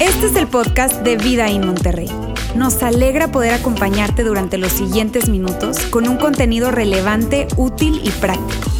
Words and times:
Este 0.00 0.26
es 0.26 0.36
el 0.36 0.46
podcast 0.48 1.02
de 1.02 1.16
Vida 1.16 1.48
en 1.48 1.66
Monterrey. 1.66 2.10
Nos 2.54 2.82
alegra 2.82 3.32
poder 3.32 3.54
acompañarte 3.54 4.24
durante 4.24 4.58
los 4.58 4.72
siguientes 4.72 5.28
minutos 5.28 5.78
con 5.90 6.08
un 6.08 6.16
contenido 6.16 6.70
relevante, 6.70 7.46
útil 7.56 8.00
y 8.04 8.10
práctico. 8.10 8.70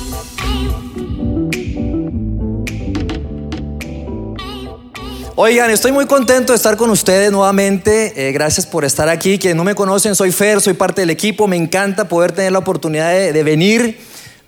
Oigan, 5.35 5.71
estoy 5.71 5.93
muy 5.93 6.07
contento 6.07 6.53
de 6.53 6.57
estar 6.57 6.77
con 6.77 6.91
ustedes 6.91 7.33
nuevamente. 7.33 8.29
Eh, 8.29 8.33
gracias 8.33 8.67
por 8.67 8.85
estar 8.85 9.09
aquí. 9.09 9.39
Quienes 9.39 9.57
no 9.57 9.65
me 9.65 9.75
conocen, 9.75 10.15
soy 10.15 10.31
Fer, 10.31 10.61
soy 10.61 10.75
parte 10.75 11.01
del 11.01 11.11
equipo. 11.11 11.49
Me 11.49 11.57
encanta 11.57 12.07
poder 12.09 12.33
tener 12.33 12.53
la 12.53 12.59
oportunidad 12.59 13.11
de, 13.11 13.33
de 13.33 13.43
venir, 13.43 13.99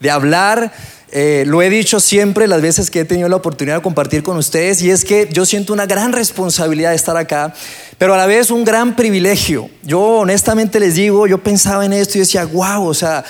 de 0.01 0.11
hablar. 0.11 0.73
Eh, 1.17 1.45
lo 1.47 1.63
he 1.63 1.71
dicho 1.71 2.01
siempre 2.01 2.49
las 2.49 2.61
veces 2.61 2.91
que 2.91 3.01
he 3.01 3.05
tenido 3.05 3.29
la 3.29 3.37
oportunidad 3.37 3.77
de 3.77 3.83
compartir 3.83 4.25
con 4.25 4.37
ustedes 4.37 4.83
y 4.83 4.91
es 4.91 5.05
que 5.05 5.29
yo 5.31 5.47
siento 5.47 5.73
una 5.73 5.87
gran 5.87 6.13
responsabilidad 6.13 6.91
de 6.91 6.97
estar 6.97 7.17
acá, 7.17 7.55
pero 7.99 8.15
a 8.15 8.17
la 8.17 8.27
vez 8.27 8.51
un 8.51 8.65
gran 8.65 8.97
privilegio. 8.97 9.71
Yo 9.85 10.01
honestamente 10.01 10.81
les 10.81 10.97
digo, 10.97 11.29
yo 11.29 11.39
pensaba 11.39 11.85
en 11.85 11.93
esto 11.93 12.19
y 12.19 12.23
decía, 12.23 12.45
wow, 12.47 12.87
o 12.87 12.95
sea, 12.95 13.25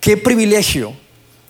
qué 0.00 0.16
privilegio 0.16 0.94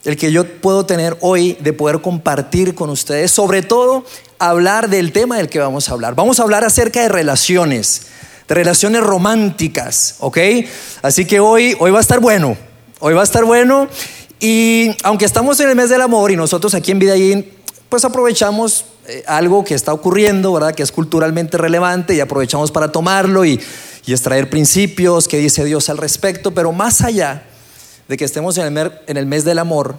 el 0.07 0.17
que 0.17 0.31
yo 0.33 0.45
puedo 0.61 0.87
tener 0.87 1.17
hoy 1.21 1.57
de 1.61 1.73
poder 1.73 2.01
compartir 2.01 2.75
con 2.75 2.91
ustedes, 2.91 3.31
sobre 3.31 3.63
todo 3.63 4.05
hablar 4.39 4.89
del 4.89 5.13
tema 5.13 5.37
del 5.37 5.49
que 5.49 5.59
vamos 5.59 5.89
a 5.89 5.93
hablar. 5.93 6.15
Vamos 6.15 6.39
a 6.39 6.45
hablar 6.45 6.65
acerca 6.65 7.03
de 7.03 7.09
relaciones, 7.09 8.03
de 8.49 8.55
relaciones 8.55 9.03
románticas, 9.03 10.17
¿ok? 10.21 10.39
Así 11.03 11.25
que 11.27 11.41
hoy, 11.41 11.77
hoy 11.81 11.91
va 11.91 11.99
a 11.99 12.01
estar 12.01 12.21
bueno, 12.21 12.57
hoy 13.01 13.15
va 13.15 13.23
a 13.23 13.25
estar 13.25 13.45
bueno. 13.45 13.89
Y 14.41 14.97
aunque 15.03 15.25
estamos 15.25 15.59
en 15.61 15.71
el 15.71 15.77
mes 15.77 15.91
del 15.91 16.03
amor 16.03 16.31
y 16.31 16.37
nosotros 16.37 16.75
aquí 16.75 16.93
en 16.93 16.99
Vidallín, 16.99 17.49
pues 17.89 18.05
aprovechamos 18.05 18.85
eh, 19.07 19.25
algo 19.27 19.65
que 19.65 19.75
está 19.75 19.93
ocurriendo, 19.93 20.53
¿verdad? 20.53 20.75
Que 20.75 20.83
es 20.83 20.93
culturalmente 20.93 21.57
relevante 21.57 22.15
y 22.15 22.21
aprovechamos 22.21 22.71
para 22.71 22.93
tomarlo 22.93 23.45
y, 23.45 23.61
y 24.05 24.13
extraer 24.13 24.51
principios 24.51 25.29
que 25.29 25.39
dice 25.39 25.65
Dios 25.65 25.89
al 25.89 25.99
respecto, 25.99 26.53
pero 26.53 26.73
más 26.73 27.01
allá 27.01 27.45
de 28.09 28.17
que 28.17 28.25
estemos 28.25 28.57
en 28.59 28.77
el, 28.77 28.93
en 29.07 29.17
el 29.17 29.27
mes 29.27 29.45
del 29.45 29.59
amor, 29.59 29.97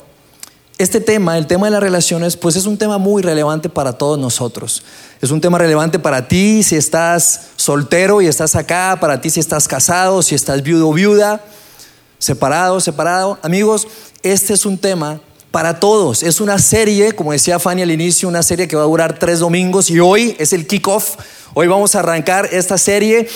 este 0.78 1.02
tema, 1.02 1.38
el 1.38 1.48
tema 1.48 1.68
de 1.68 1.72
las 1.72 1.82
relaciones, 1.82 2.38
pues 2.38 2.56
es 2.56 2.68
un 2.68 2.78
tema 2.78 3.00
muy 3.00 3.24
relevante 3.24 3.68
para 3.68 3.94
todos 3.94 4.20
nosotros. 4.20 4.84
Es 5.22 5.32
un 5.32 5.42
tema 5.42 5.58
relevante 5.58 5.98
para 5.98 6.28
ti 6.28 6.62
si 6.62 6.76
estás 6.76 7.48
soltero 7.56 8.22
y 8.22 8.28
estás 8.28 8.56
acá, 8.56 8.98
para 9.02 9.20
ti 9.20 9.32
si 9.32 9.40
estás 9.40 9.68
casado, 9.68 10.22
si 10.22 10.36
estás 10.36 10.62
viudo 10.62 10.90
o 10.90 10.94
viuda, 10.94 11.42
separado, 12.20 12.80
separado. 12.80 13.40
Amigos, 13.42 13.88
este 14.24 14.54
es 14.54 14.66
un 14.66 14.78
tema 14.78 15.22
para 15.52 15.80
todos. 15.80 16.24
Es 16.24 16.42
una 16.42 16.60
serie, 16.60 17.14
como 17.14 17.32
decía 17.32 17.60
Fanny 17.60 17.82
al 17.82 17.92
inicio, 17.92 18.30
una 18.30 18.44
serie 18.44 18.68
que 18.68 18.76
va 18.76 18.84
a 18.84 18.86
durar 18.86 19.18
tres 19.20 19.40
domingos 19.40 19.90
y 19.90 20.00
hoy 20.00 20.36
es 20.40 20.54
el 20.54 20.68
kickoff. 20.68 21.16
Hoy 21.54 21.68
vamos 21.68 21.96
a 21.96 22.00
arrancar 22.00 22.50
esta 22.52 22.78
serie 22.78 23.28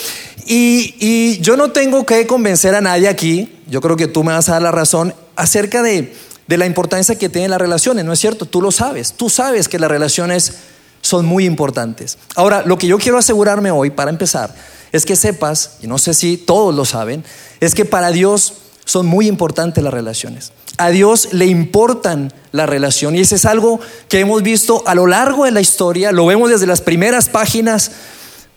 y, 0.45 0.95
y, 0.99 1.39
yo 1.39 1.57
no 1.57 1.71
tengo 1.71 2.05
que 2.05 2.27
convencer 2.27 2.75
a 2.75 2.81
nadie 2.81 3.07
aquí, 3.07 3.59
yo 3.67 3.81
creo 3.81 3.95
que 3.95 4.07
tú 4.07 4.23
me 4.23 4.33
vas 4.33 4.49
a 4.49 4.53
dar 4.53 4.61
la 4.61 4.71
razón 4.71 5.13
acerca 5.35 5.81
de, 5.81 6.13
de 6.47 6.57
la 6.57 6.65
importancia 6.65 7.17
que 7.17 7.29
tienen 7.29 7.51
las 7.51 7.61
relaciones, 7.61 8.05
¿no 8.05 8.13
es 8.13 8.19
cierto? 8.19 8.45
Tú 8.45 8.61
lo 8.61 8.71
sabes, 8.71 9.13
tú 9.13 9.29
sabes 9.29 9.67
que 9.67 9.79
las 9.79 9.89
relaciones 9.89 10.53
son 11.01 11.25
muy 11.25 11.45
importantes. 11.45 12.17
Ahora, 12.35 12.63
lo 12.65 12.77
que 12.77 12.87
yo 12.87 12.97
quiero 12.97 13.17
asegurarme 13.17 13.71
hoy, 13.71 13.89
para 13.89 14.11
empezar, 14.11 14.53
es 14.91 15.05
que 15.05 15.15
sepas, 15.15 15.77
y 15.81 15.87
no 15.87 15.97
sé 15.97 16.13
si 16.13 16.37
todos 16.37 16.75
lo 16.75 16.85
saben, 16.85 17.23
es 17.59 17.73
que 17.73 17.85
para 17.85 18.11
Dios 18.11 18.53
son 18.91 19.05
muy 19.05 19.27
importantes 19.27 19.81
las 19.81 19.93
relaciones. 19.93 20.51
A 20.77 20.89
Dios 20.89 21.29
le 21.31 21.45
importan 21.45 22.33
la 22.51 22.65
relación 22.65 23.15
y 23.15 23.21
ese 23.21 23.35
es 23.35 23.45
algo 23.45 23.79
que 24.09 24.19
hemos 24.19 24.43
visto 24.43 24.83
a 24.85 24.95
lo 24.95 25.07
largo 25.07 25.45
de 25.45 25.51
la 25.51 25.61
historia, 25.61 26.11
lo 26.11 26.25
vemos 26.25 26.49
desde 26.49 26.67
las 26.67 26.81
primeras 26.81 27.29
páginas 27.29 27.91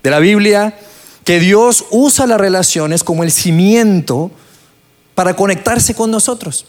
de 0.02 0.10
la 0.10 0.18
Biblia, 0.18 0.76
que 1.22 1.38
Dios 1.38 1.84
usa 1.92 2.26
las 2.26 2.40
relaciones 2.40 3.04
como 3.04 3.22
el 3.22 3.30
cimiento 3.30 4.32
para 5.14 5.36
conectarse 5.36 5.94
con 5.94 6.10
nosotros. 6.10 6.66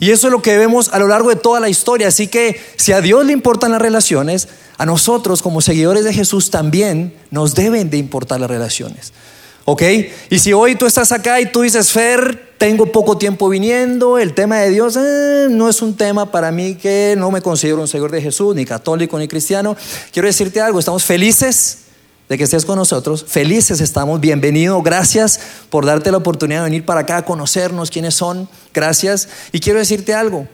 Y 0.00 0.10
eso 0.10 0.26
es 0.26 0.32
lo 0.32 0.42
que 0.42 0.58
vemos 0.58 0.88
a 0.92 0.98
lo 0.98 1.06
largo 1.06 1.30
de 1.30 1.36
toda 1.36 1.60
la 1.60 1.68
historia. 1.68 2.08
Así 2.08 2.26
que 2.26 2.60
si 2.76 2.92
a 2.92 3.00
Dios 3.00 3.24
le 3.24 3.32
importan 3.32 3.70
las 3.70 3.80
relaciones, 3.80 4.48
a 4.76 4.86
nosotros 4.86 5.40
como 5.40 5.60
seguidores 5.60 6.04
de 6.04 6.12
Jesús 6.12 6.50
también 6.50 7.14
nos 7.30 7.54
deben 7.54 7.90
de 7.90 7.96
importar 7.96 8.40
las 8.40 8.50
relaciones. 8.50 9.12
¿Ok? 9.70 9.82
Y 10.30 10.38
si 10.38 10.54
hoy 10.54 10.76
tú 10.76 10.86
estás 10.86 11.12
acá 11.12 11.42
y 11.42 11.52
tú 11.52 11.60
dices, 11.60 11.92
Fer, 11.92 12.54
tengo 12.56 12.90
poco 12.90 13.18
tiempo 13.18 13.50
viniendo, 13.50 14.16
el 14.16 14.32
tema 14.32 14.56
de 14.60 14.70
Dios 14.70 14.96
eh, 14.96 15.48
no 15.50 15.68
es 15.68 15.82
un 15.82 15.94
tema 15.94 16.30
para 16.30 16.50
mí 16.50 16.76
que 16.76 17.16
no 17.18 17.30
me 17.30 17.42
considero 17.42 17.82
un 17.82 17.86
seguidor 17.86 18.10
de 18.10 18.22
Jesús, 18.22 18.54
ni 18.54 18.64
católico, 18.64 19.18
ni 19.18 19.28
cristiano. 19.28 19.76
Quiero 20.10 20.26
decirte 20.26 20.62
algo, 20.62 20.78
estamos 20.78 21.04
felices 21.04 21.80
de 22.30 22.38
que 22.38 22.44
estés 22.44 22.64
con 22.64 22.76
nosotros, 22.76 23.26
felices 23.28 23.82
estamos, 23.82 24.22
bienvenido, 24.22 24.80
gracias 24.80 25.38
por 25.68 25.84
darte 25.84 26.10
la 26.12 26.16
oportunidad 26.16 26.60
de 26.60 26.70
venir 26.70 26.86
para 26.86 27.00
acá 27.00 27.18
a 27.18 27.24
conocernos 27.26 27.90
quiénes 27.90 28.14
son, 28.14 28.48
gracias. 28.72 29.28
Y 29.52 29.60
quiero 29.60 29.80
decirte 29.80 30.14
algo, 30.14 30.48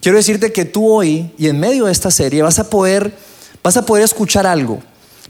quiero 0.00 0.18
decirte 0.18 0.52
que 0.52 0.66
tú 0.66 0.88
hoy 0.88 1.32
y 1.36 1.48
en 1.48 1.58
medio 1.58 1.86
de 1.86 1.92
esta 1.92 2.12
serie 2.12 2.42
vas 2.42 2.60
a 2.60 2.70
poder, 2.70 3.12
vas 3.60 3.76
a 3.76 3.84
poder 3.84 4.04
escuchar 4.04 4.46
algo, 4.46 4.80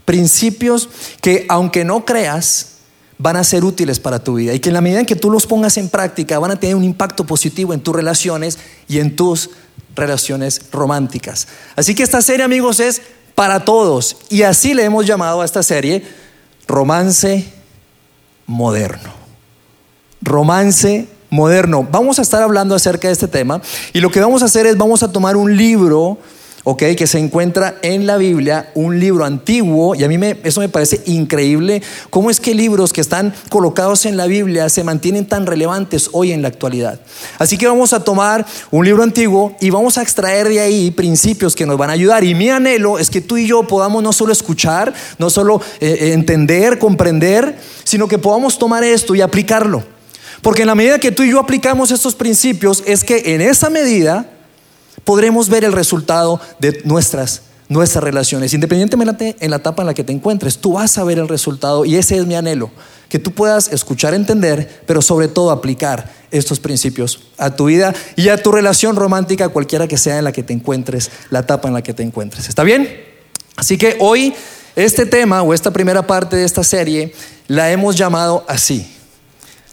principios 0.05 0.87
que 1.19 1.47
aunque 1.49 1.83
no 1.83 2.05
creas, 2.05 2.72
van 3.17 3.37
a 3.37 3.43
ser 3.43 3.63
útiles 3.63 3.99
para 3.99 4.23
tu 4.23 4.35
vida 4.35 4.53
y 4.53 4.59
que 4.59 4.69
en 4.69 4.73
la 4.73 4.81
medida 4.81 4.99
en 4.99 5.05
que 5.05 5.15
tú 5.15 5.29
los 5.29 5.45
pongas 5.45 5.77
en 5.77 5.89
práctica 5.89 6.39
van 6.39 6.51
a 6.51 6.59
tener 6.59 6.75
un 6.75 6.83
impacto 6.83 7.25
positivo 7.25 7.73
en 7.73 7.81
tus 7.81 7.95
relaciones 7.95 8.59
y 8.87 8.99
en 8.99 9.15
tus 9.15 9.51
relaciones 9.95 10.61
románticas. 10.71 11.47
Así 11.75 11.95
que 11.95 12.03
esta 12.03 12.21
serie, 12.21 12.43
amigos, 12.43 12.79
es 12.79 13.01
para 13.35 13.65
todos 13.65 14.17
y 14.29 14.43
así 14.43 14.73
le 14.73 14.83
hemos 14.83 15.05
llamado 15.05 15.41
a 15.41 15.45
esta 15.45 15.63
serie 15.63 16.03
Romance 16.67 17.47
Moderno. 18.45 19.13
Romance 20.21 21.07
Moderno. 21.29 21.87
Vamos 21.89 22.19
a 22.19 22.21
estar 22.21 22.41
hablando 22.41 22.75
acerca 22.75 23.07
de 23.07 23.13
este 23.13 23.27
tema 23.27 23.61
y 23.91 23.99
lo 23.99 24.09
que 24.11 24.19
vamos 24.19 24.41
a 24.41 24.45
hacer 24.45 24.65
es 24.65 24.77
vamos 24.77 25.03
a 25.03 25.11
tomar 25.11 25.35
un 25.35 25.55
libro 25.55 26.17
¿ok? 26.63 26.83
Que 26.97 27.07
se 27.07 27.19
encuentra 27.19 27.75
en 27.81 28.07
la 28.07 28.17
Biblia, 28.17 28.71
un 28.75 28.99
libro 28.99 29.25
antiguo, 29.25 29.95
y 29.95 30.03
a 30.03 30.07
mí 30.07 30.17
me, 30.17 30.37
eso 30.43 30.61
me 30.61 30.69
parece 30.69 31.01
increíble, 31.05 31.81
cómo 32.09 32.29
es 32.29 32.39
que 32.39 32.53
libros 32.53 32.93
que 32.93 33.01
están 33.01 33.33
colocados 33.49 34.05
en 34.05 34.17
la 34.17 34.27
Biblia 34.27 34.69
se 34.69 34.83
mantienen 34.83 35.25
tan 35.25 35.45
relevantes 35.45 36.09
hoy 36.13 36.31
en 36.31 36.41
la 36.41 36.47
actualidad. 36.47 36.99
Así 37.39 37.57
que 37.57 37.67
vamos 37.67 37.93
a 37.93 38.03
tomar 38.03 38.45
un 38.71 38.85
libro 38.85 39.03
antiguo 39.03 39.55
y 39.59 39.69
vamos 39.69 39.97
a 39.97 40.01
extraer 40.01 40.47
de 40.47 40.59
ahí 40.59 40.91
principios 40.91 41.55
que 41.55 41.65
nos 41.65 41.77
van 41.77 41.89
a 41.89 41.93
ayudar. 41.93 42.23
Y 42.23 42.35
mi 42.35 42.49
anhelo 42.49 42.99
es 42.99 43.09
que 43.09 43.21
tú 43.21 43.37
y 43.37 43.47
yo 43.47 43.63
podamos 43.67 44.03
no 44.03 44.13
solo 44.13 44.31
escuchar, 44.31 44.93
no 45.17 45.29
solo 45.29 45.61
eh, 45.79 46.11
entender, 46.13 46.79
comprender, 46.79 47.57
sino 47.83 48.07
que 48.07 48.17
podamos 48.17 48.57
tomar 48.57 48.83
esto 48.83 49.15
y 49.15 49.21
aplicarlo. 49.21 49.83
Porque 50.41 50.63
en 50.63 50.67
la 50.67 50.75
medida 50.75 50.99
que 50.99 51.11
tú 51.11 51.23
y 51.23 51.31
yo 51.31 51.39
aplicamos 51.39 51.91
estos 51.91 52.15
principios, 52.15 52.83
es 52.85 53.03
que 53.03 53.33
en 53.33 53.41
esa 53.41 53.69
medida 53.69 54.32
podremos 55.03 55.49
ver 55.49 55.63
el 55.63 55.73
resultado 55.73 56.39
de 56.59 56.81
nuestras, 56.85 57.43
nuestras 57.69 58.03
relaciones. 58.03 58.53
Independientemente 58.53 59.35
en 59.39 59.51
la 59.51 59.57
etapa 59.57 59.83
en 59.83 59.87
la 59.87 59.93
que 59.93 60.03
te 60.03 60.13
encuentres, 60.13 60.57
tú 60.57 60.73
vas 60.73 60.97
a 60.97 61.03
ver 61.03 61.19
el 61.19 61.27
resultado 61.27 61.85
y 61.85 61.95
ese 61.95 62.17
es 62.17 62.25
mi 62.25 62.35
anhelo, 62.35 62.71
que 63.09 63.19
tú 63.19 63.31
puedas 63.31 63.67
escuchar, 63.67 64.13
entender, 64.13 64.81
pero 64.85 65.01
sobre 65.01 65.27
todo 65.27 65.51
aplicar 65.51 66.11
estos 66.31 66.59
principios 66.59 67.27
a 67.37 67.55
tu 67.55 67.65
vida 67.65 67.93
y 68.15 68.29
a 68.29 68.41
tu 68.41 68.51
relación 68.51 68.95
romántica, 68.95 69.49
cualquiera 69.49 69.87
que 69.87 69.97
sea 69.97 70.17
en 70.17 70.23
la 70.23 70.31
que 70.31 70.43
te 70.43 70.53
encuentres, 70.53 71.11
la 71.29 71.39
etapa 71.39 71.67
en 71.67 71.75
la 71.75 71.83
que 71.83 71.93
te 71.93 72.03
encuentres. 72.03 72.49
¿Está 72.49 72.63
bien? 72.63 72.89
Así 73.55 73.77
que 73.77 73.97
hoy 73.99 74.33
este 74.75 75.05
tema 75.05 75.43
o 75.43 75.53
esta 75.53 75.71
primera 75.71 76.07
parte 76.07 76.35
de 76.35 76.45
esta 76.45 76.63
serie 76.63 77.13
la 77.47 77.71
hemos 77.71 77.95
llamado 77.95 78.43
así, 78.47 78.91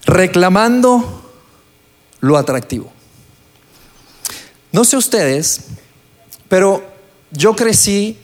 reclamando 0.05 1.33
lo 2.21 2.37
atractivo. 2.37 2.93
No 4.73 4.85
sé 4.85 4.97
ustedes, 4.97 5.63
pero 6.49 6.83
yo 7.31 7.57
crecí 7.57 8.17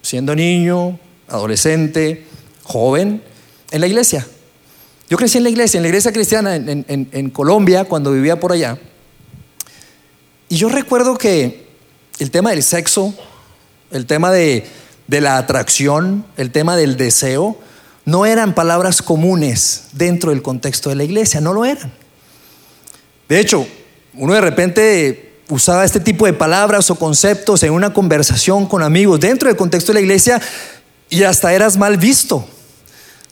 siendo 0.00 0.34
niño, 0.34 0.98
adolescente, 1.28 2.26
joven, 2.62 3.22
en 3.70 3.80
la 3.80 3.86
iglesia. 3.86 4.26
Yo 5.08 5.16
crecí 5.16 5.38
en 5.38 5.44
la 5.44 5.50
iglesia, 5.50 5.78
en 5.78 5.82
la 5.82 5.88
iglesia 5.88 6.12
cristiana 6.12 6.56
en, 6.56 7.30
Colombia, 7.30 7.84
cuando 7.84 8.12
vivía 8.12 8.38
por 8.38 8.52
allá. 8.52 8.78
Y 10.48 10.56
yo 10.56 10.68
recuerdo 10.68 11.18
que 11.18 11.66
el 12.18 12.30
tema 12.30 12.50
del 12.50 12.62
sexo, 12.62 13.14
el 13.90 14.06
tema 14.06 14.30
de, 14.30 14.66
de 15.06 15.20
la 15.20 15.38
atracción, 15.38 16.24
el 16.36 16.50
tema 16.50 16.76
del 16.76 16.96
deseo, 16.96 17.58
no 18.04 18.26
eran 18.26 18.54
palabras 18.54 19.02
comunes 19.02 19.88
dentro 19.92 20.30
del 20.30 20.42
contexto 20.42 20.90
de 20.90 20.96
la 20.96 21.04
iglesia, 21.04 21.40
no 21.40 21.52
lo 21.52 21.64
eran. 21.64 21.92
De 23.28 23.40
hecho, 23.40 23.66
uno 24.14 24.34
de 24.34 24.40
repente 24.40 25.31
usaba 25.52 25.84
este 25.84 26.00
tipo 26.00 26.24
de 26.24 26.32
palabras 26.32 26.90
o 26.90 26.94
conceptos 26.94 27.62
en 27.62 27.72
una 27.72 27.92
conversación 27.92 28.66
con 28.66 28.82
amigos 28.82 29.20
dentro 29.20 29.48
del 29.48 29.56
contexto 29.56 29.92
de 29.92 29.94
la 29.94 30.00
iglesia 30.00 30.40
y 31.10 31.22
hasta 31.24 31.52
eras 31.52 31.76
mal 31.76 31.98
visto. 31.98 32.46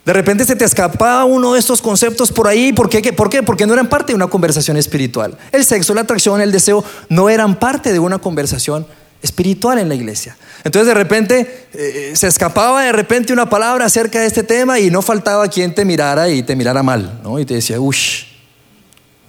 De 0.04 0.12
repente 0.12 0.44
se 0.44 0.54
te 0.54 0.64
escapaba 0.64 1.24
uno 1.24 1.54
de 1.54 1.60
estos 1.60 1.80
conceptos 1.80 2.30
por 2.30 2.46
ahí. 2.46 2.72
¿Por 2.72 2.90
qué? 2.90 3.12
¿Por 3.12 3.30
qué? 3.30 3.42
Porque 3.42 3.66
no 3.66 3.72
eran 3.72 3.88
parte 3.88 4.12
de 4.12 4.16
una 4.16 4.26
conversación 4.26 4.76
espiritual. 4.76 5.36
El 5.50 5.64
sexo, 5.64 5.94
la 5.94 6.02
atracción, 6.02 6.40
el 6.40 6.52
deseo 6.52 6.84
no 7.08 7.30
eran 7.30 7.58
parte 7.58 7.92
de 7.92 7.98
una 7.98 8.18
conversación 8.18 8.86
espiritual 9.22 9.78
en 9.78 9.88
la 9.88 9.94
iglesia. 9.94 10.36
Entonces 10.64 10.88
de 10.88 10.94
repente 10.94 11.68
eh, 11.72 12.12
se 12.14 12.26
escapaba 12.26 12.82
de 12.82 12.92
repente 12.92 13.32
una 13.32 13.48
palabra 13.48 13.86
acerca 13.86 14.20
de 14.20 14.26
este 14.26 14.42
tema 14.42 14.78
y 14.78 14.90
no 14.90 15.00
faltaba 15.00 15.48
quien 15.48 15.74
te 15.74 15.84
mirara 15.84 16.28
y 16.28 16.42
te 16.42 16.56
mirara 16.56 16.82
mal, 16.82 17.20
¿no? 17.22 17.38
Y 17.38 17.46
te 17.46 17.54
decía, 17.54 17.80
ush, 17.80 18.24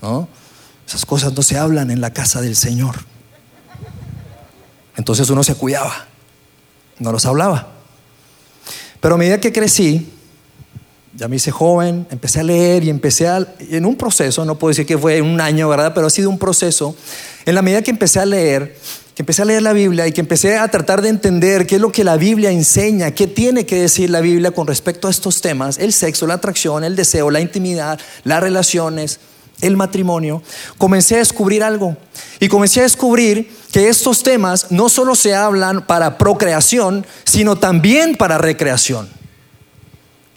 ¿no? 0.01 0.27
Esas 0.91 1.05
cosas 1.05 1.31
no 1.31 1.41
se 1.41 1.57
hablan 1.57 1.89
en 1.89 2.01
la 2.01 2.11
casa 2.11 2.41
del 2.41 2.57
Señor. 2.57 2.97
Entonces 4.97 5.29
uno 5.29 5.41
se 5.41 5.55
cuidaba, 5.55 6.05
no 6.99 7.13
los 7.13 7.25
hablaba. 7.25 7.71
Pero 8.99 9.15
a 9.15 9.17
medida 9.17 9.39
que 9.39 9.53
crecí, 9.53 10.11
ya 11.15 11.29
me 11.29 11.37
hice 11.37 11.49
joven, 11.49 12.05
empecé 12.11 12.41
a 12.41 12.43
leer 12.43 12.83
y 12.83 12.89
empecé 12.89 13.29
a, 13.29 13.55
en 13.69 13.85
un 13.85 13.95
proceso, 13.95 14.43
no 14.43 14.59
puedo 14.59 14.71
decir 14.71 14.85
que 14.85 14.97
fue 14.97 15.21
un 15.21 15.39
año, 15.39 15.69
¿verdad? 15.69 15.93
Pero 15.95 16.07
ha 16.07 16.09
sido 16.09 16.29
un 16.29 16.37
proceso. 16.37 16.93
En 17.45 17.55
la 17.55 17.61
medida 17.61 17.81
que 17.81 17.91
empecé 17.91 18.19
a 18.19 18.25
leer, 18.25 18.77
que 19.15 19.21
empecé 19.21 19.43
a 19.43 19.45
leer 19.45 19.61
la 19.61 19.71
Biblia 19.71 20.07
y 20.07 20.11
que 20.11 20.19
empecé 20.19 20.57
a 20.57 20.67
tratar 20.67 21.01
de 21.01 21.07
entender 21.07 21.67
qué 21.67 21.75
es 21.75 21.81
lo 21.81 21.93
que 21.93 22.03
la 22.03 22.17
Biblia 22.17 22.51
enseña, 22.51 23.11
qué 23.11 23.27
tiene 23.27 23.65
que 23.65 23.79
decir 23.79 24.09
la 24.09 24.19
Biblia 24.19 24.51
con 24.51 24.67
respecto 24.67 25.07
a 25.07 25.11
estos 25.11 25.39
temas, 25.39 25.77
el 25.77 25.93
sexo, 25.93 26.27
la 26.27 26.33
atracción, 26.33 26.83
el 26.83 26.97
deseo, 26.97 27.31
la 27.31 27.39
intimidad, 27.39 27.97
las 28.25 28.41
relaciones, 28.41 29.21
el 29.61 29.77
matrimonio, 29.77 30.43
comencé 30.77 31.15
a 31.15 31.19
descubrir 31.19 31.63
algo. 31.63 31.95
Y 32.39 32.47
comencé 32.47 32.81
a 32.81 32.83
descubrir 32.83 33.55
que 33.71 33.87
estos 33.87 34.23
temas 34.23 34.71
no 34.71 34.89
solo 34.89 35.15
se 35.15 35.35
hablan 35.35 35.85
para 35.85 36.17
procreación, 36.17 37.05
sino 37.23 37.55
también 37.55 38.15
para 38.15 38.37
recreación 38.37 39.09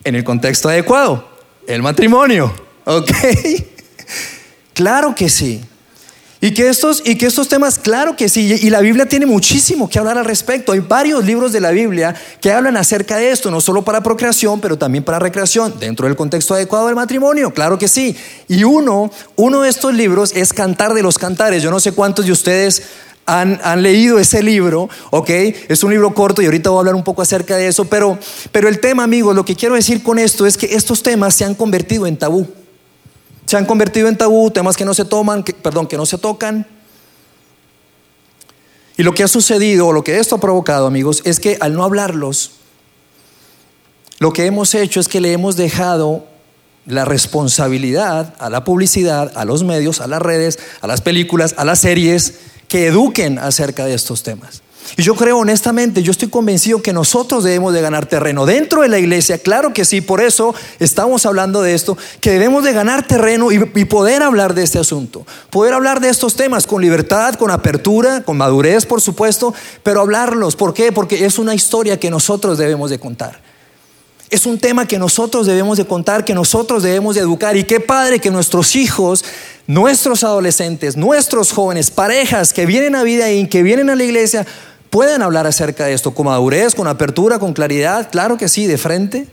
en 0.04 0.14
el 0.14 0.24
contexto 0.24 0.68
adecuado, 0.68 1.28
el 1.66 1.82
matrimonio. 1.82 2.54
¿Ok? 2.84 3.10
Claro 4.74 5.14
que 5.14 5.30
sí. 5.30 5.64
Y 6.44 6.52
que, 6.52 6.68
estos, 6.68 7.00
y 7.06 7.16
que 7.16 7.24
estos 7.24 7.48
temas, 7.48 7.78
claro 7.78 8.16
que 8.16 8.28
sí, 8.28 8.58
y 8.60 8.68
la 8.68 8.80
Biblia 8.80 9.06
tiene 9.06 9.24
muchísimo 9.24 9.88
que 9.88 9.98
hablar 9.98 10.18
al 10.18 10.26
respecto. 10.26 10.72
Hay 10.72 10.80
varios 10.80 11.24
libros 11.24 11.54
de 11.54 11.60
la 11.60 11.70
Biblia 11.70 12.14
que 12.38 12.52
hablan 12.52 12.76
acerca 12.76 13.16
de 13.16 13.30
esto, 13.30 13.50
no 13.50 13.62
solo 13.62 13.82
para 13.82 14.02
procreación, 14.02 14.60
pero 14.60 14.76
también 14.76 15.04
para 15.04 15.18
recreación, 15.18 15.72
dentro 15.80 16.06
del 16.06 16.16
contexto 16.16 16.52
adecuado 16.52 16.84
del 16.84 16.96
matrimonio, 16.96 17.54
claro 17.54 17.78
que 17.78 17.88
sí. 17.88 18.14
Y 18.46 18.62
uno, 18.62 19.10
uno 19.36 19.62
de 19.62 19.70
estos 19.70 19.94
libros 19.94 20.32
es 20.36 20.52
Cantar 20.52 20.92
de 20.92 21.02
los 21.02 21.16
Cantares. 21.16 21.62
Yo 21.62 21.70
no 21.70 21.80
sé 21.80 21.92
cuántos 21.92 22.26
de 22.26 22.32
ustedes 22.32 22.82
han, 23.24 23.82
leído 23.82 24.18
ese 24.18 24.42
libro, 24.42 24.90
¿ok? 25.12 25.30
Es 25.70 25.82
un 25.82 25.92
libro 25.92 26.12
corto 26.12 26.42
y 26.42 26.44
ahorita 26.44 26.68
voy 26.68 26.76
a 26.76 26.80
hablar 26.80 26.94
un 26.94 27.04
poco 27.04 27.22
acerca 27.22 27.56
de 27.56 27.68
eso, 27.68 27.86
pero, 27.86 28.18
pero 28.52 28.68
el 28.68 28.80
tema, 28.80 29.04
amigos, 29.04 29.34
lo 29.34 29.46
que 29.46 29.56
quiero 29.56 29.76
decir 29.76 30.02
con 30.02 30.18
esto 30.18 30.44
es 30.44 30.58
que 30.58 30.74
estos 30.74 31.02
temas 31.02 31.34
se 31.34 31.46
han 31.46 31.54
convertido 31.54 32.06
en 32.06 32.18
tabú. 32.18 32.46
Se 33.46 33.56
han 33.56 33.66
convertido 33.66 34.08
en 34.08 34.16
tabú, 34.16 34.50
temas 34.50 34.76
que 34.76 34.84
no 34.84 34.94
se 34.94 35.04
toman, 35.04 35.42
perdón, 35.42 35.86
que 35.86 35.96
no 35.96 36.06
se 36.06 36.18
tocan. 36.18 36.66
Y 38.96 39.02
lo 39.02 39.12
que 39.12 39.22
ha 39.22 39.28
sucedido, 39.28 39.88
o 39.88 39.92
lo 39.92 40.04
que 40.04 40.18
esto 40.18 40.36
ha 40.36 40.40
provocado, 40.40 40.86
amigos, 40.86 41.22
es 41.24 41.40
que 41.40 41.58
al 41.60 41.74
no 41.74 41.84
hablarlos, 41.84 42.52
lo 44.18 44.32
que 44.32 44.46
hemos 44.46 44.74
hecho 44.74 45.00
es 45.00 45.08
que 45.08 45.20
le 45.20 45.32
hemos 45.32 45.56
dejado 45.56 46.26
la 46.86 47.04
responsabilidad 47.04 48.34
a 48.38 48.50
la 48.50 48.64
publicidad, 48.64 49.32
a 49.36 49.44
los 49.44 49.64
medios, 49.64 50.00
a 50.00 50.06
las 50.06 50.22
redes, 50.22 50.58
a 50.80 50.86
las 50.86 51.00
películas, 51.00 51.54
a 51.58 51.64
las 51.64 51.80
series, 51.80 52.34
que 52.68 52.86
eduquen 52.86 53.38
acerca 53.38 53.84
de 53.84 53.94
estos 53.94 54.22
temas. 54.22 54.63
Y 54.96 55.02
yo 55.02 55.14
creo 55.14 55.38
honestamente, 55.38 56.02
yo 56.02 56.10
estoy 56.10 56.28
convencido 56.28 56.82
que 56.82 56.92
nosotros 56.92 57.44
debemos 57.44 57.72
de 57.72 57.80
ganar 57.80 58.06
terreno 58.06 58.46
dentro 58.46 58.82
de 58.82 58.88
la 58.88 58.98
iglesia, 58.98 59.38
claro 59.38 59.72
que 59.72 59.84
sí, 59.84 60.00
por 60.00 60.20
eso 60.20 60.54
estamos 60.78 61.26
hablando 61.26 61.62
de 61.62 61.74
esto, 61.74 61.96
que 62.20 62.30
debemos 62.30 62.64
de 62.64 62.72
ganar 62.72 63.06
terreno 63.06 63.50
y, 63.50 63.84
poder 63.84 64.22
hablar 64.22 64.54
de 64.54 64.62
este 64.62 64.78
asunto, 64.78 65.26
poder 65.50 65.74
hablar 65.74 66.00
de 66.00 66.08
estos 66.08 66.36
temas 66.36 66.66
con 66.66 66.82
libertad, 66.82 67.34
con 67.34 67.50
apertura, 67.50 68.22
con 68.22 68.36
madurez, 68.36 68.86
por 68.86 69.00
supuesto, 69.00 69.54
pero 69.82 70.00
hablarlos, 70.00 70.56
¿por 70.56 70.74
qué? 70.74 70.92
Porque 70.92 71.24
es 71.24 71.38
una 71.38 71.54
historia 71.54 71.98
que 71.98 72.10
nosotros 72.10 72.58
debemos 72.58 72.90
de 72.90 72.98
contar. 72.98 73.40
Es 74.30 74.46
un 74.46 74.58
tema 74.58 74.86
que 74.86 74.98
nosotros 74.98 75.46
debemos 75.46 75.78
de 75.78 75.86
contar, 75.86 76.24
que 76.24 76.34
nosotros 76.34 76.82
debemos 76.82 77.14
de 77.14 77.20
educar. 77.20 77.56
Y 77.56 77.64
qué 77.64 77.78
padre 77.78 78.18
que 78.18 78.30
nuestros 78.30 78.74
hijos, 78.74 79.24
nuestros 79.66 80.24
adolescentes, 80.24 80.96
nuestros 80.96 81.52
jóvenes, 81.52 81.90
parejas 81.90 82.52
que 82.52 82.66
vienen 82.66 82.96
a 82.96 83.02
vida 83.02 83.30
y 83.30 83.46
que 83.48 83.62
vienen 83.62 83.90
a 83.90 83.94
la 83.94 84.02
iglesia, 84.02 84.46
puedan 84.94 85.22
hablar 85.22 85.44
acerca 85.44 85.86
de 85.86 85.92
esto 85.92 86.14
con 86.14 86.26
madurez, 86.26 86.72
con 86.72 86.86
apertura, 86.86 87.40
con 87.40 87.52
claridad. 87.52 88.08
Claro 88.12 88.36
que 88.36 88.46
sí, 88.48 88.68
de 88.68 88.78
frente. 88.78 89.26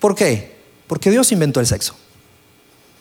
¿Por 0.00 0.16
qué? 0.16 0.56
Porque 0.88 1.12
Dios 1.12 1.30
inventó 1.30 1.60
el 1.60 1.66
sexo. 1.68 1.94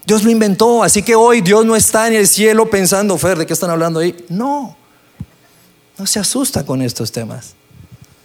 Dios 0.06 0.24
lo 0.24 0.30
inventó, 0.30 0.84
así 0.84 1.02
que 1.02 1.16
hoy 1.16 1.42
Dios 1.42 1.66
no 1.66 1.76
está 1.76 2.08
en 2.08 2.14
el 2.14 2.28
cielo 2.28 2.70
pensando, 2.70 3.18
Fer, 3.18 3.40
¿de 3.40 3.48
qué 3.48 3.54
están 3.54 3.72
hablando 3.72 4.02
ahí? 4.02 4.16
No, 4.30 4.78
no 5.98 6.06
se 6.06 6.20
asusta 6.20 6.64
con 6.64 6.80
estos 6.84 7.12
temas. 7.12 7.56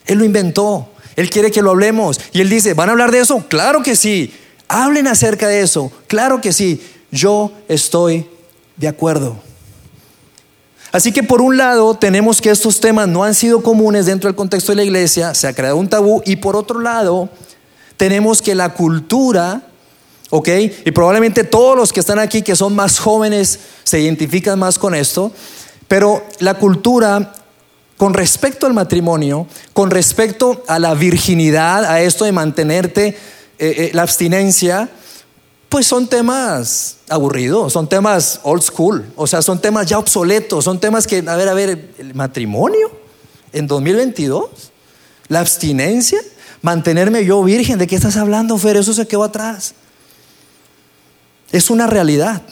Él 0.05 0.19
lo 0.19 0.27
inventó. 0.27 0.91
Él 1.17 1.31
quiere 1.31 1.51
que 1.51 1.63
lo 1.63 1.71
hablemos. 1.71 2.21
Y 2.35 2.43
Él 2.43 2.51
dice, 2.51 2.75
¿van 2.75 2.91
a 2.91 2.93
hablar 2.93 3.11
de 3.13 3.21
eso? 3.21 3.47
Claro 3.49 3.83
que 3.83 3.97
sí. 3.97 4.31
Hablen 4.69 5.07
acerca 5.07 5.49
de 5.49 5.63
eso. 5.63 5.91
Claro 6.07 6.43
que 6.43 6.53
sí. 6.53 6.87
Yo 7.11 7.51
estoy 7.67 8.29
de 8.77 8.89
acuerdo. 8.89 9.48
Así 10.91 11.13
que 11.13 11.23
por 11.23 11.43
un 11.43 11.57
lado 11.57 11.95
tenemos 11.95 12.41
que 12.41 12.51
estos 12.51 12.81
temas 12.81 13.09
no 13.09 13.25
han 13.25 13.35
sido 13.35 13.63
comunes 13.63 14.07
dentro 14.07 14.29
del 14.29 14.37
contexto 14.37 14.73
de 14.73 14.77
la 14.77 14.85
iglesia, 14.85 15.35
se 15.35 15.47
ha 15.47 15.53
creado 15.53 15.77
un 15.77 15.89
tabú, 15.89 16.23
y 16.25 16.37
por 16.37 16.57
otro 16.57 16.81
lado 16.81 17.29
tenemos 17.97 18.41
que 18.41 18.55
la 18.55 18.73
cultura, 18.73 19.63
¿ok? 20.31 20.49
Y 20.87 20.91
probablemente 20.93 21.45
todos 21.45 21.77
los 21.77 21.93
que 21.93 22.01
están 22.01 22.19
aquí 22.19 22.43
que 22.43 22.57
son 22.57 22.75
más 22.75 22.99
jóvenes 22.99 23.59
se 23.85 24.01
identifican 24.01 24.59
más 24.59 24.79
con 24.79 24.95
esto, 24.95 25.31
pero 25.89 26.25
la 26.39 26.55
cultura 26.55 27.35
con 27.99 28.15
respecto 28.15 28.67
al 28.67 28.73
matrimonio, 28.73 29.47
con 29.75 29.91
respecto 29.91 30.63
a 30.69 30.79
la 30.79 30.95
virginidad, 30.95 31.85
a 31.85 32.01
esto 32.01 32.25
de 32.25 32.33
mantenerte, 32.33 33.09
eh, 33.09 33.17
eh, 33.59 33.91
la 33.93 34.03
abstinencia, 34.03 34.89
pues 35.69 35.87
son 35.87 36.07
temas 36.07 36.97
aburridos, 37.09 37.73
son 37.73 37.89
temas 37.89 38.41
old 38.43 38.63
school, 38.63 39.05
o 39.17 39.27
sea, 39.27 39.43
son 39.43 39.61
temas 39.61 39.87
ya 39.87 39.99
obsoletos, 39.99 40.65
son 40.65 40.81
temas 40.81 41.07
que, 41.07 41.23
a 41.27 41.37
ver, 41.37 41.49
a 41.49 41.55
ver, 41.55 41.95
el 41.99 42.15
matrimonio 42.15 42.91
en 43.53 43.67
2022, 43.67 44.49
la 45.29 45.41
abstinencia, 45.41 46.21
mantenerme 46.63 47.25
yo 47.25 47.43
virgen, 47.43 47.79
¿de 47.79 47.87
qué 47.87 47.97
estás 47.97 48.17
hablando, 48.17 48.57
Fer? 48.57 48.77
Eso 48.77 48.95
se 48.95 49.07
quedó 49.07 49.25
atrás. 49.25 49.75
Es 51.53 51.71
una 51.71 51.87
realidad. 51.87 52.43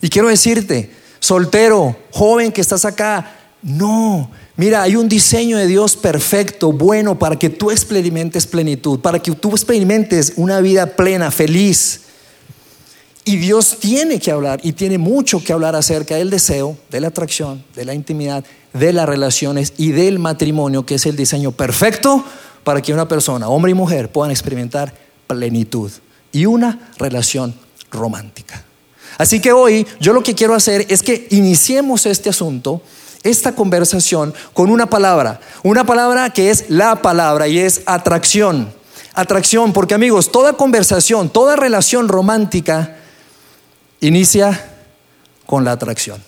Y 0.00 0.08
quiero 0.08 0.28
decirte, 0.28 0.94
soltero, 1.18 1.96
joven 2.12 2.52
que 2.52 2.60
estás 2.60 2.84
acá, 2.84 3.34
no, 3.62 4.30
mira, 4.56 4.82
hay 4.82 4.96
un 4.96 5.08
diseño 5.08 5.58
de 5.58 5.66
Dios 5.66 5.96
perfecto, 5.96 6.72
bueno, 6.72 7.18
para 7.18 7.36
que 7.36 7.50
tú 7.50 7.70
experimentes 7.70 8.46
plenitud, 8.46 9.00
para 9.00 9.20
que 9.20 9.32
tú 9.32 9.50
experimentes 9.50 10.34
una 10.36 10.60
vida 10.60 10.96
plena, 10.96 11.30
feliz. 11.30 12.02
Y 13.24 13.36
Dios 13.38 13.78
tiene 13.80 14.20
que 14.20 14.30
hablar 14.30 14.60
y 14.62 14.72
tiene 14.72 14.98
mucho 14.98 15.42
que 15.42 15.52
hablar 15.52 15.74
acerca 15.74 16.14
del 16.14 16.30
deseo, 16.30 16.76
de 16.90 17.00
la 17.00 17.08
atracción, 17.08 17.64
de 17.74 17.84
la 17.84 17.92
intimidad, 17.92 18.44
de 18.72 18.92
las 18.92 19.08
relaciones 19.08 19.72
y 19.78 19.90
del 19.90 20.18
matrimonio, 20.18 20.86
que 20.86 20.94
es 20.94 21.06
el 21.06 21.16
diseño 21.16 21.50
perfecto 21.50 22.24
para 22.62 22.82
que 22.82 22.92
una 22.92 23.06
persona, 23.08 23.48
hombre 23.48 23.72
y 23.72 23.74
mujer, 23.74 24.10
puedan 24.10 24.30
experimentar 24.30 24.92
plenitud 25.26 25.90
y 26.32 26.46
una 26.46 26.90
relación 26.98 27.54
romántica. 27.90 28.64
Así 29.18 29.40
que 29.40 29.52
hoy 29.52 29.86
yo 30.00 30.12
lo 30.12 30.22
que 30.22 30.34
quiero 30.34 30.54
hacer 30.54 30.84
es 30.88 31.02
que 31.02 31.26
iniciemos 31.30 32.06
este 32.06 32.28
asunto 32.28 32.82
esta 33.22 33.52
conversación 33.52 34.34
con 34.52 34.70
una 34.70 34.86
palabra, 34.86 35.40
una 35.62 35.84
palabra 35.84 36.30
que 36.30 36.50
es 36.50 36.66
la 36.68 37.02
palabra 37.02 37.48
y 37.48 37.58
es 37.58 37.82
atracción. 37.86 38.74
Atracción, 39.14 39.72
porque 39.72 39.94
amigos, 39.94 40.30
toda 40.30 40.52
conversación, 40.52 41.30
toda 41.30 41.56
relación 41.56 42.08
romántica 42.08 42.96
inicia 44.00 44.72
con 45.46 45.64
la 45.64 45.72
atracción. 45.72 46.22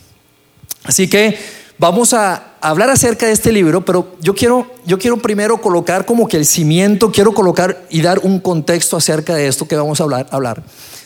Así 0.85 1.09
que 1.09 1.39
vamos 1.79 2.13
a 2.13 2.55
hablar 2.61 2.91
acerca 2.91 3.27
de 3.27 3.33
este 3.33 3.53
libro, 3.53 3.85
pero 3.85 4.17
yo 4.21 4.35
quiero, 4.35 4.67
yo 4.85 4.99
quiero 4.99 5.17
primero 5.17 5.61
colocar 5.61 6.05
como 6.05 6.29
que 6.29 6.37
el 6.37 6.47
cimiento, 6.47 7.11
quiero 7.13 7.33
colocar 7.33 7.85
y 7.89 8.03
dar 8.03 8.19
un 8.21 8.41
contexto 8.41 8.97
acerca 8.97 9.35
de 9.35 9.47
esto 9.47 9.67
que 9.67 9.77
vamos 9.77 10.01
a 10.01 10.05
hablar. 10.05 10.27
hablar 10.31 10.63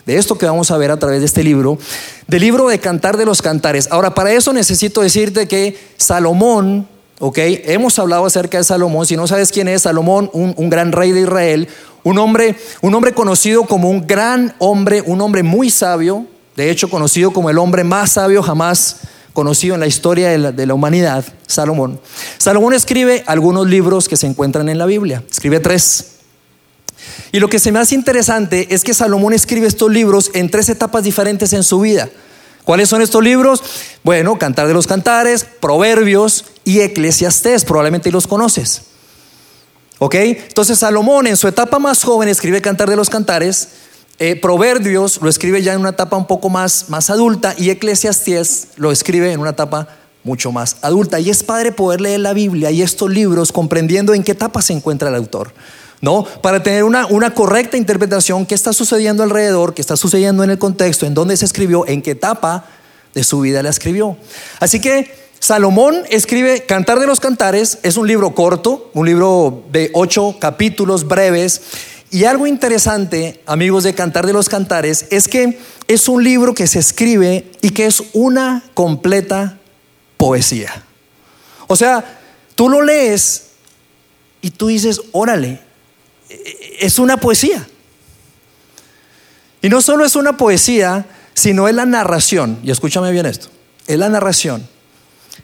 de 0.07 0.17
esto 0.17 0.37
que 0.37 0.47
vamos 0.47 0.71
a 0.71 0.77
ver 0.77 0.91
a 0.91 0.99
través 0.99 1.21
de 1.21 1.27
este 1.27 1.45
libro, 1.45 1.79
del 2.27 2.41
libro 2.41 2.69
de 2.69 2.79
Cantar 2.79 3.17
de 3.17 3.25
los 3.25 3.43
Cantares. 3.43 3.89
Ahora, 3.91 4.15
para 4.15 4.33
eso 4.33 4.53
necesito 4.53 5.01
decirte 5.01 5.47
que 5.47 5.79
Salomón, 5.97 6.89
ok, 7.21 7.39
hemos 7.39 7.99
hablado 7.99 8.27
acerca 8.27 8.59
de 8.59 8.65
Salomón, 8.65 9.07
si 9.07 9.17
no 9.17 9.27
sabes 9.27 9.53
quién 9.53 9.69
es 9.69 9.83
Salomón, 9.83 10.31
un, 10.33 10.71
gran 10.71 10.93
rey 10.93 11.13
de 11.13 11.21
Israel, 11.23 11.69
un 12.03 12.19
hombre, 12.19 12.57
un 12.81 12.95
hombre 12.95 13.13
conocido 13.13 13.65
como 13.65 13.91
un 13.91 14.07
gran 14.07 14.55
hombre, 14.59 15.03
un 15.07 15.21
hombre 15.21 15.43
muy 15.43 15.71
sabio, 15.71 16.27
de 16.57 16.71
hecho 16.71 16.91
conocido 16.91 17.33
como 17.33 17.49
el 17.49 17.59
hombre 17.59 17.85
más 17.85 18.13
sabio 18.13 18.43
jamás 18.43 19.03
conocido 19.33 19.75
en 19.75 19.81
la 19.81 19.87
historia 19.87 20.31
de 20.31 20.67
la, 20.67 20.75
humanidad, 20.75 21.25
Salomón. 21.47 22.01
Salomón 22.39 22.75
escribe 22.75 23.25
algunos 23.27 23.67
libros 23.67 24.09
que 24.09 24.17
se 24.17 24.27
encuentran 24.27 24.69
en 24.69 24.79
la 24.79 24.87
Biblia, 24.87 25.23
escribe 25.31 25.61
tres. 25.61 26.07
Y 27.33 27.41
lo 27.41 27.49
que 27.49 27.59
se 27.59 27.73
me 27.73 27.79
hace 27.79 27.95
interesante 27.95 28.75
es 28.75 28.85
que 28.85 28.95
Salomón 28.95 29.33
escribe 29.33 29.67
estos 29.67 29.91
libros 29.91 30.31
en 30.35 30.51
tres 30.51 30.69
etapas 30.69 31.05
diferentes 31.05 31.53
en 31.53 31.63
su 31.63 31.81
vida. 31.81 32.09
¿Cuáles 32.65 32.89
son 32.89 33.03
estos 33.03 33.23
libros? 33.25 33.63
Bueno, 34.05 34.39
Cantar 34.39 34.69
de 34.69 34.75
los 34.75 34.87
Cantares, 34.87 35.45
Proverbios 35.45 36.45
y 36.65 36.81
Eclesiastés, 36.81 37.65
probablemente 37.65 38.13
los 38.13 38.27
conoces. 38.27 38.83
¿Ok? 39.99 40.15
Entonces 40.15 40.79
Salomón 40.79 41.27
en 41.27 41.37
su 41.37 41.49
etapa 41.49 41.79
más 41.79 42.05
joven 42.05 42.29
escribe 42.29 42.61
Cantar 42.61 42.91
de 42.91 42.97
los 42.97 43.11
Cantares, 43.11 43.69
eh, 44.19 44.37
Proverbios 44.37 45.21
lo 45.21 45.29
escribe 45.29 45.63
ya 45.63 45.73
en 45.73 45.81
una 45.81 45.91
etapa 45.91 46.17
un 46.17 46.27
poco 46.27 46.49
más, 46.49 46.89
más 46.89 47.11
adulta 47.11 47.55
y 47.57 47.71
Eclesiastés 47.71 48.69
lo 48.77 48.93
escribe 48.93 49.33
en 49.33 49.41
una 49.41 49.51
etapa 49.51 49.89
mucho 50.25 50.53
más 50.53 50.77
adulta. 50.83 51.19
Y 51.19 51.31
es 51.31 51.43
padre 51.43 51.73
poder 51.73 52.01
leer 52.01 52.21
la 52.21 52.33
Biblia 52.33 52.71
y 52.71 52.83
estos 52.83 53.11
libros 53.11 53.53
comprendiendo 53.53 54.15
en 54.15 54.23
qué 54.23 54.33
etapa 54.33 54.63
se 54.63 54.73
encuentra 54.73 55.09
el 55.09 55.17
autor. 55.17 55.53
¿No? 56.01 56.25
Para 56.25 56.65
tener 56.65 56.83
una, 56.83 57.07
una 57.07 57.33
correcta 57.33 57.77
interpretación, 57.77 58.45
qué 58.45 58.57
está 58.57 58.73
sucediendo 58.73 59.23
alrededor, 59.23 59.73
qué 59.73 59.81
está 59.81 59.97
sucediendo 59.97 60.43
en 60.43 60.51
el 60.51 60.59
contexto, 60.59 61.07
en 61.07 61.15
dónde 61.15 61.37
se 61.37 61.45
escribió, 61.45 61.87
en 61.87 62.03
qué 62.03 62.11
etapa 62.13 62.65
de 63.15 63.23
su 63.23 63.41
vida 63.41 63.63
la 63.63 63.71
escribió. 63.71 64.17
Así 64.59 64.81
que 64.81 65.15
Salomón 65.43 66.03
escribe 66.09 66.63
Cantar 66.67 67.01
de 67.01 67.07
los 67.09 67.19
Cantares, 67.19 67.79
es 67.83 67.97
un 67.97 68.07
libro 68.07 68.33
corto, 68.33 68.91
un 68.95 69.07
libro 69.07 69.65
de 69.73 69.91
ocho 69.93 70.37
capítulos 70.39 71.09
breves. 71.09 71.63
Y 72.13 72.27
algo 72.27 72.47
interesante, 72.47 73.43
amigos 73.47 73.85
de 73.85 73.95
Cantar 73.95 74.27
de 74.27 74.35
los 74.35 74.51
Cantares, 74.51 75.07
es 75.09 75.29
que 75.29 75.59
es 75.89 76.09
un 76.09 76.23
libro 76.23 76.53
que 76.53 76.67
se 76.67 76.79
escribe 76.79 77.51
y 77.63 77.71
que 77.71 77.87
es 77.87 78.03
una 78.13 78.63
completa 78.75 79.59
poesía. 80.19 80.85
O 81.69 81.75
sea, 81.75 82.21
tú 82.55 82.69
lo 82.69 82.83
lees 82.83 83.53
y 84.43 84.51
tú 84.51 84.67
dices, 84.67 85.01
órale, 85.13 85.63
es 86.79 86.99
una 86.99 87.17
poesía. 87.17 87.67
Y 89.63 89.71
no 89.71 89.81
solo 89.81 90.05
es 90.05 90.15
una 90.15 90.37
poesía, 90.37 91.07
sino 91.33 91.67
es 91.67 91.75
la 91.75 91.87
narración, 91.87 92.59
y 92.63 92.73
escúchame 92.73 93.11
bien 93.11 93.25
esto, 93.25 93.49
es 93.87 93.99
la 93.99 94.11
narración 94.11 94.69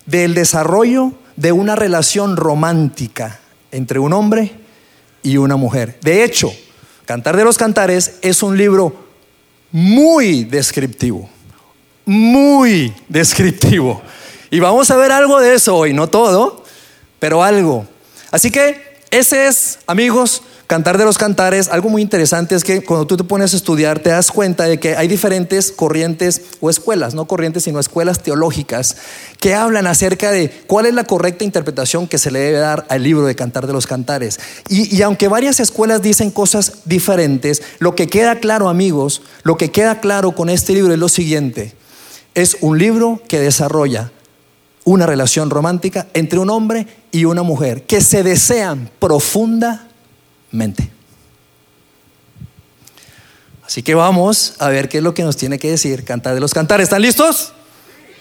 del 0.05 0.35
desarrollo 0.35 1.15
de 1.37 1.51
una 1.51 1.77
relación 1.77 2.37
romántica 2.37 3.41
entre 3.71 4.01
un 4.01 4.13
hombre 4.13 4.68
y 5.29 5.37
una 5.37 5.57
mujer. 5.57 5.99
De 6.01 6.25
hecho, 6.25 6.53
Cantar 7.05 7.37
de 7.37 7.45
los 7.45 7.59
Cantares 7.59 8.17
es 8.23 8.43
un 8.43 8.57
libro 8.57 8.95
muy 9.71 10.45
descriptivo, 10.45 11.29
muy 12.05 12.95
descriptivo. 13.09 14.01
Y 14.51 14.61
vamos 14.61 14.91
a 14.91 14.97
ver 14.97 15.13
algo 15.13 15.39
de 15.41 15.55
eso 15.55 15.77
hoy, 15.77 15.93
no 15.93 16.09
todo, 16.09 16.65
pero 17.19 17.43
algo. 17.43 17.87
Así 18.31 18.51
que 18.51 19.01
ese 19.11 19.47
es, 19.47 19.81
amigos, 19.87 20.43
Cantar 20.69 20.99
de 20.99 21.07
los 21.07 21.17
Cantares, 21.17 21.69
algo 21.69 21.89
muy 21.89 22.03
interesante 22.03 22.55
es 22.55 22.63
que 22.63 22.85
cuando 22.85 23.07
tú 23.07 23.17
te 23.17 23.25
pones 23.25 23.55
a 23.55 23.57
estudiar 23.57 24.01
te 24.01 24.11
das 24.11 24.31
cuenta 24.31 24.65
de 24.65 24.79
que 24.79 24.97
hay 24.97 25.09
diferentes 25.09 25.73
corrientes 25.73 26.43
o 26.61 26.69
escuelas, 26.69 27.15
no 27.15 27.25
corrientes, 27.25 27.65
sino 27.65 27.81
escuelas 27.81 28.23
teológicas 28.23 28.99
que 29.41 29.55
hablan 29.55 29.87
acerca 29.87 30.31
de 30.31 30.51
cuál 30.67 30.85
es 30.85 30.93
la 30.93 31.05
correcta 31.05 31.45
interpretación 31.45 32.07
que 32.07 32.19
se 32.19 32.31
le 32.31 32.41
debe 32.41 32.59
dar 32.59 32.85
al 32.91 33.03
libro 33.03 33.25
de 33.25 33.35
Cantar 33.35 33.67
de 33.67 33.73
los 33.73 33.87
Cantares. 33.87 34.41
Y, 34.69 35.01
aunque 35.01 35.27
varias 35.29 35.59
escuelas 35.59 36.03
dicen 36.03 36.31
cosas 36.31 36.81
diferentes, 36.85 37.63
lo 37.79 37.95
que 37.95 38.07
queda 38.07 38.39
claro, 38.39 38.69
amigos, 38.69 39.23
lo 39.45 39.57
que 39.57 39.71
queda 39.71 40.01
claro 40.01 40.33
con 40.33 40.51
este 40.51 40.75
libro 40.75 40.93
es 40.93 40.99
lo 40.99 41.09
siguiente. 41.09 41.73
Es 42.35 42.59
un 42.61 42.79
libro 42.79 43.23
que 43.27 43.41
desarrolla 43.41 44.13
una 44.85 45.07
relación 45.07 45.49
romántica 45.49 46.09
entre 46.13 46.41
un 46.41 46.51
hombre 46.51 46.87
y 47.11 47.25
una 47.25 47.43
mujer 47.43 47.85
que 47.85 48.03
se 48.03 48.23
desean 48.23 48.91
profunda 48.99 49.88
mente. 50.51 50.91
Así 53.65 53.83
que 53.83 53.95
vamos 53.95 54.55
a 54.59 54.69
ver 54.69 54.89
qué 54.89 54.99
es 54.99 55.05
lo 55.05 55.13
que 55.13 55.23
nos 55.23 55.37
tiene 55.37 55.59
que 55.59 55.71
decir 55.71 56.05
Cantar 56.05 56.35
de 56.35 56.41
los 56.41 56.55
Cantares. 56.55 56.85
¿Están 56.85 57.03
listos? 57.03 57.53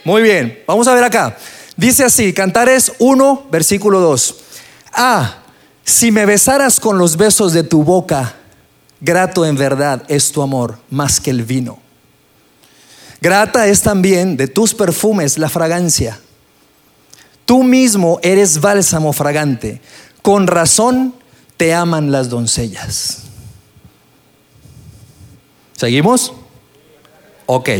Muy 0.04 0.22
bien, 0.22 0.62
vamos 0.68 0.88
a 0.88 0.94
ver 0.94 1.04
acá. 1.04 1.38
Dice 1.78 2.04
así, 2.04 2.34
Cantares 2.34 2.92
1, 3.00 3.48
versículo 3.52 4.00
2. 4.00 4.36
Ah, 4.94 5.38
si 5.86 6.12
me 6.12 6.26
besaras 6.26 6.80
con 6.80 6.98
los 6.98 7.16
besos 7.16 7.54
de 7.54 7.64
tu 7.64 7.84
boca, 7.84 8.36
grato 9.00 9.46
en 9.46 9.56
verdad 9.56 10.04
es 10.10 10.32
tu 10.32 10.42
amor 10.42 10.80
más 10.90 11.22
que 11.22 11.30
el 11.30 11.44
vino. 11.44 11.80
Grata 13.22 13.68
es 13.68 13.82
también 13.82 14.38
de 14.38 14.48
tus 14.48 14.74
perfumes 14.74 15.38
la 15.38 15.50
fragancia. 15.50 16.20
Tú 17.46 17.64
mismo 17.64 18.20
eres 18.22 18.60
bálsamo 18.60 19.14
fragante. 19.14 19.82
Con 20.22 20.48
razón 20.48 21.16
te 21.58 21.74
aman 21.74 22.12
las 22.12 22.30
doncellas. 22.30 23.24
¿Seguimos? 25.74 26.34
Ok. 27.46 27.70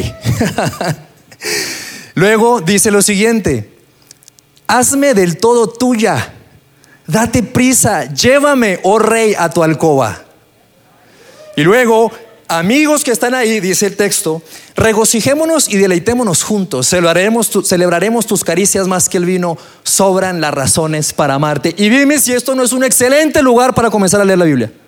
Luego 2.16 2.62
dice 2.62 2.90
lo 2.90 3.02
siguiente, 3.02 3.78
hazme 4.66 5.14
del 5.14 5.38
todo 5.38 5.70
tuya, 5.70 6.34
date 7.06 7.44
prisa, 7.44 8.06
llévame, 8.06 8.80
oh 8.84 8.98
rey, 8.98 9.36
a 9.38 9.50
tu 9.50 9.62
alcoba. 9.62 10.24
Y 11.56 11.64
luego, 11.64 12.12
amigos 12.48 13.04
que 13.04 13.12
están 13.12 13.34
ahí, 13.34 13.60
dice 13.60 13.88
el 13.88 13.96
texto, 13.96 14.42
regocijémonos 14.76 15.70
y 15.70 15.78
deleitémonos 15.78 16.44
juntos, 16.44 16.88
celebraremos, 16.88 17.50
tus 18.28 18.44
caricias 18.44 18.88
más 18.88 19.10
que 19.10 19.18
el 19.18 19.26
vino, 19.26 19.58
sobran 19.84 20.42
las 20.42 20.54
razones 20.54 21.14
para 21.14 21.36
amarte. 21.36 21.74
Y 21.78 21.90
dime 21.90 22.20
si 22.20 22.34
esto 22.34 22.56
no 22.56 22.64
es 22.64 22.74
un 22.74 22.84
excelente 22.84 23.42
lugar 23.42 23.74
para 23.74 23.90
comenzar 23.90 24.22
a 24.22 24.26
leer 24.26 24.40
la 24.40 24.46
Biblia. 24.46 24.72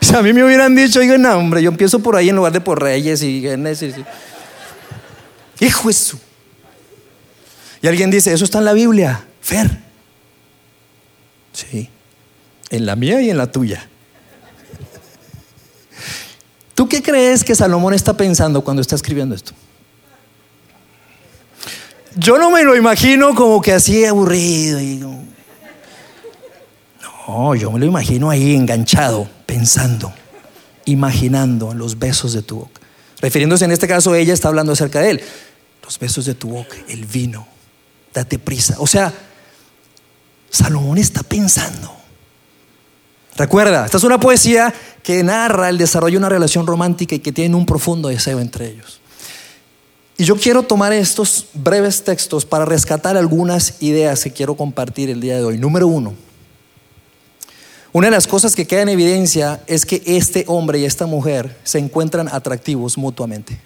Si 0.00 0.14
a 0.14 0.22
mí 0.22 0.32
me 0.32 0.44
hubieran 0.44 0.74
dicho, 0.76 1.00
oigan, 1.00 1.20
no, 1.20 1.36
hombre, 1.36 1.60
yo 1.60 1.70
empiezo 1.70 1.98
por 1.98 2.14
ahí 2.14 2.28
en 2.28 2.36
lugar 2.36 2.52
de 2.52 2.60
por 2.60 2.80
Reyes 2.80 3.20
y 3.22 3.42
Génesis. 3.42 3.96
Hijo 5.60 5.90
eso. 5.90 6.18
Y 7.82 7.88
alguien 7.88 8.10
dice, 8.10 8.32
eso 8.32 8.44
está 8.44 8.58
en 8.58 8.64
la 8.64 8.72
Biblia. 8.72 9.24
Fer. 9.40 9.68
Sí. 11.52 11.90
En 12.70 12.86
la 12.86 12.94
mía 12.94 13.20
y 13.20 13.30
en 13.30 13.38
la 13.38 13.50
tuya. 13.50 13.87
¿Tú 16.78 16.88
qué 16.88 17.02
crees 17.02 17.42
que 17.42 17.56
Salomón 17.56 17.92
está 17.92 18.16
pensando 18.16 18.62
cuando 18.62 18.80
está 18.80 18.94
escribiendo 18.94 19.34
esto? 19.34 19.50
Yo 22.14 22.38
no 22.38 22.52
me 22.52 22.62
lo 22.62 22.76
imagino 22.76 23.34
como 23.34 23.60
que 23.60 23.72
así 23.72 24.04
aburrido. 24.04 24.78
No, 27.26 27.56
yo 27.56 27.72
me 27.72 27.80
lo 27.80 27.86
imagino 27.86 28.30
ahí 28.30 28.54
enganchado, 28.54 29.28
pensando, 29.44 30.12
imaginando 30.84 31.74
los 31.74 31.98
besos 31.98 32.32
de 32.32 32.42
tu 32.42 32.60
boca. 32.60 32.80
Refiriéndose 33.20 33.64
en 33.64 33.72
este 33.72 33.88
caso, 33.88 34.14
ella 34.14 34.32
está 34.32 34.46
hablando 34.46 34.70
acerca 34.70 35.00
de 35.00 35.10
él. 35.10 35.20
Los 35.82 35.98
besos 35.98 36.26
de 36.26 36.36
tu 36.36 36.50
boca, 36.50 36.76
el 36.86 37.06
vino, 37.06 37.44
date 38.14 38.38
prisa. 38.38 38.76
O 38.78 38.86
sea, 38.86 39.12
Salomón 40.48 40.98
está 40.98 41.24
pensando. 41.24 41.98
Recuerda, 43.38 43.84
esta 43.86 43.96
es 43.96 44.04
una 44.04 44.18
poesía 44.18 44.74
que 45.08 45.22
narra 45.22 45.70
el 45.70 45.78
desarrollo 45.78 46.12
de 46.12 46.18
una 46.18 46.28
relación 46.28 46.66
romántica 46.66 47.14
y 47.14 47.20
que 47.20 47.32
tiene 47.32 47.56
un 47.56 47.64
profundo 47.64 48.10
deseo 48.10 48.40
entre 48.40 48.68
ellos. 48.68 49.00
Y 50.18 50.24
yo 50.24 50.36
quiero 50.36 50.64
tomar 50.64 50.92
estos 50.92 51.46
breves 51.54 52.04
textos 52.04 52.44
para 52.44 52.66
rescatar 52.66 53.16
algunas 53.16 53.80
ideas 53.80 54.22
que 54.22 54.32
quiero 54.32 54.54
compartir 54.54 55.08
el 55.08 55.22
día 55.22 55.36
de 55.36 55.44
hoy. 55.44 55.56
Número 55.56 55.86
uno, 55.88 56.12
una 57.90 58.08
de 58.08 58.10
las 58.10 58.26
cosas 58.26 58.54
que 58.54 58.66
queda 58.66 58.82
en 58.82 58.90
evidencia 58.90 59.62
es 59.66 59.86
que 59.86 60.02
este 60.04 60.44
hombre 60.46 60.80
y 60.80 60.84
esta 60.84 61.06
mujer 61.06 61.56
se 61.64 61.78
encuentran 61.78 62.28
atractivos 62.30 62.98
mutuamente. 62.98 63.58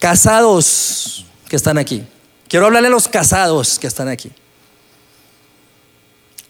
Casados 0.00 1.24
que 1.48 1.54
están 1.54 1.78
aquí. 1.78 2.04
Quiero 2.48 2.66
hablarle 2.66 2.88
a 2.88 2.90
los 2.90 3.06
casados 3.06 3.78
que 3.78 3.86
están 3.86 4.08
aquí. 4.08 4.32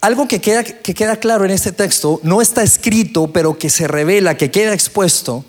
Algo 0.05 0.27
que 0.27 0.39
queda, 0.39 0.63
que 0.63 0.93
queda 0.93 1.15
claro 1.15 1.45
en 1.45 1.49
este 1.49 1.71
texto, 1.71 2.19
no 2.21 2.39
está 2.39 2.61
escrito, 2.61 3.33
pero 3.33 3.57
que 3.57 3.71
se 3.71 3.87
revela, 3.87 4.37
que 4.37 4.51
queda 4.51 4.71
expuesto, 4.71 5.43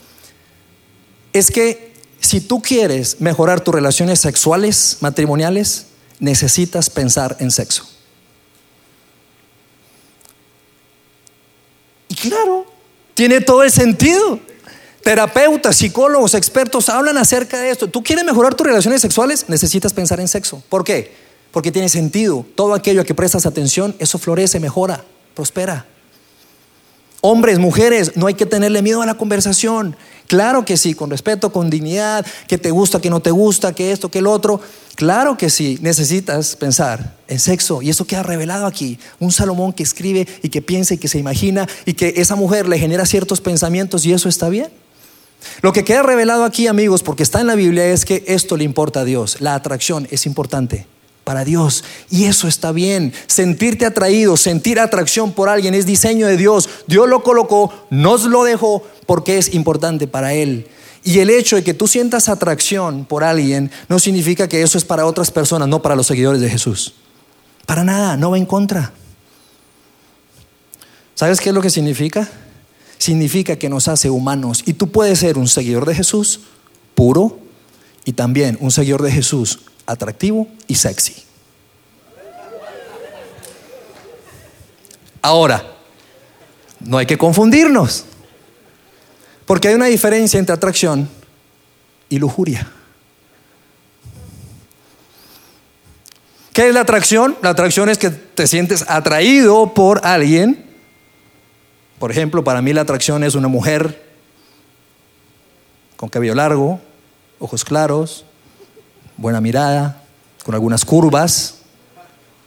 es 1.34 1.50
que 1.50 1.92
si 2.20 2.40
tú 2.40 2.62
quieres 2.62 3.20
mejorar 3.20 3.60
tus 3.60 3.74
relaciones 3.74 4.18
sexuales, 4.18 4.96
matrimoniales, 5.00 5.88
necesitas 6.20 6.88
pensar 6.88 7.36
en 7.38 7.50
sexo. 7.50 7.86
Y 12.08 12.14
claro, 12.14 12.64
tiene 13.12 13.42
todo 13.42 13.62
el 13.62 13.70
sentido. 13.70 14.40
Terapeutas, 15.02 15.76
psicólogos, 15.76 16.32
expertos 16.32 16.88
hablan 16.88 17.18
acerca 17.18 17.58
de 17.60 17.68
esto. 17.68 17.88
¿Tú 17.88 18.02
quieres 18.02 18.24
mejorar 18.24 18.54
tus 18.54 18.66
relaciones 18.66 19.02
sexuales? 19.02 19.50
Necesitas 19.50 19.92
pensar 19.92 20.18
en 20.18 20.28
sexo. 20.28 20.62
¿Por 20.70 20.82
qué? 20.82 21.25
Porque 21.56 21.72
tiene 21.72 21.88
sentido. 21.88 22.44
Todo 22.54 22.74
aquello 22.74 23.00
a 23.00 23.04
que 23.04 23.14
prestas 23.14 23.46
atención, 23.46 23.96
eso 23.98 24.18
florece, 24.18 24.60
mejora, 24.60 25.02
prospera. 25.34 25.86
Hombres, 27.22 27.58
mujeres, 27.58 28.14
no 28.14 28.26
hay 28.26 28.34
que 28.34 28.44
tenerle 28.44 28.82
miedo 28.82 29.00
a 29.00 29.06
la 29.06 29.14
conversación. 29.14 29.96
Claro 30.26 30.66
que 30.66 30.76
sí, 30.76 30.92
con 30.92 31.08
respeto, 31.08 31.52
con 31.52 31.70
dignidad, 31.70 32.26
que 32.46 32.58
te 32.58 32.70
gusta, 32.70 33.00
que 33.00 33.08
no 33.08 33.20
te 33.20 33.30
gusta, 33.30 33.74
que 33.74 33.90
esto, 33.90 34.10
que 34.10 34.18
el 34.18 34.26
otro. 34.26 34.60
Claro 34.96 35.38
que 35.38 35.48
sí, 35.48 35.78
necesitas 35.80 36.56
pensar 36.56 37.16
en 37.26 37.38
sexo. 37.38 37.80
Y 37.80 37.88
eso 37.88 38.06
queda 38.06 38.22
revelado 38.22 38.66
aquí. 38.66 38.98
Un 39.18 39.32
Salomón 39.32 39.72
que 39.72 39.82
escribe 39.82 40.28
y 40.42 40.50
que 40.50 40.60
piensa 40.60 40.92
y 40.92 40.98
que 40.98 41.08
se 41.08 41.18
imagina 41.18 41.66
y 41.86 41.94
que 41.94 42.12
esa 42.18 42.36
mujer 42.36 42.68
le 42.68 42.78
genera 42.78 43.06
ciertos 43.06 43.40
pensamientos 43.40 44.04
y 44.04 44.12
eso 44.12 44.28
está 44.28 44.50
bien. 44.50 44.68
Lo 45.62 45.72
que 45.72 45.84
queda 45.84 46.02
revelado 46.02 46.44
aquí, 46.44 46.66
amigos, 46.66 47.02
porque 47.02 47.22
está 47.22 47.40
en 47.40 47.46
la 47.46 47.54
Biblia, 47.54 47.86
es 47.86 48.04
que 48.04 48.24
esto 48.26 48.58
le 48.58 48.64
importa 48.64 49.00
a 49.00 49.04
Dios. 49.04 49.40
La 49.40 49.54
atracción 49.54 50.06
es 50.10 50.26
importante 50.26 50.86
para 51.26 51.44
Dios. 51.44 51.82
Y 52.08 52.26
eso 52.26 52.46
está 52.46 52.70
bien. 52.70 53.12
Sentirte 53.26 53.84
atraído, 53.84 54.36
sentir 54.36 54.78
atracción 54.78 55.32
por 55.32 55.48
alguien 55.48 55.74
es 55.74 55.84
diseño 55.84 56.28
de 56.28 56.36
Dios. 56.36 56.70
Dios 56.86 57.08
lo 57.08 57.24
colocó, 57.24 57.74
nos 57.90 58.24
lo 58.26 58.44
dejó 58.44 58.84
porque 59.06 59.36
es 59.36 59.52
importante 59.52 60.06
para 60.06 60.34
Él. 60.34 60.68
Y 61.02 61.18
el 61.18 61.28
hecho 61.28 61.56
de 61.56 61.64
que 61.64 61.74
tú 61.74 61.88
sientas 61.88 62.28
atracción 62.28 63.04
por 63.04 63.24
alguien 63.24 63.72
no 63.88 63.98
significa 63.98 64.46
que 64.46 64.62
eso 64.62 64.78
es 64.78 64.84
para 64.84 65.04
otras 65.04 65.32
personas, 65.32 65.66
no 65.66 65.82
para 65.82 65.96
los 65.96 66.06
seguidores 66.06 66.40
de 66.40 66.48
Jesús. 66.48 66.94
Para 67.66 67.82
nada, 67.82 68.16
no 68.16 68.30
va 68.30 68.38
en 68.38 68.46
contra. 68.46 68.92
¿Sabes 71.16 71.40
qué 71.40 71.48
es 71.48 71.54
lo 71.54 71.60
que 71.62 71.70
significa? 71.70 72.28
significa 72.98 73.56
que 73.56 73.68
nos 73.68 73.88
hace 73.88 74.10
humanos. 74.10 74.62
Y 74.66 74.74
tú 74.74 74.90
puedes 74.90 75.18
ser 75.18 75.38
un 75.38 75.48
seguidor 75.48 75.86
de 75.86 75.94
Jesús 75.94 76.40
puro 76.94 77.38
y 78.04 78.12
también 78.12 78.56
un 78.60 78.70
seguidor 78.70 79.02
de 79.02 79.12
Jesús 79.12 79.60
atractivo 79.86 80.48
y 80.66 80.74
sexy. 80.74 81.24
Ahora, 85.22 85.64
no 86.80 86.98
hay 86.98 87.06
que 87.06 87.18
confundirnos, 87.18 88.04
porque 89.44 89.68
hay 89.68 89.74
una 89.74 89.86
diferencia 89.86 90.38
entre 90.38 90.54
atracción 90.54 91.08
y 92.08 92.18
lujuria. 92.18 92.70
¿Qué 96.52 96.68
es 96.68 96.74
la 96.74 96.80
atracción? 96.80 97.36
La 97.42 97.50
atracción 97.50 97.88
es 97.88 97.98
que 97.98 98.10
te 98.10 98.46
sientes 98.46 98.84
atraído 98.88 99.74
por 99.74 100.06
alguien 100.06 100.66
por 101.98 102.10
ejemplo, 102.10 102.44
para 102.44 102.60
mí 102.60 102.72
la 102.72 102.82
atracción 102.82 103.24
es 103.24 103.34
una 103.34 103.48
mujer 103.48 104.04
con 105.96 106.10
cabello 106.10 106.34
largo, 106.34 106.78
ojos 107.38 107.64
claros, 107.64 108.26
buena 109.16 109.40
mirada, 109.40 110.02
con 110.44 110.54
algunas 110.54 110.84
curvas, 110.84 111.56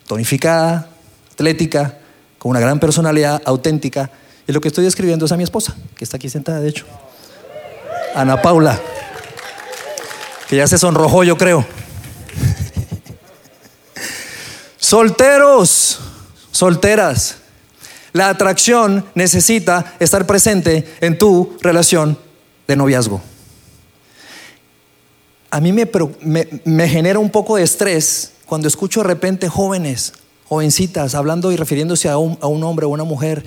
tonificada, 0.07 0.89
atlética, 1.33 1.97
con 2.37 2.51
una 2.51 2.59
gran 2.59 2.79
personalidad, 2.79 3.41
auténtica. 3.45 4.09
Y 4.47 4.51
lo 4.51 4.61
que 4.61 4.69
estoy 4.69 4.85
describiendo 4.85 5.25
es 5.25 5.31
a 5.31 5.37
mi 5.37 5.43
esposa, 5.43 5.75
que 5.95 6.03
está 6.03 6.17
aquí 6.17 6.29
sentada, 6.29 6.59
de 6.59 6.69
hecho. 6.69 6.85
Ana 8.15 8.41
Paula, 8.41 8.79
que 10.47 10.55
ya 10.55 10.67
se 10.67 10.77
sonrojó, 10.77 11.23
yo 11.23 11.37
creo. 11.37 11.65
Solteros, 14.77 15.99
solteras, 16.51 17.35
la 18.13 18.29
atracción 18.29 19.05
necesita 19.13 19.93
estar 19.99 20.25
presente 20.25 20.91
en 21.01 21.17
tu 21.17 21.55
relación 21.61 22.17
de 22.67 22.75
noviazgo. 22.75 23.21
A 25.51 25.59
mí 25.59 25.73
me, 25.73 26.87
genera 26.87 27.19
un 27.19 27.29
poco 27.29 27.55
de 27.55 27.63
estrés 27.63 28.33
cuando 28.45 28.67
escucho 28.67 29.01
de 29.01 29.07
repente 29.07 29.49
jóvenes, 29.49 30.13
jovencitas, 30.47 31.15
hablando 31.15 31.51
y 31.51 31.55
refiriéndose 31.55 32.09
a 32.09 32.17
un, 32.17 32.37
a 32.41 32.47
un 32.47 32.63
hombre 32.63 32.85
o 32.85 32.89
una 32.89 33.03
mujer, 33.03 33.43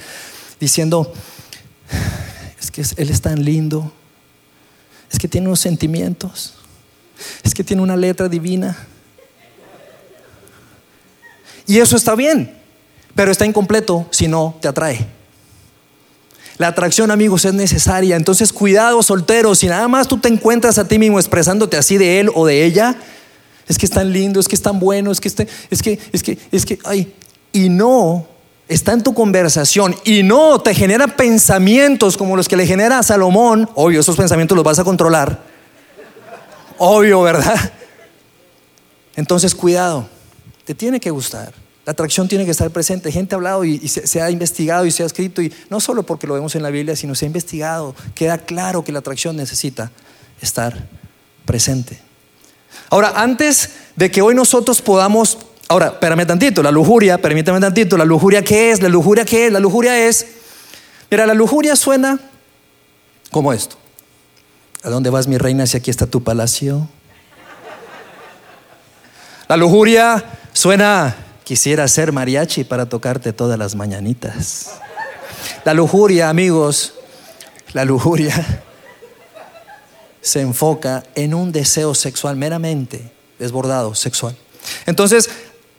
diciendo, 0.58 1.12
es 2.60 2.70
que 2.70 2.82
él 2.96 3.10
es 3.10 3.20
tan 3.20 3.44
lindo, 3.44 3.92
es 5.10 5.18
que 5.18 5.28
tiene 5.28 5.46
unos 5.46 5.60
sentimientos, 5.60 6.54
es 7.42 7.54
que 7.54 7.64
tiene 7.64 7.82
una 7.82 7.96
letra 7.96 8.28
divina. 8.28 8.86
Y 11.66 11.78
eso 11.78 11.96
está 11.96 12.14
bien 12.14 12.62
pero 13.14 13.30
está 13.30 13.46
incompleto 13.46 14.06
si 14.10 14.28
no 14.28 14.56
te 14.60 14.68
atrae. 14.68 15.06
La 16.58 16.68
atracción, 16.68 17.10
amigos, 17.10 17.44
es 17.44 17.54
necesaria. 17.54 18.16
Entonces, 18.16 18.52
cuidado, 18.52 19.02
solteros. 19.02 19.58
Si 19.58 19.68
nada 19.68 19.88
más 19.88 20.08
tú 20.08 20.18
te 20.18 20.28
encuentras 20.28 20.78
a 20.78 20.86
ti 20.86 20.98
mismo 20.98 21.18
expresándote 21.18 21.76
así 21.76 21.98
de 21.98 22.20
él 22.20 22.30
o 22.34 22.46
de 22.46 22.64
ella, 22.64 22.96
es 23.68 23.78
que 23.78 23.86
es 23.86 23.92
tan 23.92 24.12
lindo, 24.12 24.40
es 24.40 24.48
que 24.48 24.54
es 24.54 24.62
tan 24.62 24.78
bueno, 24.78 25.10
es 25.10 25.20
que, 25.20 25.28
este, 25.28 25.48
es 25.70 25.82
que, 25.82 25.98
es 26.12 26.22
que, 26.22 26.38
es 26.50 26.66
que, 26.66 26.78
ay, 26.84 27.12
y 27.52 27.68
no 27.68 28.26
está 28.68 28.92
en 28.92 29.02
tu 29.02 29.14
conversación 29.14 29.94
y 30.04 30.22
no 30.22 30.60
te 30.60 30.74
genera 30.74 31.06
pensamientos 31.06 32.16
como 32.16 32.36
los 32.36 32.48
que 32.48 32.56
le 32.56 32.66
genera 32.66 32.98
a 32.98 33.02
Salomón, 33.02 33.68
obvio, 33.74 34.00
esos 34.00 34.16
pensamientos 34.16 34.56
los 34.56 34.64
vas 34.64 34.78
a 34.78 34.84
controlar. 34.84 35.42
Obvio, 36.78 37.22
¿verdad? 37.22 37.72
Entonces, 39.14 39.54
cuidado, 39.54 40.08
te 40.64 40.74
tiene 40.74 40.98
que 41.00 41.10
gustar. 41.10 41.61
La 41.84 41.92
atracción 41.92 42.28
tiene 42.28 42.44
que 42.44 42.52
estar 42.52 42.70
presente. 42.70 43.10
Gente 43.10 43.34
ha 43.34 43.36
hablado 43.36 43.64
y, 43.64 43.88
se, 43.88 44.20
ha 44.22 44.30
investigado 44.30 44.86
y 44.86 44.90
se 44.92 45.02
ha 45.02 45.06
escrito, 45.06 45.42
y 45.42 45.52
no 45.68 45.80
solo 45.80 46.04
porque 46.04 46.26
lo 46.26 46.34
vemos 46.34 46.54
en 46.54 46.62
la 46.62 46.70
Biblia, 46.70 46.94
sino 46.94 47.14
se 47.14 47.24
ha 47.24 47.28
investigado. 47.28 47.94
Queda 48.14 48.38
claro 48.38 48.84
que 48.84 48.92
la 48.92 49.00
atracción 49.00 49.36
necesita 49.36 49.90
estar 50.40 50.88
presente. 51.44 51.98
Ahora, 52.88 53.12
antes 53.16 53.70
de 53.96 54.10
que 54.10 54.22
hoy 54.22 54.34
nosotros 54.34 54.80
podamos, 54.80 55.38
ahora, 55.68 55.88
espérame 55.88 56.26
tantito, 56.26 56.62
la 56.62 56.70
lujuria, 56.70 57.18
permítame 57.18 57.58
tantito, 57.58 57.96
la 57.96 58.04
lujuria, 58.04 58.42
¿qué 58.42 58.70
es? 58.70 58.80
La 58.80 58.88
lujuria, 58.88 59.24
¿qué 59.24 59.46
es? 59.46 59.52
La 59.52 59.60
lujuria 59.60 60.06
es, 60.06 60.26
mira, 61.10 61.26
la 61.26 61.34
lujuria 61.34 61.74
suena 61.74 62.18
como 63.30 63.52
esto. 63.52 63.76
¿A 64.84 64.90
dónde 64.90 65.10
vas, 65.10 65.26
mi 65.26 65.38
reina, 65.38 65.66
si 65.66 65.76
aquí 65.76 65.90
está 65.90 66.06
tu 66.06 66.22
palacio? 66.22 66.88
La 69.48 69.56
lujuria 69.56 70.24
suena 70.52 71.16
Quisiera 71.52 71.86
ser 71.86 72.12
mariachi 72.12 72.64
para 72.64 72.86
tocarte 72.86 73.34
todas 73.34 73.58
las 73.58 73.74
mañanitas. 73.74 74.70
La 75.66 75.74
lujuria, 75.74 76.30
amigos, 76.30 76.94
la 77.74 77.84
lujuria 77.84 78.62
se 80.22 80.40
enfoca 80.40 81.04
en 81.14 81.34
un 81.34 81.52
deseo 81.52 81.94
sexual 81.94 82.36
meramente 82.36 83.12
desbordado, 83.38 83.94
sexual. 83.94 84.34
Entonces, 84.86 85.28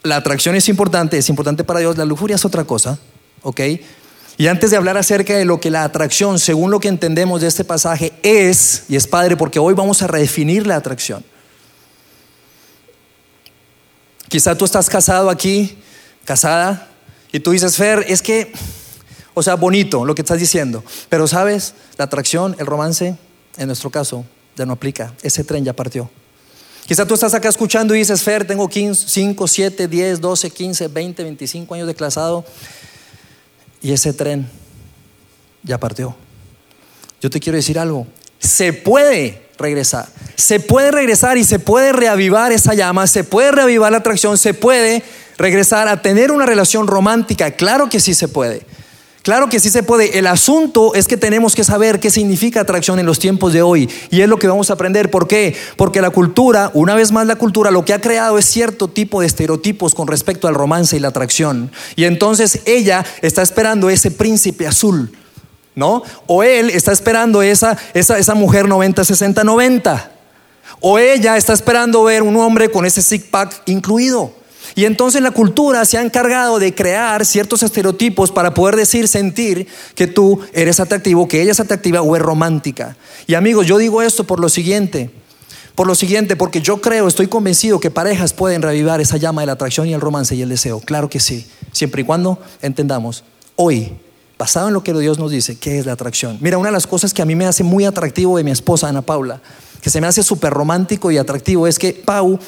la 0.03 0.17
atracción 0.17 0.55
es 0.55 0.69
importante, 0.69 1.17
es 1.17 1.27
importante 1.29 1.63
para 1.63 1.79
Dios, 1.79 1.97
la 1.97 2.05
lujuria 2.05 2.35
es 2.35 2.45
otra 2.45 2.65
cosa, 2.65 2.99
¿ok? 3.41 3.61
Y 4.37 4.45
antes 4.45 4.69
de 4.69 4.77
hablar 4.77 4.97
acerca 4.97 5.35
de 5.35 5.43
lo 5.43 5.59
que 5.59 5.71
la 5.71 5.85
atracción, 5.85 6.37
según 6.37 6.69
lo 6.69 6.79
que 6.79 6.89
entendemos 6.89 7.41
de 7.41 7.47
este 7.47 7.63
pasaje, 7.63 8.13
es, 8.21 8.83
y 8.89 8.95
es 8.95 9.07
padre 9.07 9.37
porque 9.37 9.57
hoy 9.57 9.73
vamos 9.73 10.03
a 10.03 10.07
redefinir 10.07 10.67
la 10.67 10.75
atracción. 10.75 11.25
Quizá 14.33 14.55
tú 14.55 14.65
estás 14.65 14.89
casado 14.89 15.29
aquí, 15.29 15.77
casada, 16.25 16.89
y 17.31 17.39
tú 17.39 17.51
dices, 17.51 17.77
Fer, 17.77 18.03
es 18.07 18.23
que, 18.23 18.51
o 19.35 19.43
sea, 19.43 19.53
bonito 19.53 20.05
lo 20.05 20.15
que 20.15 20.23
estás 20.23 20.39
diciendo, 20.39 20.83
pero 21.07 21.27
sabes, 21.27 21.75
la 21.99 22.05
atracción, 22.05 22.55
el 22.57 22.65
romance, 22.65 23.15
en 23.57 23.67
nuestro 23.67 23.91
caso, 23.91 24.25
ya 24.55 24.65
no 24.65 24.73
aplica. 24.73 25.13
Ese 25.21 25.43
tren 25.43 25.63
ya 25.63 25.73
partió. 25.73 26.09
Quizá 26.87 27.05
tú 27.05 27.13
estás 27.13 27.35
acá 27.35 27.47
escuchando 27.47 27.93
y 27.93 27.99
dices, 27.99 28.23
Fer, 28.23 28.47
tengo 28.47 28.67
15, 28.67 29.07
5, 29.07 29.47
7, 29.47 29.87
10, 29.87 30.19
12, 30.19 30.49
15, 30.49 30.87
20, 30.87 31.23
25 31.25 31.75
años 31.75 31.85
de 31.85 31.93
casado 31.93 32.43
y 33.83 33.91
ese 33.91 34.13
tren 34.13 34.49
ya 35.61 35.79
partió. 35.79 36.15
Yo 37.21 37.29
te 37.29 37.39
quiero 37.39 37.57
decir 37.57 37.77
algo, 37.77 38.07
se 38.39 38.73
puede 38.73 39.47
regresar. 39.59 40.09
Se 40.35 40.59
puede 40.59 40.91
regresar 40.91 41.37
y 41.37 41.43
se 41.43 41.59
puede 41.59 41.93
reavivar 41.93 42.51
esa 42.51 42.73
llama, 42.73 43.07
se 43.07 43.23
puede 43.23 43.51
reavivar 43.51 43.91
la 43.91 43.99
atracción, 43.99 44.37
se 44.37 44.53
puede 44.53 45.03
regresar 45.37 45.87
a 45.87 46.01
tener 46.01 46.31
una 46.31 46.45
relación 46.45 46.87
romántica. 46.87 47.51
Claro 47.51 47.89
que 47.89 47.99
sí 47.99 48.13
se 48.13 48.27
puede. 48.27 48.65
Claro 49.23 49.47
que 49.47 49.61
sí 49.61 49.69
se 49.69 49.83
puede. 49.83 50.19
El 50.19 50.27
asunto 50.27 50.93
es 50.95 51.07
que 51.07 51.15
tenemos 51.15 51.55
que 51.55 51.63
saber 51.63 52.01
qué 52.01 52.09
significa 52.09 52.59
atracción 52.59 52.99
en 52.99 53.05
los 53.05 53.19
tiempos 53.19 53.53
de 53.53 53.61
hoy. 53.61 53.89
Y 54.11 54.19
es 54.19 54.27
lo 54.27 54.37
que 54.37 54.47
vamos 54.47 54.69
a 54.69 54.73
aprender. 54.73 55.09
¿Por 55.09 55.27
qué? 55.27 55.55
Porque 55.77 56.01
la 56.01 56.09
cultura, 56.09 56.71
una 56.73 56.93
vez 56.93 57.13
más 57.13 57.25
la 57.25 57.37
cultura, 57.37 57.71
lo 57.71 57.85
que 57.85 57.93
ha 57.93 58.01
creado 58.01 58.37
es 58.37 58.45
cierto 58.45 58.89
tipo 58.89 59.21
de 59.21 59.27
estereotipos 59.27 59.95
con 59.95 60.09
respecto 60.09 60.49
al 60.49 60.55
romance 60.55 60.97
y 60.97 60.99
la 60.99 61.07
atracción. 61.07 61.71
Y 61.95 62.03
entonces 62.03 62.59
ella 62.65 63.05
está 63.21 63.41
esperando 63.41 63.89
ese 63.89 64.11
príncipe 64.11 64.67
azul 64.67 65.11
¿no? 65.75 66.03
O 66.27 66.43
él 66.43 66.69
está 66.69 66.91
esperando 66.91 67.41
esa, 67.41 67.77
esa, 67.93 68.17
esa 68.19 68.35
mujer 68.35 68.67
90, 68.67 69.03
60, 69.03 69.43
90. 69.43 70.11
O 70.85 70.99
ella 70.99 71.37
está 71.37 71.53
esperando 71.53 72.03
ver 72.03 72.23
un 72.23 72.35
hombre 72.35 72.69
con 72.69 72.85
ese 72.85 73.01
six 73.01 73.23
pack 73.23 73.61
incluido. 73.67 74.33
Y 74.75 74.83
entonces 74.83 75.21
la 75.21 75.31
cultura 75.31 75.85
se 75.85 75.97
ha 75.97 76.01
encargado 76.01 76.59
de 76.59 76.75
crear 76.75 77.25
ciertos 77.25 77.63
estereotipos 77.63 78.33
para 78.33 78.53
poder 78.53 78.75
decir, 78.75 79.07
sentir 79.07 79.65
que 79.95 80.07
tú 80.07 80.41
eres 80.51 80.81
atractivo, 80.81 81.25
que 81.25 81.41
ella 81.41 81.53
es 81.53 81.61
atractiva 81.61 82.01
o 82.01 82.17
es 82.17 82.21
romántica. 82.21 82.97
Y 83.27 83.35
amigos, 83.35 83.65
yo 83.65 83.77
digo 83.77 84.01
esto 84.01 84.25
por 84.25 84.41
lo 84.41 84.49
siguiente, 84.49 85.09
por 85.73 85.87
lo 85.87 85.95
siguiente, 85.95 86.35
porque 86.35 86.59
yo 86.59 86.81
creo, 86.81 87.07
estoy 87.07 87.27
convencido 87.27 87.79
que 87.79 87.89
parejas 87.89 88.33
pueden 88.33 88.61
revivar 88.61 88.99
esa 88.99 89.15
llama 89.15 89.41
de 89.41 89.45
la 89.45 89.53
atracción 89.53 89.87
y 89.87 89.93
el 89.93 90.01
romance 90.01 90.35
y 90.35 90.41
el 90.41 90.49
deseo. 90.49 90.81
Claro 90.81 91.09
que 91.09 91.21
sí, 91.21 91.47
siempre 91.71 92.01
y 92.01 92.05
cuando 92.05 92.39
entendamos, 92.61 93.23
hoy 93.55 93.93
basado 94.37 94.67
en 94.67 94.73
lo 94.73 94.83
que 94.83 94.91
Dios 94.91 95.17
nos 95.17 95.31
dice, 95.31 95.57
¿qué 95.57 95.79
es 95.79 95.85
la 95.85 95.93
atracción? 95.93 96.39
Mira, 96.41 96.57
una 96.57 96.67
de 96.67 96.73
las 96.73 96.87
cosas 96.87 97.13
que 97.13 97.21
a 97.21 97.25
mí 97.25 97.35
me 97.35 97.45
hace 97.45 97.63
muy 97.63 97.85
atractivo 97.85 98.35
de 98.35 98.43
mi 98.43 98.51
esposa, 98.51 98.89
Ana 98.89 99.01
Paula, 99.01 99.39
que 99.83 99.89
se 99.89 99.99
me 99.99 100.07
hace 100.07 100.23
súper 100.23 100.53
romántico 100.53 101.11
y 101.11 101.17
atractivo, 101.17 101.67
es 101.67 101.77
que 101.77 101.91
Pau 101.91 102.39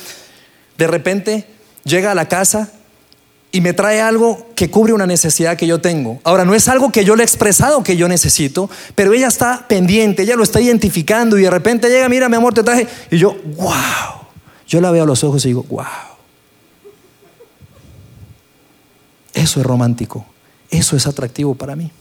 de 0.78 0.88
repente 0.88 1.46
llega 1.84 2.12
a 2.12 2.16
la 2.16 2.30
casa 2.30 2.72
y 3.52 3.60
me 3.60 3.74
trae 3.74 4.00
algo 4.00 4.48
que 4.56 4.72
cubre 4.72 4.94
una 4.94 5.06
necesidad 5.06 5.58
que 5.58 5.68
yo 5.68 5.82
tengo. 5.82 6.22
Ahora, 6.24 6.46
no 6.46 6.56
es 6.56 6.70
algo 6.70 6.94
que 6.94 7.04
yo 7.04 7.18
le 7.18 7.24
he 7.24 7.26
expresado 7.26 7.84
que 7.84 7.98
yo 7.98 8.08
necesito, 8.08 8.70
pero 8.96 9.14
ella 9.14 9.28
está 9.28 9.68
pendiente, 9.68 10.24
ella 10.24 10.38
lo 10.38 10.44
está 10.44 10.62
identificando 10.62 11.38
y 11.38 11.44
de 11.44 11.50
repente 11.50 11.90
llega, 11.90 12.08
mira, 12.08 12.30
mi 12.30 12.38
amor, 12.38 12.54
te 12.54 12.64
traje. 12.64 12.88
Y 13.12 13.18
yo, 13.18 13.36
wow. 13.58 13.76
Yo 14.66 14.80
la 14.80 14.92
veo 14.92 15.04
a 15.04 15.06
los 15.06 15.24
ojos 15.26 15.44
y 15.44 15.50
digo, 15.50 15.66
wow. 15.70 15.86
Eso 19.34 19.60
es 19.60 19.66
romántico, 19.66 20.26
eso 20.70 20.96
es 20.96 21.06
atractivo 21.06 21.54
para 21.54 21.76
mí. 21.76 21.92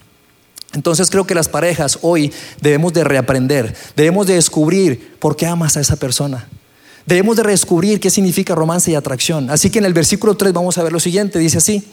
Entonces 0.75 1.11
creo 1.11 1.27
que 1.27 1.35
las 1.35 1.49
parejas 1.49 1.99
hoy 2.03 2.33
debemos 2.61 2.93
de 2.93 3.05
reaprender, 3.05 3.75
debemos 3.97 4.27
de 4.27 4.35
descubrir 4.35 5.17
por 5.19 5.37
qué 5.37 5.47
amas 5.47 5.77
a 5.77 5.81
esa 5.81 5.97
persona. 5.97 6.49
Debemos 7.07 7.37
de 7.37 7.43
redescubrir 7.43 8.01
qué 8.01 8.11
significa 8.11 8.55
romance 8.55 8.91
y 8.91 8.95
atracción. 8.95 9.51
Así 9.51 9.71
que 9.71 9.79
en 9.79 9.85
el 9.85 9.93
versículo 9.93 10.37
3 10.37 10.53
vamos 10.53 10.79
a 10.79 10.83
ver 10.83 10.93
lo 10.93 11.01
siguiente, 11.01 11.39
dice 11.39 11.59
así, 11.59 11.85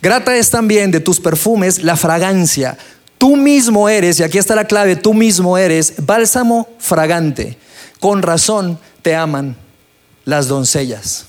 grata 0.00 0.34
es 0.36 0.50
también 0.50 0.90
de 0.90 1.00
tus 1.00 1.20
perfumes 1.20 1.82
la 1.82 1.96
fragancia. 1.96 2.78
Tú 3.18 3.36
mismo 3.36 3.88
eres, 3.88 4.20
y 4.20 4.22
aquí 4.22 4.38
está 4.38 4.54
la 4.54 4.66
clave, 4.66 4.96
tú 4.96 5.14
mismo 5.14 5.56
eres 5.56 5.94
bálsamo 5.98 6.68
fragante. 6.78 7.58
Con 8.00 8.22
razón 8.22 8.78
te 9.02 9.14
aman 9.14 9.56
las 10.24 10.48
doncellas. 10.48 11.26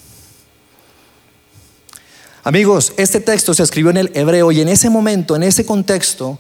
Amigos, 2.44 2.94
este 2.96 3.20
texto 3.20 3.54
se 3.54 3.64
escribió 3.64 3.92
en 3.92 3.98
el 3.98 4.12
hebreo 4.14 4.54
y 4.54 4.62
en 4.62 4.70
ese 4.70 4.90
momento, 4.90 5.36
en 5.36 5.44
ese 5.44 5.66
contexto, 5.66 6.40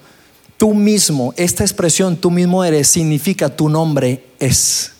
tú 0.57 0.73
mismo, 0.73 1.33
esta 1.37 1.63
expresión, 1.63 2.17
tú 2.17 2.31
mismo 2.31 2.63
eres, 2.63 2.87
significa 2.87 3.49
tu 3.49 3.69
nombre 3.69 4.23
es. 4.39 4.91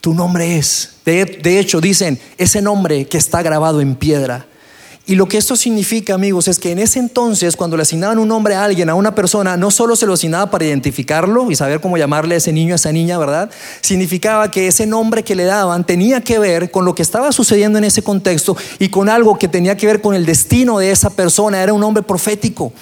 Tu 0.00 0.14
nombre 0.14 0.56
es. 0.56 0.96
De, 1.04 1.58
hecho, 1.58 1.80
dicen, 1.80 2.18
ese 2.38 2.62
nombre 2.62 3.06
que 3.06 3.18
está 3.18 3.42
grabado 3.42 3.80
en 3.80 3.94
piedra. 3.96 4.46
Y 5.06 5.16
lo 5.16 5.28
que 5.28 5.36
esto 5.36 5.54
significa, 5.54 6.14
amigos, 6.14 6.48
es 6.48 6.58
que 6.58 6.70
en 6.70 6.78
ese 6.78 6.98
entonces, 6.98 7.56
cuando 7.56 7.76
le 7.76 7.82
asignaban 7.82 8.18
un 8.18 8.28
nombre 8.28 8.54
a 8.54 8.64
alguien, 8.64 8.88
a 8.88 8.94
una 8.94 9.14
persona, 9.14 9.58
no 9.58 9.70
solo 9.70 9.96
se 9.96 10.06
lo 10.06 10.14
asignaba 10.14 10.50
para 10.50 10.64
identificarlo 10.64 11.50
y 11.50 11.56
saber 11.56 11.80
cómo 11.80 11.98
llamarle 11.98 12.36
a 12.36 12.38
ese 12.38 12.54
niño, 12.54 12.72
a 12.72 12.76
esa 12.76 12.90
niña, 12.90 13.18
¿verdad? 13.18 13.50
Significaba 13.82 14.50
que 14.50 14.66
ese 14.66 14.86
nombre 14.86 15.22
que 15.22 15.34
le 15.34 15.44
daban 15.44 15.84
tenía 15.84 16.22
que 16.22 16.38
ver 16.38 16.70
con 16.70 16.86
lo 16.86 16.94
que 16.94 17.02
estaba 17.02 17.32
sucediendo 17.32 17.76
en 17.76 17.84
ese 17.84 18.02
contexto 18.02 18.56
y 18.78 18.88
con 18.88 19.10
algo 19.10 19.38
que 19.38 19.48
tenía 19.48 19.76
que 19.76 19.86
ver 19.86 20.00
con 20.00 20.14
el 20.14 20.24
destino 20.24 20.78
de 20.78 20.90
esa 20.90 21.10
persona. 21.10 21.62
Era 21.62 21.74
un 21.74 21.80
nombre 21.80 22.02
profético. 22.02 22.72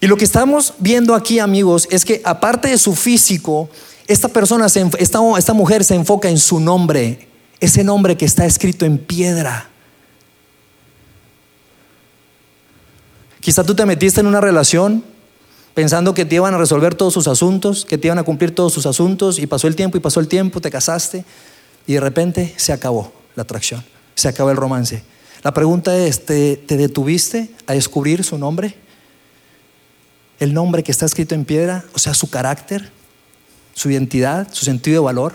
Y 0.00 0.06
lo 0.06 0.16
que 0.16 0.24
estamos 0.24 0.74
viendo 0.78 1.14
aquí, 1.14 1.38
amigos, 1.38 1.88
es 1.90 2.04
que 2.04 2.20
aparte 2.24 2.68
de 2.68 2.78
su 2.78 2.94
físico, 2.94 3.68
esta 4.06 4.28
persona, 4.28 4.66
esta, 4.66 5.20
esta 5.38 5.52
mujer 5.54 5.84
se 5.84 5.94
enfoca 5.94 6.28
en 6.28 6.38
su 6.38 6.60
nombre, 6.60 7.28
ese 7.60 7.82
nombre 7.82 8.16
que 8.16 8.26
está 8.26 8.44
escrito 8.44 8.84
en 8.84 8.98
piedra. 8.98 9.70
Quizá 13.40 13.64
tú 13.64 13.74
te 13.74 13.86
metiste 13.86 14.20
en 14.20 14.26
una 14.26 14.40
relación 14.40 15.04
pensando 15.72 16.14
que 16.14 16.24
te 16.24 16.36
iban 16.36 16.54
a 16.54 16.58
resolver 16.58 16.94
todos 16.94 17.14
sus 17.14 17.28
asuntos, 17.28 17.84
que 17.84 17.98
te 17.98 18.08
iban 18.08 18.18
a 18.18 18.22
cumplir 18.22 18.54
todos 18.54 18.72
sus 18.72 18.86
asuntos, 18.86 19.38
y 19.38 19.46
pasó 19.46 19.66
el 19.66 19.76
tiempo 19.76 19.96
y 19.96 20.00
pasó 20.00 20.20
el 20.20 20.28
tiempo, 20.28 20.60
te 20.60 20.70
casaste, 20.70 21.24
y 21.86 21.94
de 21.94 22.00
repente 22.00 22.54
se 22.56 22.72
acabó 22.72 23.12
la 23.34 23.42
atracción, 23.42 23.84
se 24.14 24.28
acabó 24.28 24.50
el 24.50 24.56
romance. 24.56 25.02
La 25.42 25.52
pregunta 25.52 25.96
es, 25.96 26.24
¿te, 26.24 26.56
te 26.56 26.76
detuviste 26.76 27.50
a 27.66 27.74
descubrir 27.74 28.24
su 28.24 28.38
nombre? 28.38 28.85
El 30.38 30.54
nombre 30.54 30.82
que 30.82 30.92
está 30.92 31.06
escrito 31.06 31.34
en 31.34 31.44
piedra, 31.44 31.84
o 31.94 31.98
sea, 31.98 32.14
su 32.14 32.28
carácter, 32.30 32.90
su 33.74 33.90
identidad, 33.90 34.48
su 34.52 34.64
sentido 34.64 35.02
de 35.02 35.04
valor? 35.04 35.34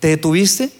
¿Te 0.00 0.08
detuviste? 0.08 0.72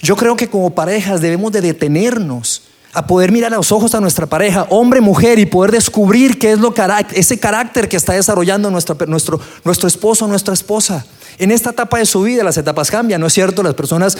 Yo 0.00 0.16
creo 0.16 0.36
que 0.36 0.48
como 0.48 0.74
parejas 0.74 1.20
debemos 1.20 1.52
de 1.52 1.60
detenernos 1.60 2.62
a 2.92 3.06
poder 3.06 3.30
mirar 3.30 3.52
a 3.52 3.56
los 3.56 3.72
ojos 3.72 3.94
a 3.94 4.00
nuestra 4.00 4.26
pareja, 4.26 4.66
hombre, 4.70 5.00
mujer, 5.00 5.38
y 5.38 5.46
poder 5.46 5.70
descubrir 5.70 6.38
qué 6.38 6.52
es 6.52 6.58
lo 6.58 6.74
ese 7.12 7.38
carácter 7.38 7.88
que 7.88 7.96
está 7.96 8.14
desarrollando 8.14 8.70
nuestro, 8.70 8.96
nuestro 9.06 9.88
esposo 9.88 10.24
o 10.24 10.28
nuestra 10.28 10.54
esposa. 10.54 11.04
En 11.38 11.50
esta 11.50 11.70
etapa 11.70 11.98
de 11.98 12.06
su 12.06 12.22
vida 12.22 12.42
las 12.42 12.56
etapas 12.56 12.90
cambian, 12.90 13.20
¿no 13.20 13.26
es 13.26 13.34
cierto? 13.34 13.62
Las 13.62 13.74
personas 13.74 14.16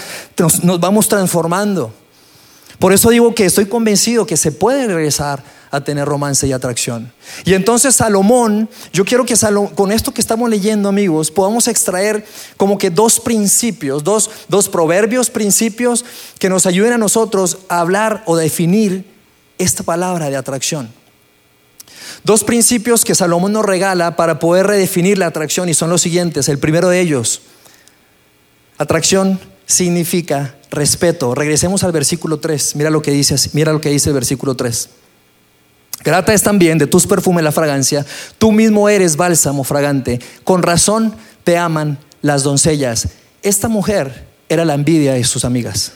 nos 0.63 0.79
vamos 0.79 1.09
transformando. 1.09 1.93
Por 2.79 2.93
eso 2.93 3.11
digo 3.11 3.35
que 3.35 3.47
estoy 3.47 3.67
convencido 3.67 4.27
que 4.27 4.37
se 4.37 4.53
puede 4.53 4.87
regresar 4.87 5.43
a 5.71 5.83
tener 5.83 6.07
romance 6.07 6.47
y 6.47 6.53
atracción. 6.53 7.13
Y 7.45 7.55
entonces 7.55 7.97
Salomón, 7.97 8.69
yo 8.93 9.05
quiero 9.05 9.25
que 9.25 9.35
con 9.75 9.93
esto 9.93 10.13
que 10.13 10.21
estamos 10.21 10.49
leyendo 10.49 10.89
amigos, 10.89 11.31
podamos 11.31 11.69
extraer 11.69 12.25
como 12.57 12.79
que 12.79 12.91
dos 12.91 13.21
principios, 13.21 14.05
dos, 14.05 14.31
dos 14.49 14.69
proverbios, 14.69 15.31
principios 15.31 16.05
que 16.39 16.49
nos 16.49 16.67
ayuden 16.67 16.95
a 16.95 16.99
nosotros 16.99 17.59
a 17.69 17.81
hablar 17.81 18.23
o 18.27 18.37
definir 18.37 19.05
esta 19.59 19.83
palabra 19.83 20.31
de 20.31 20.37
atracción. 20.37 20.91
Dos 22.25 22.45
principios 22.45 23.05
que 23.05 23.15
Salomón 23.15 23.53
nos 23.53 23.65
regala 23.65 24.17
para 24.17 24.39
poder 24.39 24.67
redefinir 24.67 25.19
la 25.19 25.27
atracción 25.27 25.69
y 25.69 25.75
son 25.75 25.91
los 25.91 26.03
siguientes. 26.03 26.49
El 26.49 26.59
primero 26.59 26.89
de 26.89 27.01
ellos, 27.01 27.43
atracción 28.79 29.41
significa 29.67 30.56
respeto. 30.71 31.35
Regresemos 31.35 31.85
al 31.85 31.93
versículo 31.93 32.39
3. 32.39 32.77
Mira 32.77 32.91
lo 32.91 33.03
que 33.03 33.11
dice, 33.11 33.37
mira 33.53 33.73
lo 33.73 33.81
que 33.81 33.91
dice 33.91 34.11
el 34.11 34.15
versículo 34.15 34.55
3. 34.55 34.89
Grata 36.05 36.33
es 36.35 36.43
también 36.43 36.79
de 36.79 36.87
tus 36.87 37.07
perfumes 37.07 37.43
la 37.43 37.53
fragancia, 37.53 38.07
tú 38.39 38.53
mismo 38.53 38.89
eres 38.89 39.17
bálsamo 39.17 39.65
fragante, 39.65 40.21
con 40.45 40.63
razón 40.63 41.15
te 41.43 41.57
aman 41.57 41.99
las 42.23 42.43
doncellas. 42.43 43.09
Esta 43.43 43.69
mujer 43.69 44.27
era 44.49 44.65
la 44.65 44.75
envidia 44.75 45.15
de 45.15 45.25
sus 45.25 45.45
amigas. 45.45 45.93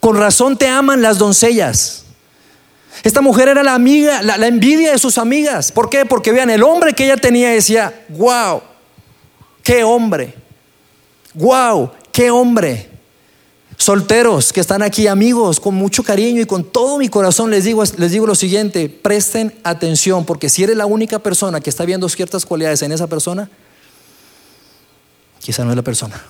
Con 0.00 0.16
razón 0.16 0.56
te 0.56 0.66
aman 0.66 1.02
las 1.02 1.18
doncellas. 1.18 2.04
Esta 3.02 3.20
mujer 3.20 3.48
era 3.48 3.62
la 3.62 3.74
amiga, 3.74 4.22
la, 4.22 4.46
envidia 4.46 4.92
de 4.92 4.98
sus 4.98 5.18
amigas. 5.18 5.72
¿Por 5.72 5.90
qué? 5.90 6.06
Porque 6.06 6.32
vean, 6.32 6.50
el 6.50 6.62
hombre 6.62 6.94
que 6.94 7.04
ella 7.04 7.16
tenía 7.16 7.50
decía, 7.50 8.04
wow, 8.08 8.62
qué 9.62 9.84
hombre, 9.84 10.34
wow, 11.34 11.90
qué 12.14 12.30
hombre. 12.30 12.88
Solteros 13.76 14.52
que 14.52 14.60
están 14.60 14.82
aquí, 14.82 15.08
amigos, 15.08 15.58
con 15.58 15.74
mucho 15.74 16.04
cariño 16.04 16.40
y 16.40 16.46
con 16.46 16.62
todo 16.62 16.96
mi 16.96 17.08
corazón 17.08 17.50
les 17.50 17.64
digo, 17.64 17.82
les 17.98 18.12
digo 18.12 18.24
lo 18.24 18.36
siguiente, 18.36 18.88
presten 18.88 19.52
atención, 19.64 20.24
porque 20.24 20.48
si 20.48 20.62
eres 20.62 20.76
la 20.76 20.86
única 20.86 21.18
persona 21.18 21.60
que 21.60 21.70
está 21.70 21.84
viendo 21.84 22.08
ciertas 22.08 22.46
cualidades 22.46 22.82
en 22.82 22.92
esa 22.92 23.08
persona, 23.08 23.50
quizá 25.40 25.64
no 25.64 25.70
es 25.70 25.76
la 25.76 25.82
persona. 25.82 26.24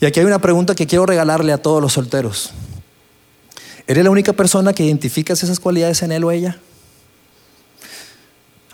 Y 0.00 0.06
aquí 0.06 0.20
hay 0.20 0.26
una 0.26 0.40
pregunta 0.40 0.76
que 0.76 0.86
quiero 0.86 1.06
regalarle 1.06 1.52
a 1.52 1.58
todos 1.58 1.82
los 1.82 1.92
solteros. 1.92 2.50
¿Eres 3.88 4.04
la 4.04 4.10
única 4.10 4.32
persona 4.32 4.72
que 4.72 4.84
identificas 4.84 5.42
esas 5.42 5.58
cualidades 5.58 6.02
en 6.02 6.12
él 6.12 6.22
o 6.22 6.30
ella? 6.30 6.60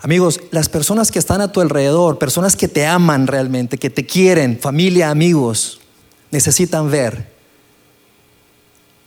Amigos, 0.01 0.39
las 0.51 0.69
personas 0.69 1.11
que 1.11 1.19
están 1.19 1.41
a 1.41 1.51
tu 1.51 1.61
alrededor, 1.61 2.19
personas 2.19 2.55
que 2.55 2.67
te 2.67 2.85
aman 2.85 3.25
realmente, 3.25 3.79
que 3.79 3.89
te 3.89 4.05
quieren, 4.05 4.59
familia, 4.59 5.09
amigos, 5.09 5.78
necesitan 6.31 6.89
ver 6.91 7.27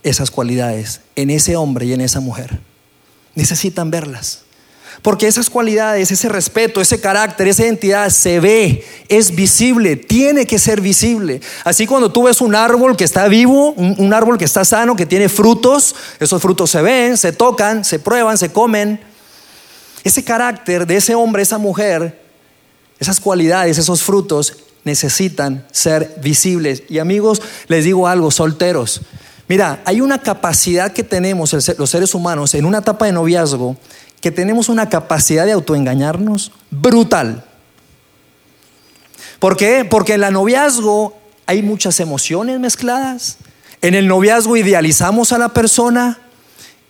esas 0.03 0.31
cualidades 0.31 1.01
en 1.15 1.29
ese 1.29 1.55
hombre 1.55 1.85
y 1.85 1.93
en 1.93 2.01
esa 2.01 2.19
mujer. 2.19 2.59
Necesitan 3.35 3.89
verlas. 3.89 4.41
Porque 5.01 5.27
esas 5.27 5.49
cualidades, 5.49 6.11
ese 6.11 6.29
respeto, 6.29 6.79
ese 6.79 7.01
carácter, 7.01 7.47
esa 7.47 7.63
identidad 7.63 8.09
se 8.09 8.39
ve, 8.39 8.85
es 9.07 9.33
visible, 9.33 9.95
tiene 9.95 10.45
que 10.45 10.59
ser 10.59 10.81
visible. 10.81 11.41
Así 11.63 11.87
cuando 11.87 12.11
tú 12.11 12.23
ves 12.23 12.41
un 12.41 12.53
árbol 12.53 12.95
que 12.95 13.03
está 13.03 13.27
vivo, 13.27 13.71
un, 13.71 14.13
árbol 14.13 14.37
que 14.37 14.45
está 14.45 14.63
sano, 14.63 14.95
que 14.95 15.05
tiene 15.05 15.29
frutos, 15.29 15.95
esos 16.19 16.41
frutos 16.41 16.69
se 16.69 16.81
ven, 16.81 17.17
se 17.17 17.31
tocan, 17.31 17.83
se 17.83 17.97
prueban, 17.97 18.37
se 18.37 18.51
comen. 18.51 18.99
Ese 20.03 20.23
carácter 20.23 20.85
de 20.85 20.97
ese 20.97 21.15
hombre, 21.15 21.41
esa 21.41 21.57
mujer, 21.57 22.21
esas 22.99 23.19
cualidades, 23.19 23.77
esos 23.77 24.03
frutos 24.03 24.57
necesitan 24.83 25.65
ser 25.71 26.15
visibles. 26.21 26.83
Y 26.89 26.99
amigos, 26.99 27.41
les 27.67 27.85
digo 27.85 28.07
algo, 28.07 28.31
solteros, 28.31 29.01
Mira, 29.47 29.81
hay 29.85 30.01
una 30.01 30.19
capacidad 30.19 30.93
que 30.93 31.03
tenemos 31.03 31.53
los 31.77 31.89
seres 31.89 32.15
humanos 32.15 32.53
en 32.53 32.65
una 32.65 32.79
etapa 32.79 33.05
de 33.05 33.11
noviazgo, 33.11 33.75
que 34.21 34.31
tenemos 34.31 34.69
una 34.69 34.89
capacidad 34.89 35.45
de 35.45 35.51
autoengañarnos 35.51 36.51
brutal. 36.71 37.43
¿Por 39.39 39.57
qué? 39.57 39.85
Porque 39.85 40.13
en 40.13 40.21
la 40.21 40.31
noviazgo 40.31 41.17
hay 41.45 41.61
muchas 41.61 41.99
emociones 41.99 42.59
mezcladas. 42.59 43.37
En 43.81 43.95
el 43.95 44.07
noviazgo 44.07 44.55
idealizamos 44.55 45.33
a 45.33 45.37
la 45.37 45.49
persona. 45.49 46.19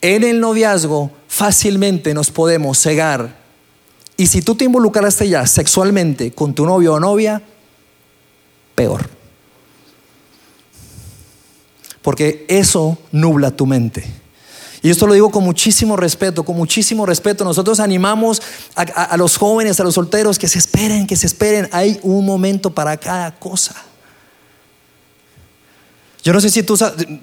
En 0.02 0.24
el 0.24 0.40
noviazgo 0.40 1.10
fácilmente 1.28 2.14
nos 2.14 2.30
podemos 2.30 2.80
cegar. 2.80 3.36
Y 4.16 4.28
si 4.28 4.44
tú 4.44 4.54
te 4.54 4.66
involucraste 4.66 5.28
ya 5.28 5.48
sexualmente 5.48 6.34
con 6.34 6.54
tu 6.54 6.68
novio 6.68 6.94
o 6.94 7.00
novia, 7.00 7.42
peor 8.76 9.10
porque 12.04 12.46
eso 12.50 12.98
nubla 13.12 13.50
tu 13.50 13.66
mente. 13.66 14.04
Y 14.84 14.90
esto 14.90 15.08
lo 15.08 15.14
digo 15.14 15.32
con 15.32 15.46
muchísimo 15.46 15.96
respeto, 15.96 16.44
con 16.44 16.58
muchísimo 16.58 17.06
respeto. 17.06 17.46
Nosotros 17.46 17.80
animamos 17.80 18.42
a, 18.76 19.16
los 19.16 19.38
jóvenes, 19.38 19.80
a 19.80 19.84
los 19.86 19.96
solteros, 19.96 20.38
que 20.38 20.50
se 20.50 20.60
esperen, 20.60 21.08
que 21.08 21.16
se 21.16 21.26
esperen. 21.26 21.70
Hay 21.72 22.00
un 22.04 22.26
momento 22.26 22.70
para 22.70 22.98
cada 22.98 23.34
cosa. 23.34 23.74
Yo 26.24 26.32
no 26.32 26.40
sé 26.40 26.50
si 26.50 26.64
tú 26.64 26.78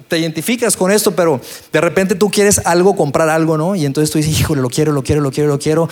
te 0.08 0.18
identificas 0.18 0.76
con 0.76 0.90
esto, 0.90 1.12
pero 1.12 1.40
de 1.72 1.80
repente 1.80 2.14
tú 2.14 2.30
quieres 2.30 2.60
algo, 2.66 2.94
comprar 2.94 3.30
algo, 3.30 3.56
¿no? 3.56 3.74
Y 3.74 3.86
entonces 3.86 4.10
tú 4.10 4.18
dices, 4.18 4.38
híjole, 4.38 4.60
lo 4.60 4.68
quiero, 4.68 4.92
lo 4.92 5.02
quiero, 5.02 5.22
lo 5.22 5.30
quiero, 5.30 5.48
lo 5.48 5.58
quiero, 5.58 5.88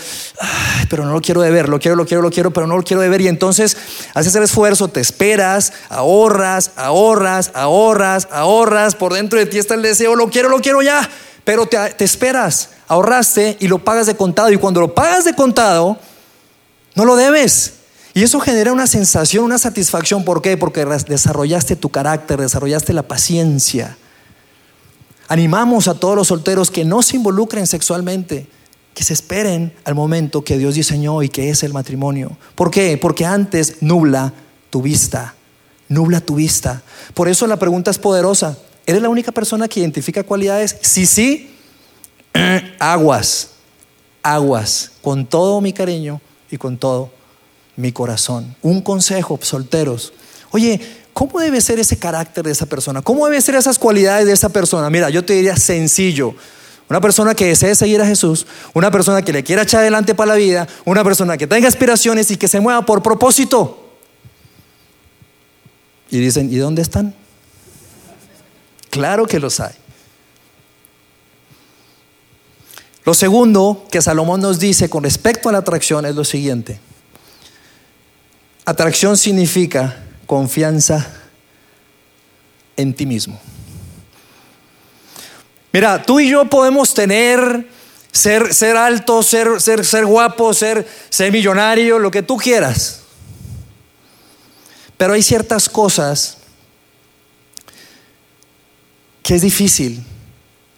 pero 0.90 1.06
no 1.06 1.14
lo 1.14 1.22
quiero 1.22 1.40
de 1.40 1.50
ver, 1.50 1.70
lo 1.70 1.78
quiero, 1.78 1.96
lo 1.96 2.04
quiero, 2.04 2.22
lo 2.22 2.30
quiero, 2.30 2.50
pero 2.50 2.66
no 2.66 2.76
lo 2.76 2.82
quiero 2.82 3.00
de 3.00 3.08
ver. 3.08 3.22
Y 3.22 3.28
entonces 3.28 3.78
haces 4.12 4.34
el 4.34 4.42
esfuerzo, 4.42 4.88
te 4.88 5.00
esperas, 5.00 5.72
ahorras, 5.88 6.72
ahorras, 6.76 7.50
ahorras, 7.54 8.28
ahorras, 8.30 8.94
por 8.94 9.14
dentro 9.14 9.38
de 9.38 9.46
ti 9.46 9.56
está 9.56 9.72
el 9.72 9.80
deseo, 9.80 10.14
lo 10.14 10.28
quiero, 10.28 10.50
lo 10.50 10.60
quiero 10.60 10.82
ya, 10.82 11.08
pero 11.44 11.64
te, 11.64 11.78
te 11.94 12.04
esperas, 12.04 12.68
ahorraste 12.88 13.56
y 13.58 13.68
lo 13.68 13.78
pagas 13.78 14.06
de 14.06 14.16
contado. 14.16 14.52
Y 14.52 14.58
cuando 14.58 14.82
lo 14.82 14.94
pagas 14.94 15.24
de 15.24 15.34
contado, 15.34 15.98
no 16.94 17.06
lo 17.06 17.16
debes. 17.16 17.77
Y 18.18 18.24
eso 18.24 18.40
genera 18.40 18.72
una 18.72 18.88
sensación, 18.88 19.44
una 19.44 19.58
satisfacción. 19.58 20.24
¿Por 20.24 20.42
qué? 20.42 20.56
Porque 20.56 20.84
desarrollaste 20.84 21.76
tu 21.76 21.88
carácter, 21.88 22.40
desarrollaste 22.40 22.92
la 22.92 23.04
paciencia. 23.04 23.96
Animamos 25.28 25.86
a 25.86 25.94
todos 25.94 26.16
los 26.16 26.26
solteros 26.26 26.72
que 26.72 26.84
no 26.84 27.00
se 27.02 27.14
involucren 27.14 27.68
sexualmente, 27.68 28.48
que 28.92 29.04
se 29.04 29.12
esperen 29.12 29.72
al 29.84 29.94
momento 29.94 30.42
que 30.42 30.58
Dios 30.58 30.74
diseñó 30.74 31.22
y 31.22 31.28
que 31.28 31.50
es 31.50 31.62
el 31.62 31.72
matrimonio. 31.72 32.36
¿Por 32.56 32.72
qué? 32.72 32.98
Porque 32.98 33.24
antes 33.24 33.76
nubla 33.82 34.32
tu 34.68 34.82
vista, 34.82 35.36
nubla 35.88 36.20
tu 36.20 36.34
vista. 36.34 36.82
Por 37.14 37.28
eso 37.28 37.46
la 37.46 37.56
pregunta 37.56 37.92
es 37.92 37.98
poderosa. 38.00 38.58
¿Eres 38.84 39.00
la 39.00 39.10
única 39.10 39.30
persona 39.30 39.68
que 39.68 39.78
identifica 39.78 40.24
cualidades? 40.24 40.76
Sí, 40.80 41.06
sí. 41.06 41.54
aguas, 42.80 43.50
aguas, 44.24 44.90
con 45.02 45.24
todo 45.24 45.60
mi 45.60 45.72
cariño 45.72 46.20
y 46.50 46.56
con 46.56 46.78
todo 46.78 47.16
mi 47.78 47.92
corazón. 47.92 48.56
Un 48.60 48.82
consejo, 48.82 49.38
solteros. 49.40 50.12
Oye, 50.50 50.80
¿cómo 51.12 51.38
debe 51.38 51.60
ser 51.60 51.78
ese 51.78 51.96
carácter 51.96 52.44
de 52.44 52.50
esa 52.50 52.66
persona? 52.66 53.02
¿Cómo 53.02 53.24
deben 53.24 53.40
ser 53.40 53.54
esas 53.54 53.78
cualidades 53.78 54.26
de 54.26 54.32
esa 54.32 54.48
persona? 54.48 54.90
Mira, 54.90 55.10
yo 55.10 55.24
te 55.24 55.34
diría 55.34 55.56
sencillo. 55.56 56.34
Una 56.90 57.00
persona 57.00 57.36
que 57.36 57.46
desee 57.46 57.76
seguir 57.76 58.02
a 58.02 58.06
Jesús, 58.06 58.48
una 58.74 58.90
persona 58.90 59.22
que 59.22 59.32
le 59.32 59.44
quiera 59.44 59.62
echar 59.62 59.82
adelante 59.82 60.16
para 60.16 60.32
la 60.32 60.34
vida, 60.34 60.66
una 60.86 61.04
persona 61.04 61.36
que 61.36 61.46
tenga 61.46 61.68
aspiraciones 61.68 62.32
y 62.32 62.36
que 62.36 62.48
se 62.48 62.58
mueva 62.58 62.84
por 62.84 63.00
propósito. 63.00 63.90
Y 66.10 66.18
dicen, 66.18 66.52
¿y 66.52 66.56
dónde 66.56 66.82
están? 66.82 67.14
Claro 68.90 69.26
que 69.26 69.38
los 69.38 69.60
hay. 69.60 69.74
Lo 73.04 73.14
segundo 73.14 73.86
que 73.92 74.02
Salomón 74.02 74.40
nos 74.40 74.58
dice 74.58 74.90
con 74.90 75.04
respecto 75.04 75.48
a 75.48 75.52
la 75.52 75.58
atracción 75.58 76.06
es 76.06 76.16
lo 76.16 76.24
siguiente. 76.24 76.80
Atracción 78.68 79.16
significa 79.16 79.96
confianza 80.26 81.06
en 82.76 82.92
ti 82.92 83.06
mismo. 83.06 83.40
Mira, 85.72 86.02
tú 86.02 86.20
y 86.20 86.28
yo 86.28 86.44
podemos 86.44 86.92
tener, 86.92 87.66
ser, 88.12 88.52
ser 88.52 88.76
alto, 88.76 89.22
ser, 89.22 89.58
ser, 89.62 89.86
ser 89.86 90.04
guapo, 90.04 90.52
ser, 90.52 90.86
ser 91.08 91.32
millonario, 91.32 91.98
lo 91.98 92.10
que 92.10 92.20
tú 92.20 92.36
quieras. 92.36 93.00
Pero 94.98 95.14
hay 95.14 95.22
ciertas 95.22 95.70
cosas 95.70 96.36
que 99.22 99.34
es 99.34 99.40
difícil 99.40 100.04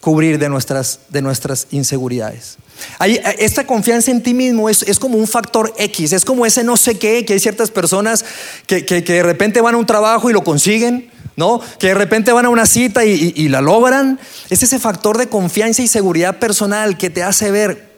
cubrir 0.00 0.38
de 0.38 0.48
nuestras, 0.48 1.00
de 1.08 1.22
nuestras 1.22 1.66
inseguridades. 1.72 2.56
Hay, 2.98 3.20
esta 3.38 3.66
confianza 3.66 4.10
en 4.10 4.22
ti 4.22 4.34
mismo 4.34 4.68
es, 4.68 4.82
es, 4.82 4.98
como 4.98 5.18
un 5.18 5.26
factor 5.26 5.72
X, 5.76 6.12
es 6.12 6.24
como 6.24 6.46
ese 6.46 6.64
no 6.64 6.76
sé 6.76 6.98
qué, 6.98 7.24
que 7.24 7.34
hay 7.34 7.40
ciertas 7.40 7.70
personas 7.70 8.24
que, 8.66 8.84
que, 8.84 9.02
de 9.02 9.22
repente 9.22 9.60
van 9.60 9.74
a 9.74 9.78
un 9.78 9.86
trabajo 9.86 10.30
y 10.30 10.32
lo 10.32 10.44
consiguen, 10.44 11.10
¿no? 11.36 11.60
Que 11.78 11.88
de 11.88 11.94
repente 11.94 12.32
van 12.32 12.46
a 12.46 12.48
una 12.50 12.66
cita 12.66 13.04
y, 13.04 13.48
la 13.48 13.60
logran. 13.60 14.18
Es 14.50 14.62
ese 14.62 14.78
factor 14.78 15.18
de 15.18 15.28
confianza 15.28 15.82
y 15.82 15.88
seguridad 15.88 16.38
personal 16.38 16.98
que 16.98 17.10
te 17.10 17.22
hace 17.22 17.50
ver 17.50 17.90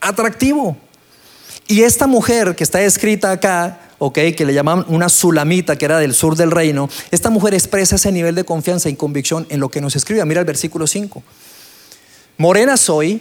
atractivo. 0.00 0.76
Y 1.66 1.82
esta 1.82 2.06
mujer 2.06 2.56
que 2.56 2.64
está 2.64 2.80
escrita 2.80 3.30
acá, 3.30 3.80
ok, 3.98 4.18
que 4.36 4.46
le 4.46 4.54
llaman 4.54 4.86
una 4.88 5.08
sulamita, 5.10 5.76
que 5.76 5.84
era 5.84 5.98
del 5.98 6.14
sur 6.14 6.34
del 6.34 6.50
reino, 6.50 6.88
esta 7.10 7.28
mujer 7.28 7.52
expresa 7.52 7.96
ese 7.96 8.10
nivel 8.10 8.34
de 8.34 8.44
confianza 8.44 8.88
y 8.88 8.96
convicción 8.96 9.46
en 9.50 9.60
lo 9.60 9.68
que 9.68 9.82
nos 9.82 9.94
escribe. 9.94 10.24
Mira 10.24 10.40
el 10.40 10.46
versículo 10.46 10.86
5. 10.86 11.22
Morena 12.38 12.76
soy, 12.76 13.20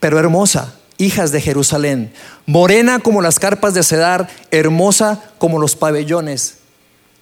pero 0.00 0.18
hermosa, 0.18 0.74
hijas 0.98 1.32
de 1.32 1.40
Jerusalén, 1.40 2.12
morena 2.46 2.98
como 2.98 3.22
las 3.22 3.38
carpas 3.38 3.74
de 3.74 3.82
Cedar, 3.82 4.28
hermosa 4.50 5.22
como 5.38 5.58
los 5.58 5.76
pabellones 5.76 6.58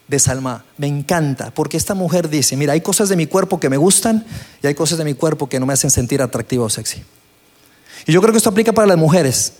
de 0.09 0.19
Salma. 0.19 0.65
Me 0.79 0.87
encanta, 0.87 1.53
porque 1.53 1.77
esta 1.77 1.95
mujer 1.95 2.29
dice, 2.29 2.57
mira, 2.57 2.73
hay 2.73 2.81
cosas 2.81 3.09
de 3.09 3.17
mi 3.17 3.27
cuerpo 3.27 3.61
que 3.61 3.71
me 3.71 3.77
gustan 3.77 4.25
y 4.63 4.67
hay 4.67 4.75
cosas 4.75 4.99
de 4.99 5.05
mi 5.05 5.15
cuerpo 5.15 5.49
que 5.49 5.61
no 5.61 5.67
me 5.67 5.73
hacen 5.73 5.91
sentir 5.91 6.23
atractiva 6.23 6.65
o 6.65 6.71
sexy. 6.71 7.03
Y 8.07 8.13
yo 8.13 8.21
creo 8.21 8.33
que 8.33 8.39
esto 8.39 8.51
aplica 8.51 8.73
para 8.73 8.87
las 8.87 8.99
mujeres, 8.99 9.55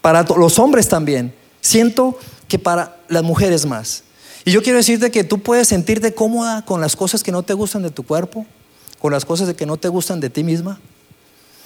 para 0.00 0.22
los 0.22 0.58
hombres 0.58 0.88
también. 0.88 1.34
Siento 1.60 2.18
que 2.48 2.58
para 2.58 2.96
las 3.08 3.22
mujeres 3.22 3.66
más. 3.66 4.04
Y 4.44 4.52
yo 4.52 4.62
quiero 4.62 4.78
decirte 4.78 5.10
que 5.10 5.24
tú 5.24 5.40
puedes 5.40 5.68
sentirte 5.68 6.14
cómoda 6.14 6.64
con 6.64 6.80
las 6.80 6.96
cosas 6.96 7.22
que 7.22 7.32
no 7.32 7.42
te 7.42 7.54
gustan 7.54 7.82
de 7.82 7.90
tu 7.90 8.02
cuerpo, 8.02 8.46
con 8.98 9.12
las 9.12 9.24
cosas 9.24 9.52
que 9.54 9.66
no 9.66 9.76
te 9.76 9.88
gustan 9.88 10.20
de 10.20 10.30
ti 10.30 10.44
misma. 10.44 10.78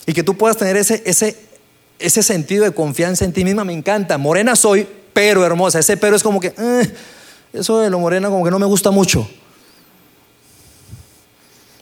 Y 0.08 0.14
que 0.14 0.22
tú 0.22 0.38
puedas 0.38 0.56
tener 0.56 0.74
ese, 0.78 1.02
ese, 1.04 1.36
ese 1.98 2.22
sentido 2.22 2.64
de 2.64 2.72
confianza 2.72 3.26
en 3.26 3.32
ti 3.34 3.44
misma. 3.44 3.62
Me 3.62 3.74
encanta. 3.74 4.16
Morena 4.16 4.56
soy, 4.56 4.88
pero 5.12 5.44
hermosa. 5.44 5.80
Ese 5.80 5.98
pero 5.98 6.16
es 6.16 6.22
como 6.22 6.40
que, 6.40 6.54
eh, 6.56 6.94
eso 7.52 7.78
de 7.80 7.90
lo 7.90 7.98
morena 7.98 8.30
como 8.30 8.42
que 8.42 8.50
no 8.50 8.58
me 8.58 8.64
gusta 8.64 8.90
mucho. 8.90 9.28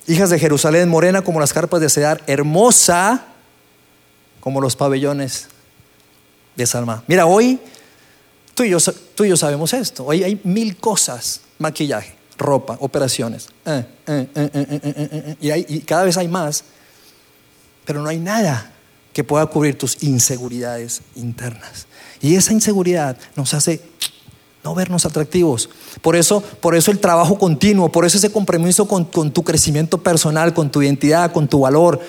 Hijas 0.08 0.30
de 0.30 0.40
Jerusalén, 0.40 0.88
morena 0.88 1.22
como 1.22 1.38
las 1.38 1.52
carpas 1.52 1.80
de 1.80 1.88
Cedar, 1.88 2.20
hermosa 2.26 3.26
como 4.40 4.60
los 4.60 4.74
pabellones 4.74 5.46
de 6.56 6.66
Salma. 6.66 7.04
Mira, 7.06 7.26
hoy 7.26 7.60
tú 8.54 8.64
y 8.64 8.70
yo, 8.70 8.78
tú 9.14 9.24
y 9.24 9.28
yo 9.28 9.36
sabemos 9.36 9.72
esto. 9.72 10.04
Hoy 10.04 10.24
hay 10.24 10.40
mil 10.42 10.76
cosas, 10.78 11.42
maquillaje, 11.58 12.16
ropa, 12.36 12.76
operaciones. 12.80 13.50
Eh, 13.66 13.86
eh, 14.08 15.36
y, 15.40 15.76
y 15.76 15.80
cada 15.82 16.02
vez 16.02 16.16
hay 16.16 16.26
más 16.26 16.64
pero 17.86 18.02
no 18.02 18.08
hay 18.10 18.18
nada 18.18 18.72
que 19.14 19.24
pueda 19.24 19.46
cubrir 19.46 19.78
tus 19.78 20.02
inseguridades 20.02 21.00
internas. 21.14 21.86
Y 22.20 22.34
esa 22.34 22.52
inseguridad 22.52 23.16
nos 23.34 23.54
hace 23.54 23.80
no 24.62 24.74
vernos 24.74 25.06
atractivos. 25.06 25.70
Por 26.02 26.16
eso, 26.16 26.42
por 26.60 26.74
eso 26.74 26.90
el 26.90 26.98
trabajo 26.98 27.38
continuo, 27.38 27.90
por 27.90 28.04
eso 28.04 28.18
ese 28.18 28.30
compromiso 28.30 28.86
con, 28.86 29.08
tu 29.32 29.42
crecimiento 29.44 29.98
personal, 29.98 30.52
con 30.52 30.70
tu 30.70 30.82
identidad, 30.82 31.32
con 31.32 31.48
tu 31.48 31.60
valor, 31.60 32.00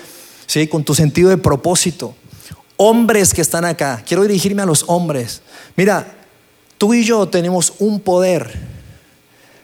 ¿sí? 0.47 0.67
con 0.67 0.83
tu 0.83 0.95
sentido 0.95 1.29
de 1.29 1.37
propósito. 1.37 2.15
Hombres 2.75 3.33
que 3.33 3.41
están 3.41 3.63
acá, 3.63 4.03
quiero 4.05 4.23
dirigirme 4.23 4.63
a 4.63 4.65
los 4.65 4.83
hombres. 4.87 5.41
Mira, 5.75 6.15
tú 6.77 6.93
y 6.93 7.05
yo 7.05 7.29
tenemos 7.29 7.75
un 7.79 7.99
poder 7.99 8.59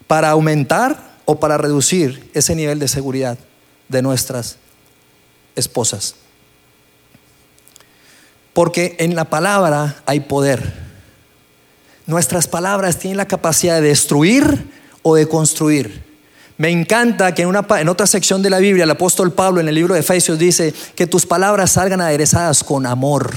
para 0.08 0.30
aumentar 0.30 1.18
o 1.26 1.40
para 1.40 1.58
reducir 1.58 2.30
ese 2.34 2.56
nivel 2.56 2.80
de 2.80 2.88
seguridad 2.88 3.38
de 3.90 4.02
nuestras 4.02 4.58
esposas. 5.56 6.16
Porque 8.54 8.96
en 9.00 9.16
la 9.16 9.26
palabra 9.26 10.04
hay 10.06 10.22
poder. 10.22 10.74
Nuestras 12.06 12.48
palabras 12.48 13.00
tienen 13.00 13.18
la 13.18 13.28
capacidad 13.28 13.82
de 13.82 13.88
destruir 13.88 14.70
o 15.02 15.16
de 15.16 15.28
construir. 15.28 16.04
Me 16.58 16.70
encanta 16.70 17.34
que 17.34 17.42
en, 17.42 17.48
una, 17.48 17.66
en 17.80 17.90
otra 17.90 18.06
sección 18.06 18.42
de 18.42 18.50
la 18.50 18.60
Biblia 18.60 18.84
el 18.84 18.92
apóstol 18.92 19.34
Pablo 19.34 19.60
en 19.60 19.68
el 19.68 19.76
libro 19.76 19.96
de 19.96 20.02
Efesios 20.02 20.38
dice 20.38 20.74
que 20.96 21.08
tus 21.08 21.26
palabras 21.26 21.72
salgan 21.72 22.02
aderezadas 22.02 22.64
con 22.64 22.86
amor. 22.86 23.32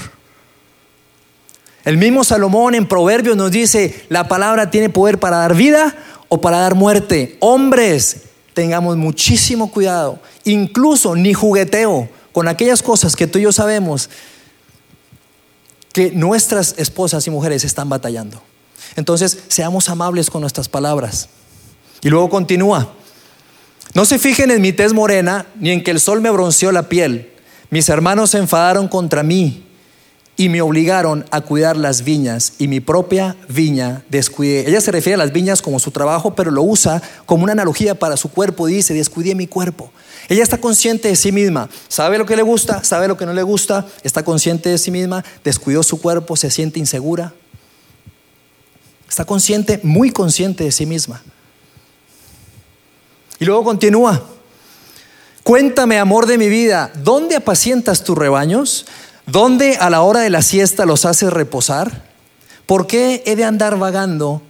El 1.83 1.97
mismo 1.97 2.23
Salomón 2.23 2.75
en 2.75 2.85
Proverbios 2.85 3.37
nos 3.37 3.49
dice, 3.49 4.05
la 4.09 4.27
palabra 4.27 4.69
tiene 4.69 4.89
poder 4.89 5.19
para 5.19 5.37
dar 5.37 5.55
vida 5.55 5.95
o 6.27 6.41
para 6.41 6.59
dar 6.59 6.75
muerte. 6.75 7.37
Hombres, 7.39 8.26
tengamos 8.57 8.97
muchísimo 8.97 9.69
cuidado, 9.69 10.17
incluso 10.43 11.15
ni 11.15 11.31
jugueteo 11.31 12.09
con 12.31 12.47
aquellas 12.47 12.81
cosas 12.81 13.15
que 13.15 13.27
tú 13.27 13.37
y 13.37 13.43
yo 13.43 13.51
sabemos 13.51 14.09
que 15.93 16.09
nuestras 16.09 16.73
esposas 16.79 17.27
y 17.27 17.29
mujeres 17.29 17.63
están 17.63 17.87
batallando. 17.87 18.41
Entonces, 18.95 19.37
seamos 19.47 19.89
amables 19.89 20.31
con 20.31 20.41
nuestras 20.41 20.67
palabras. 20.69 21.29
Y 22.01 22.09
luego 22.09 22.31
continúa. 22.31 22.91
No 23.93 24.05
se 24.05 24.17
fijen 24.17 24.49
en 24.49 24.63
mi 24.63 24.73
tez 24.73 24.91
morena, 24.91 25.45
ni 25.59 25.69
en 25.69 25.83
que 25.83 25.91
el 25.91 25.99
sol 25.99 26.19
me 26.19 26.31
bronceó 26.31 26.71
la 26.71 26.89
piel. 26.89 27.31
Mis 27.69 27.89
hermanos 27.89 28.31
se 28.31 28.39
enfadaron 28.39 28.87
contra 28.87 29.21
mí 29.21 29.66
y 30.39 30.49
me 30.49 30.61
obligaron 30.61 31.25
a 31.31 31.41
cuidar 31.41 31.75
las 31.75 32.03
viñas 32.03 32.53
y 32.59 32.67
mi 32.67 32.79
propia 32.79 33.35
viña 33.49 34.03
descuidé. 34.07 34.69
Ella 34.69 34.79
se 34.79 34.91
refiere 34.91 35.15
a 35.15 35.17
las 35.17 35.33
viñas 35.33 35.63
como 35.63 35.79
su 35.79 35.89
trabajo, 35.89 36.35
pero 36.35 36.51
lo 36.51 36.61
usa 36.61 37.01
como 37.25 37.43
una 37.43 37.53
analogía 37.53 37.95
para 37.95 38.17
su 38.17 38.29
cuerpo. 38.29 38.67
Dice, 38.67 38.93
descuidé 38.93 39.33
mi 39.33 39.47
cuerpo. 39.47 39.91
Ella 40.29 40.43
está 40.43 40.59
consciente 40.59 41.07
de 41.07 41.15
sí 41.15 41.31
misma, 41.31 41.69
sabe 41.87 42.17
lo 42.19 42.25
que 42.25 42.35
le 42.35 42.43
gusta, 42.43 42.83
sabe 42.83 43.07
lo 43.07 43.17
que 43.17 43.25
no 43.25 43.33
le 43.33 43.43
gusta, 43.43 43.87
está 44.03 44.23
consciente 44.23 44.69
de 44.69 44.77
sí 44.77 44.91
misma, 44.91 45.25
descuidó 45.43 45.81
su 45.83 45.99
cuerpo, 45.99 46.35
se 46.35 46.51
siente 46.51 46.79
insegura. 46.79 47.33
Está 49.09 49.25
consciente, 49.25 49.79
muy 49.83 50.11
consciente 50.11 50.65
de 50.65 50.71
sí 50.71 50.85
misma. 50.85 51.23
Y 53.39 53.45
luego 53.45 53.63
continúa. 53.63 54.21
Cuéntame, 55.43 55.97
amor 55.97 56.25
de 56.25 56.37
mi 56.37 56.49
vida, 56.49 56.91
¿dónde 56.93 57.37
apacientas 57.37 58.03
tus 58.03 58.17
rebaños? 58.17 58.85
¿Dónde 59.27 59.75
a 59.75 59.89
la 59.89 60.03
hora 60.03 60.21
de 60.21 60.29
la 60.29 60.41
siesta 60.41 60.85
los 60.85 61.03
haces 61.03 61.33
reposar? 61.33 62.05
¿Por 62.65 62.87
qué 62.87 63.23
he 63.25 63.35
de 63.35 63.43
andar 63.43 63.77
vagando 63.77 64.41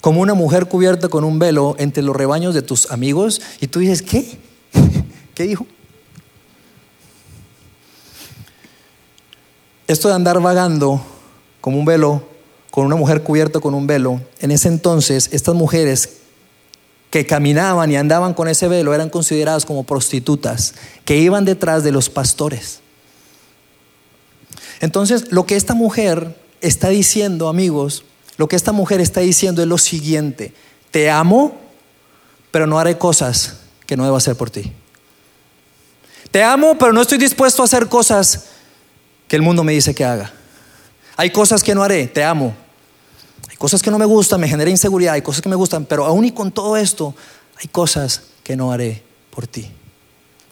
como 0.00 0.22
una 0.22 0.32
mujer 0.32 0.66
cubierta 0.66 1.08
con 1.08 1.24
un 1.24 1.38
velo 1.38 1.76
entre 1.78 2.02
los 2.02 2.16
rebaños 2.16 2.54
de 2.54 2.62
tus 2.62 2.90
amigos? 2.90 3.42
Y 3.60 3.66
tú 3.66 3.80
dices, 3.80 4.00
¿qué? 4.00 4.38
¿Qué 5.34 5.42
dijo? 5.42 5.66
Esto 9.86 10.08
de 10.08 10.14
andar 10.14 10.40
vagando 10.40 11.04
como 11.60 11.78
un 11.78 11.84
velo, 11.84 12.22
con 12.70 12.86
una 12.86 12.96
mujer 12.96 13.22
cubierta 13.22 13.60
con 13.60 13.74
un 13.74 13.86
velo, 13.86 14.22
en 14.40 14.50
ese 14.50 14.68
entonces 14.68 15.28
estas 15.32 15.54
mujeres 15.54 16.20
que 17.10 17.26
caminaban 17.26 17.92
y 17.92 17.96
andaban 17.96 18.32
con 18.32 18.48
ese 18.48 18.68
velo 18.68 18.94
eran 18.94 19.10
consideradas 19.10 19.66
como 19.66 19.84
prostitutas, 19.84 20.74
que 21.04 21.18
iban 21.18 21.44
detrás 21.44 21.84
de 21.84 21.92
los 21.92 22.08
pastores. 22.08 22.80
Entonces, 24.80 25.32
lo 25.32 25.46
que 25.46 25.56
esta 25.56 25.74
mujer 25.74 26.36
está 26.60 26.88
diciendo, 26.88 27.48
amigos, 27.48 28.04
lo 28.36 28.48
que 28.48 28.56
esta 28.56 28.72
mujer 28.72 29.00
está 29.00 29.20
diciendo 29.20 29.62
es 29.62 29.68
lo 29.68 29.78
siguiente, 29.78 30.52
te 30.90 31.10
amo, 31.10 31.56
pero 32.50 32.66
no 32.66 32.78
haré 32.78 32.98
cosas 32.98 33.58
que 33.86 33.96
no 33.96 34.04
debo 34.04 34.16
hacer 34.16 34.36
por 34.36 34.50
ti. 34.50 34.72
Te 36.30 36.42
amo, 36.42 36.76
pero 36.78 36.92
no 36.92 37.02
estoy 37.02 37.18
dispuesto 37.18 37.62
a 37.62 37.66
hacer 37.66 37.88
cosas 37.88 38.46
que 39.28 39.36
el 39.36 39.42
mundo 39.42 39.62
me 39.62 39.72
dice 39.72 39.94
que 39.94 40.04
haga. 40.04 40.32
Hay 41.16 41.30
cosas 41.30 41.62
que 41.62 41.74
no 41.74 41.82
haré, 41.82 42.06
te 42.06 42.24
amo. 42.24 42.54
Hay 43.48 43.56
cosas 43.56 43.82
que 43.82 43.90
no 43.90 43.98
me 43.98 44.04
gustan, 44.04 44.40
me 44.40 44.48
genera 44.48 44.68
inseguridad, 44.68 45.14
hay 45.14 45.22
cosas 45.22 45.42
que 45.42 45.48
me 45.48 45.54
gustan, 45.54 45.84
pero 45.84 46.04
aún 46.04 46.24
y 46.24 46.32
con 46.32 46.50
todo 46.50 46.76
esto, 46.76 47.14
hay 47.56 47.68
cosas 47.68 48.22
que 48.42 48.56
no 48.56 48.72
haré 48.72 49.02
por 49.30 49.46
ti. 49.46 49.70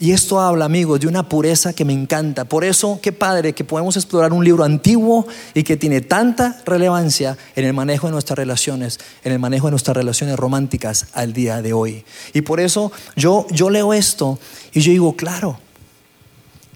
Y 0.03 0.11
esto 0.11 0.41
habla, 0.41 0.65
amigos, 0.65 0.99
de 0.99 1.07
una 1.07 1.29
pureza 1.29 1.75
que 1.75 1.85
me 1.85 1.93
encanta. 1.93 2.45
Por 2.45 2.65
eso, 2.65 2.99
qué 3.01 3.13
padre 3.13 3.53
que 3.53 3.63
podemos 3.63 3.97
explorar 3.97 4.33
un 4.33 4.45
libro 4.45 4.65
antiguo 4.65 5.29
y 5.55 5.63
que 5.63 5.77
tiene 5.77 6.01
tanta 6.01 6.61
relevancia 6.67 7.39
en 7.55 7.67
el 7.67 7.73
manejo 7.73 8.09
de 8.09 8.13
nuestras 8.13 8.37
relaciones, 8.37 8.99
en 9.23 9.31
el 9.31 9.39
manejo 9.39 9.69
de 9.69 9.71
nuestras 9.71 9.97
relaciones 9.97 10.37
románticas 10.37 11.07
al 11.13 11.33
día 11.33 11.63
de 11.63 11.73
hoy. 11.73 12.05
Y 12.33 12.41
por 12.41 12.59
eso 12.59 12.91
yo, 13.15 13.47
yo 13.53 13.71
leo 13.71 13.95
esto 13.95 14.41
y 14.73 14.81
yo 14.81 14.91
digo, 14.91 15.15
claro, 15.15 15.61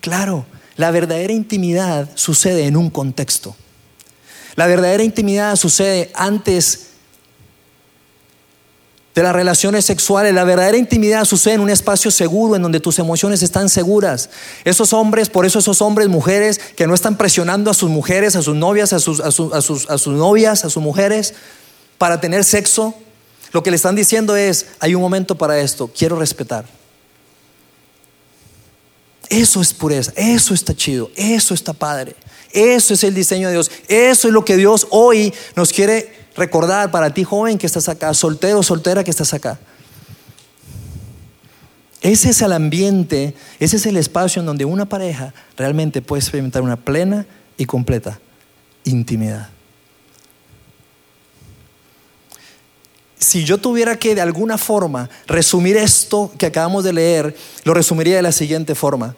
claro, 0.00 0.46
la 0.76 0.92
verdadera 0.92 1.32
intimidad 1.32 2.08
sucede 2.14 2.66
en 2.66 2.76
un 2.76 2.90
contexto. 2.90 3.56
La 4.54 4.68
verdadera 4.68 5.02
intimidad 5.02 5.56
sucede 5.56 6.12
antes 6.14 6.85
de 9.16 9.22
las 9.22 9.34
relaciones 9.34 9.86
sexuales. 9.86 10.34
La 10.34 10.44
verdadera 10.44 10.76
intimidad 10.76 11.24
sucede 11.24 11.54
en 11.54 11.62
un 11.62 11.70
espacio 11.70 12.10
seguro 12.10 12.54
en 12.54 12.60
donde 12.60 12.80
tus 12.80 12.98
emociones 12.98 13.42
están 13.42 13.70
seguras. 13.70 14.28
Esos 14.62 14.92
hombres, 14.92 15.30
por 15.30 15.46
eso 15.46 15.58
esos 15.58 15.80
hombres, 15.80 16.08
mujeres 16.08 16.60
que 16.76 16.86
no 16.86 16.92
están 16.92 17.16
presionando 17.16 17.70
a 17.70 17.74
sus 17.74 17.88
mujeres, 17.88 18.36
a 18.36 18.42
sus 18.42 18.54
novias, 18.54 18.92
a 18.92 19.00
sus, 19.00 19.20
a 19.20 19.30
sus, 19.30 20.06
novias, 20.08 20.66
a 20.66 20.70
sus 20.70 20.82
mujeres 20.82 21.32
para 21.96 22.20
tener 22.20 22.44
sexo, 22.44 22.94
lo 23.52 23.62
que 23.62 23.70
le 23.70 23.76
están 23.76 23.96
diciendo 23.96 24.36
es, 24.36 24.66
hay 24.80 24.94
un 24.94 25.00
momento 25.00 25.34
para 25.34 25.58
esto, 25.60 25.90
quiero 25.96 26.16
respetar. 26.16 26.66
Eso 29.30 29.62
es 29.62 29.72
pureza, 29.72 30.12
eso 30.14 30.52
está 30.52 30.74
chido, 30.74 31.10
eso 31.16 31.54
está 31.54 31.72
padre, 31.72 32.14
eso 32.52 32.92
es 32.92 33.02
el 33.02 33.14
diseño 33.14 33.48
de 33.48 33.54
Dios, 33.54 33.70
eso 33.88 34.28
es 34.28 34.34
lo 34.34 34.44
que 34.44 34.56
Dios 34.56 34.86
hoy 34.90 35.32
nos 35.56 35.72
quiere 35.72 36.15
recordar 36.36 36.90
para 36.90 37.12
ti 37.12 37.24
joven 37.24 37.58
que 37.58 37.66
estás 37.66 37.88
acá, 37.88 38.12
soltero, 38.14 38.62
soltera 38.62 39.04
que 39.04 39.10
estás 39.10 39.34
acá. 39.34 39.58
Ese 42.00 42.30
es 42.30 42.42
el 42.42 42.52
ambiente, 42.52 43.34
ese 43.58 43.76
es 43.76 43.86
el 43.86 43.96
espacio 43.96 44.40
en 44.40 44.46
donde 44.46 44.64
una 44.64 44.86
pareja 44.86 45.34
realmente 45.56 46.02
puede 46.02 46.20
experimentar 46.20 46.62
una 46.62 46.76
plena 46.76 47.26
y 47.56 47.64
completa 47.64 48.20
intimidad. 48.84 49.48
Si 53.18 53.44
yo 53.44 53.58
tuviera 53.58 53.98
que 53.98 54.14
de 54.14 54.20
alguna 54.20 54.58
forma 54.58 55.10
resumir 55.26 55.76
esto 55.76 56.30
que 56.38 56.46
acabamos 56.46 56.84
de 56.84 56.92
leer, 56.92 57.36
lo 57.64 57.74
resumiría 57.74 58.16
de 58.16 58.22
la 58.22 58.30
siguiente 58.30 58.74
forma. 58.74 59.16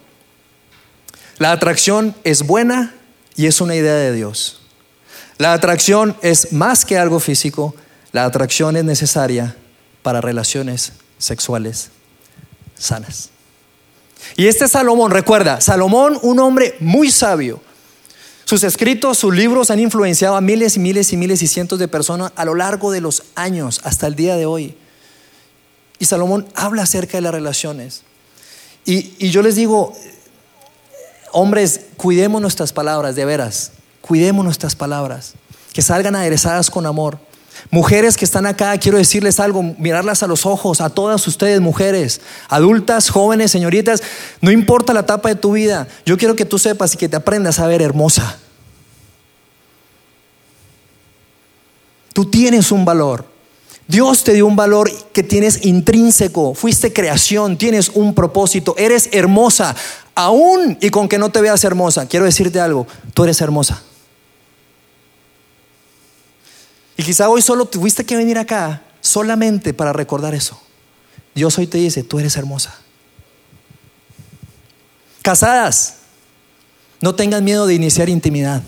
La 1.39 1.53
atracción 1.53 2.15
es 2.25 2.47
buena 2.47 2.95
y 3.37 3.47
es 3.47 3.61
una 3.61 3.75
idea 3.75 3.95
de 3.95 4.13
Dios. 4.15 4.63
La 5.39 5.53
atracción 5.53 6.17
es 6.21 6.53
más 6.53 6.85
que 6.85 6.99
algo 6.99 7.21
físico, 7.21 7.75
la 8.13 8.25
atracción 8.25 8.77
es 8.77 8.85
necesaria 8.85 9.57
para 10.03 10.21
relaciones 10.21 10.93
sexuales 11.19 11.91
sanas. 12.77 13.31
Y 14.37 14.47
este 14.47 14.67
Salomón, 14.67 15.13
recuerda, 15.13 15.61
Salomón, 15.61 16.19
un 16.23 16.41
hombre 16.41 16.75
muy 16.81 17.11
sabio. 17.11 17.61
Sus 18.45 18.65
escritos, 18.65 19.19
sus 19.19 19.35
libros 19.35 19.71
han 19.71 19.79
influenciado 19.79 20.35
a 20.35 20.41
miles 20.41 20.77
y 20.77 20.81
miles 20.81 21.13
y 21.13 21.17
miles 21.17 21.43
y 21.43 21.47
cientos 21.47 21.79
de 21.79 21.87
personas 21.87 22.33
a 22.35 22.45
lo 22.45 22.55
largo 22.55 22.91
de 22.91 23.01
los 23.01 23.23
años 23.37 23.81
hasta 23.85 24.07
el 24.07 24.17
día 24.17 24.37
de 24.37 24.47
hoy. 24.47 24.75
Y 26.01 26.07
Salomón 26.07 26.49
habla 26.55 26.83
acerca 26.83 27.19
de 27.19 27.23
las 27.23 27.33
relaciones. 27.33 28.03
Y, 28.85 29.15
y 29.19 29.31
yo 29.31 29.43
les 29.43 29.55
digo, 29.55 29.93
hombres, 31.31 31.83
cuidemos 31.97 32.41
nuestras 32.41 32.73
palabras, 32.73 33.15
de 33.15 33.25
veras. 33.25 33.73
Cuidemos 34.09 34.43
nuestras 34.43 34.75
palabras, 34.75 35.35
que 35.75 35.83
salgan 35.83 36.17
aderezadas 36.17 36.71
con 36.71 36.87
amor. 36.87 37.19
Mujeres 37.71 38.17
que 38.17 38.25
están 38.25 38.47
acá, 38.47 38.79
quiero 38.79 38.97
decirles 38.97 39.39
algo, 39.39 39.63
mirarlas 39.63 40.23
a 40.23 40.27
los 40.27 40.47
ojos, 40.47 40.81
a 40.81 40.89
todas 40.89 41.27
ustedes, 41.27 41.61
mujeres, 41.61 42.23
adultas, 42.49 43.11
jóvenes, 43.11 43.51
señoritas, 43.51 44.03
no 44.41 44.51
importa 44.51 44.95
la 44.95 45.01
etapa 45.01 45.29
de 45.29 45.35
tu 45.35 45.53
vida, 45.53 45.87
yo 46.07 46.17
quiero 46.17 46.37
que 46.37 46.47
tú 46.47 46.59
sepas 46.59 46.95
y 46.95 46.97
que 46.97 47.11
te 47.11 47.17
aprendas 47.17 47.59
a 47.59 47.67
ver 47.67 47.83
hermosa. 47.83 48.39
Tú 52.15 52.25
tienes 52.25 52.73
un 52.73 52.87
valor. 52.87 53.27
Dios 53.87 54.25
te 54.25 54.33
dio 54.33 54.47
un 54.47 54.57
valor 54.57 54.91
que 55.13 55.23
tienes 55.23 55.67
intrínseco, 55.67 56.55
fuiste 56.55 56.95
creación, 56.95 57.59
tienes 57.59 57.91
un 57.91 58.15
propósito, 58.15 58.75
eres 58.79 59.11
hermosa, 59.13 59.77
aún 60.15 60.79
y 60.81 60.89
con 60.89 61.09
que 61.09 61.19
no 61.19 61.29
te 61.29 61.43
veas 61.43 61.63
hermosa. 61.65 62.07
Quiero 62.09 62.25
decirte 62.25 62.59
algo, 62.59 62.87
tú 63.13 63.25
eres 63.25 63.43
hermosa. 63.43 63.83
Y 66.99 67.05
quizá 67.05 67.31
hoy 67.31 67.41
solo 67.41 67.65
tuviste 67.65 68.05
que 68.05 68.17
venir 68.17 68.39
acá 68.39 68.83
solamente 69.01 69.73
para 69.73 69.93
recordar 69.93 70.35
eso. 70.35 70.61
Dios 71.33 71.57
hoy 71.57 71.69
te 71.69 71.79
dice, 71.79 72.03
tú 72.03 72.19
eres 72.19 72.37
hermosa. 72.37 72.77
Casadas, 75.23 75.99
no 77.01 77.15
tengan 77.15 77.45
miedo 77.45 77.69
de 77.69 77.75
iniciar 77.75 78.09
intimidad. 78.09 78.63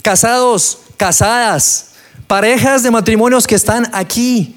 Casados, 0.00 0.78
casadas, 0.96 1.90
parejas 2.26 2.82
de 2.82 2.90
matrimonios 2.90 3.46
que 3.46 3.54
están 3.54 3.88
aquí, 3.92 4.56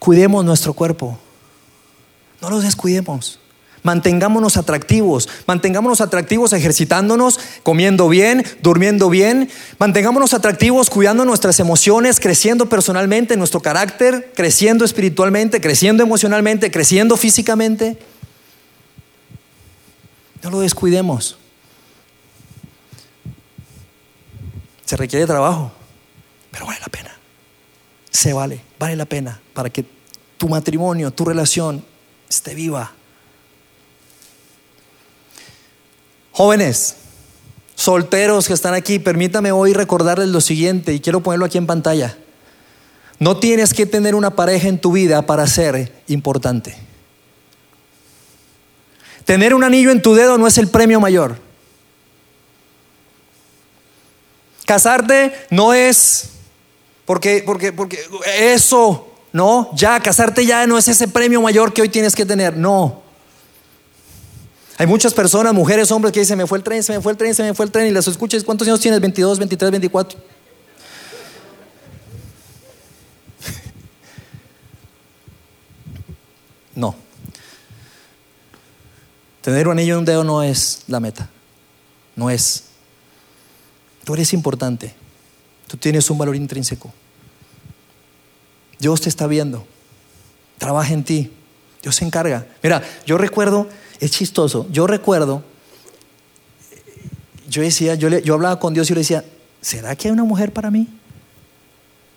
cuidemos 0.00 0.44
nuestro 0.44 0.74
cuerpo. 0.74 1.16
No 2.40 2.50
los 2.50 2.64
descuidemos. 2.64 3.39
Mantengámonos 3.82 4.56
atractivos, 4.56 5.28
mantengámonos 5.46 6.00
atractivos 6.00 6.52
ejercitándonos, 6.52 7.40
comiendo 7.62 8.08
bien, 8.08 8.44
durmiendo 8.62 9.08
bien, 9.08 9.48
mantengámonos 9.78 10.34
atractivos 10.34 10.90
cuidando 10.90 11.24
nuestras 11.24 11.60
emociones, 11.60 12.20
creciendo 12.20 12.68
personalmente, 12.68 13.36
nuestro 13.36 13.60
carácter, 13.60 14.32
creciendo 14.34 14.84
espiritualmente, 14.84 15.60
creciendo 15.60 16.02
emocionalmente, 16.02 16.70
creciendo 16.70 17.16
físicamente. 17.16 17.98
No 20.42 20.50
lo 20.50 20.60
descuidemos. 20.60 21.38
Se 24.84 24.96
requiere 24.96 25.26
trabajo, 25.26 25.72
pero 26.50 26.66
vale 26.66 26.80
la 26.80 26.88
pena. 26.88 27.16
Se 28.10 28.32
vale, 28.32 28.60
vale 28.78 28.96
la 28.96 29.06
pena 29.06 29.40
para 29.54 29.70
que 29.70 29.84
tu 30.36 30.48
matrimonio, 30.48 31.12
tu 31.12 31.24
relación 31.24 31.84
esté 32.28 32.54
viva. 32.54 32.92
Jóvenes, 36.40 36.96
solteros 37.74 38.48
que 38.48 38.54
están 38.54 38.72
aquí, 38.72 38.98
permítame 38.98 39.52
hoy 39.52 39.74
recordarles 39.74 40.28
lo 40.28 40.40
siguiente 40.40 40.94
y 40.94 40.98
quiero 40.98 41.22
ponerlo 41.22 41.44
aquí 41.44 41.58
en 41.58 41.66
pantalla. 41.66 42.16
No 43.18 43.36
tienes 43.36 43.74
que 43.74 43.84
tener 43.84 44.14
una 44.14 44.34
pareja 44.34 44.68
en 44.68 44.80
tu 44.80 44.92
vida 44.92 45.20
para 45.26 45.46
ser 45.46 46.02
importante. 46.08 46.74
Tener 49.26 49.52
un 49.54 49.64
anillo 49.64 49.90
en 49.90 50.00
tu 50.00 50.14
dedo 50.14 50.38
no 50.38 50.46
es 50.46 50.56
el 50.56 50.68
premio 50.68 50.98
mayor. 50.98 51.36
Casarte 54.64 55.34
no 55.50 55.74
es 55.74 56.30
porque, 57.04 57.42
porque, 57.44 57.74
porque 57.74 57.98
eso, 58.38 59.12
no, 59.34 59.68
ya, 59.74 60.00
casarte 60.00 60.46
ya 60.46 60.66
no 60.66 60.78
es 60.78 60.88
ese 60.88 61.06
premio 61.06 61.42
mayor 61.42 61.74
que 61.74 61.82
hoy 61.82 61.90
tienes 61.90 62.14
que 62.14 62.24
tener, 62.24 62.56
no. 62.56 63.09
Hay 64.80 64.86
muchas 64.86 65.12
personas, 65.12 65.52
mujeres, 65.52 65.90
hombres, 65.90 66.10
que 66.10 66.20
dicen, 66.20 66.38
me 66.38 66.46
fue 66.46 66.56
el 66.56 66.64
tren, 66.64 66.82
se 66.82 66.94
me 66.94 67.02
fue 67.02 67.12
el 67.12 67.18
tren, 67.18 67.34
se 67.34 67.42
me 67.42 67.52
fue 67.52 67.66
el 67.66 67.70
tren, 67.70 67.88
y 67.88 67.90
las 67.90 68.08
escuchas, 68.08 68.42
¿cuántos 68.42 68.66
años 68.66 68.80
tienes? 68.80 68.98
22, 68.98 69.38
23, 69.38 69.70
24. 69.72 70.18
No. 76.76 76.96
Tener 79.42 79.68
un 79.68 79.72
anillo 79.72 79.92
en 79.92 79.98
un 79.98 80.04
dedo 80.06 80.24
no 80.24 80.42
es 80.42 80.84
la 80.86 80.98
meta. 80.98 81.28
No 82.16 82.30
es. 82.30 82.64
Tú 84.04 84.14
eres 84.14 84.32
importante. 84.32 84.94
Tú 85.66 85.76
tienes 85.76 86.08
un 86.08 86.16
valor 86.16 86.36
intrínseco. 86.36 86.90
Dios 88.78 89.02
te 89.02 89.10
está 89.10 89.26
viendo. 89.26 89.66
Trabaja 90.56 90.94
en 90.94 91.04
ti. 91.04 91.30
Dios 91.82 91.96
se 91.96 92.06
encarga. 92.06 92.46
Mira, 92.62 92.82
yo 93.04 93.18
recuerdo, 93.18 93.68
es 94.00 94.10
chistoso, 94.10 94.66
yo 94.70 94.86
recuerdo, 94.86 95.44
yo 97.48 97.62
decía, 97.62 97.94
yo, 97.94 98.34
hablaba 98.34 98.58
con 98.58 98.72
Dios 98.72 98.90
y 98.90 98.94
le 98.94 99.00
decía, 99.00 99.24
¿será 99.60 99.94
que 99.94 100.08
hay 100.08 100.12
una 100.12 100.24
mujer 100.24 100.52
para 100.52 100.70
mí? 100.70 100.88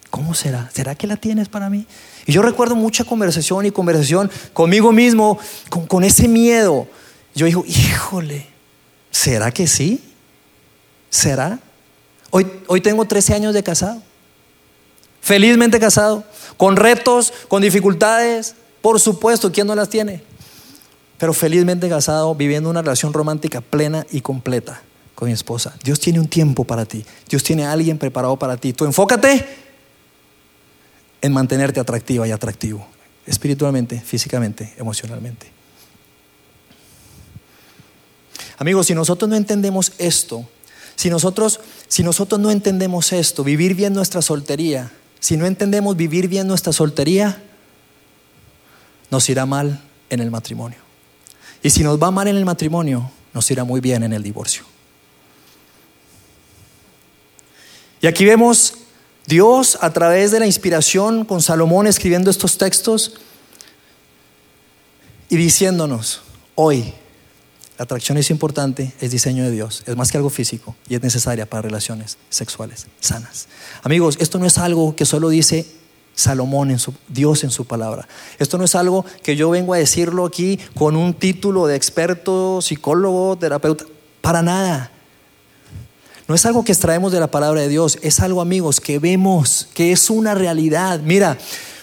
¿Cómo 0.10 0.34
será? 0.34 0.70
¿Será 0.74 0.96
que 0.96 1.08
la 1.08 1.18
tienes 1.18 1.50
para 1.50 1.70
mí? 1.70 1.86
Y 2.26 2.32
yo 2.32 2.42
recuerdo 2.44 2.76
mucha 2.76 3.04
conversación 3.04 3.66
y 3.66 3.72
conversación 3.72 4.32
conmigo 4.54 4.92
mismo, 4.92 5.40
con, 5.70 5.88
con 5.88 6.04
ese 6.04 6.28
miedo. 6.28 6.88
Yo 7.34 7.48
digo, 7.48 7.66
híjole, 7.66 8.46
¿será 9.10 9.52
que 9.52 9.66
sí? 9.66 10.04
¿Será? 11.10 11.60
Hoy, 12.30 12.46
hoy 12.68 12.80
tengo 12.80 13.06
13 13.06 13.34
años 13.34 13.54
de 13.56 13.64
casado. 13.64 14.02
Felizmente 15.20 15.80
casado, 15.80 16.24
con 16.58 16.76
retos, 16.76 17.34
con 17.48 17.62
dificultades, 17.62 18.56
por 18.82 19.00
supuesto, 19.00 19.52
¿quién 19.52 19.66
no 19.66 19.74
las 19.74 19.90
tiene? 19.90 20.22
Pero 21.18 21.34
felizmente 21.34 21.90
casado, 21.90 22.36
viviendo 22.36 22.70
una 22.70 22.82
relación 22.82 23.14
romántica 23.14 23.62
plena 23.62 24.06
y 24.12 24.22
completa 24.22 24.82
con 25.16 25.28
mi 25.28 25.34
esposa. 25.34 25.76
Dios 25.84 26.00
tiene 26.00 26.20
un 26.20 26.28
tiempo 26.28 26.64
para 26.64 26.86
ti. 26.86 27.06
Dios 27.30 27.44
tiene 27.44 27.66
a 27.66 27.72
alguien 27.72 27.98
preparado 27.98 28.38
para 28.38 28.58
ti. 28.58 28.74
Tú 28.74 28.86
enfócate 28.86 29.46
en 31.22 31.32
mantenerte 31.32 31.80
atractiva 31.80 32.28
y 32.28 32.32
atractivo, 32.32 32.86
espiritualmente, 33.26 34.02
físicamente, 34.02 34.74
emocionalmente. 34.78 35.48
Amigos, 38.58 38.88
si 38.88 38.94
nosotros 38.94 39.30
no 39.30 39.36
entendemos 39.36 39.94
esto, 39.98 40.48
si 40.96 41.10
nosotros, 41.10 41.62
si 41.88 42.04
nosotros 42.04 42.40
no 42.40 42.52
entendemos 42.52 43.14
esto, 43.14 43.44
vivir 43.44 43.74
bien 43.74 43.94
nuestra 43.94 44.22
soltería, 44.22 44.92
si 45.20 45.38
no 45.38 45.46
entendemos 45.46 45.96
vivir 45.96 46.28
bien 46.28 46.48
nuestra 46.48 46.74
soltería, 46.74 47.42
nos 49.10 49.30
irá 49.30 49.46
mal 49.46 49.82
en 50.10 50.20
el 50.20 50.30
matrimonio. 50.30 50.83
Y 51.64 51.70
si 51.70 51.82
nos 51.82 52.02
va 52.02 52.12
mal 52.12 52.28
en 52.28 52.36
el 52.36 52.46
matrimonio, 52.46 53.10
nos 53.34 53.50
irá 53.50 53.64
muy 53.64 53.80
bien 53.80 54.04
en 54.04 54.12
el 54.12 54.22
divorcio. 54.22 54.66
Y 58.02 58.08
aquí 58.08 58.26
vemos 58.26 58.76
Dios 59.26 59.78
a 59.80 59.94
través 59.94 60.32
de 60.32 60.40
la 60.42 60.46
inspiración 60.46 61.24
con 61.24 61.42
Salomón 61.42 61.88
escribiendo 61.88 62.30
estos 62.30 62.58
textos 62.58 63.14
y 65.30 65.38
diciéndonos, 65.38 66.22
hoy 66.56 66.94
la 67.78 67.86
atracción 67.86 68.18
es 68.18 68.30
importante, 68.30 68.94
es 69.00 69.12
diseño 69.12 69.46
de 69.46 69.52
Dios, 69.52 69.84
es 69.86 69.96
más 69.96 70.12
que 70.12 70.18
algo 70.18 70.30
físico 70.30 70.76
y 70.90 70.96
es 70.96 71.02
necesaria 71.02 71.50
para 71.50 71.62
relaciones 71.62 72.18
sexuales 72.30 72.88
sanas. 73.00 73.48
Amigos, 73.84 74.18
esto 74.20 74.38
no 74.38 74.46
es 74.46 74.58
algo 74.58 74.98
que 74.98 75.06
solo 75.06 75.30
dice 75.30 75.66
Salomón 76.16 76.72
en 76.72 76.80
su 76.80 76.94
Dios 77.08 77.44
en 77.44 77.52
su 77.52 77.66
palabra. 77.66 78.08
Esto 78.40 78.58
no 78.58 78.66
es 78.66 78.76
algo 78.76 79.06
que 79.24 79.36
yo 79.36 79.50
vengo 79.50 79.74
a 79.74 79.78
decirlo 79.78 80.26
aquí 80.26 80.60
con 80.76 80.96
un 80.96 81.14
título 81.14 81.66
de 81.66 81.76
experto, 81.76 82.62
psicólogo, 82.62 83.38
terapeuta, 83.38 83.86
para 84.22 84.42
nada. 84.42 84.92
No 86.28 86.36
es 86.36 86.46
algo 86.46 86.64
que 86.64 86.72
extraemos 86.72 87.12
de 87.12 87.20
la 87.20 87.28
palabra 87.28 87.62
de 87.62 87.68
Dios, 87.68 88.00
es 88.02 88.20
algo, 88.20 88.42
amigos, 88.42 88.80
que 88.80 89.00
vemos, 89.00 89.68
que 89.74 89.92
es 89.92 90.10
una 90.10 90.34
realidad. 90.34 91.02
Mira, 91.02 91.38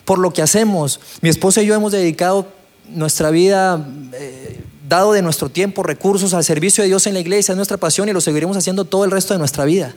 por 0.05 0.19
lo 0.19 0.33
que 0.33 0.43
hacemos, 0.43 1.01
mi 1.21 1.29
esposa 1.29 1.63
y 1.63 1.67
yo 1.67 1.75
hemos 1.75 1.93
dedicado 1.93 2.49
nuestra 2.89 3.31
vida, 3.31 3.87
eh, 4.15 4.61
dado 4.89 5.13
de 5.13 5.23
nuestro 5.23 5.51
tiempo, 5.51 5.83
recursos 5.83 6.35
al 6.35 6.43
servicio 6.43 6.83
de 6.83 6.89
Dios 6.89 7.07
en 7.07 7.15
la 7.15 7.21
iglesia, 7.21 7.53
es 7.53 7.57
nuestra 7.57 7.77
pasión 7.77 8.09
y 8.09 8.13
lo 8.13 8.21
seguiremos 8.21 8.57
haciendo 8.57 8.85
todo 8.85 9.05
el 9.05 9.11
resto 9.11 9.35
de 9.35 9.39
nuestra 9.39 9.65
vida. 9.65 9.95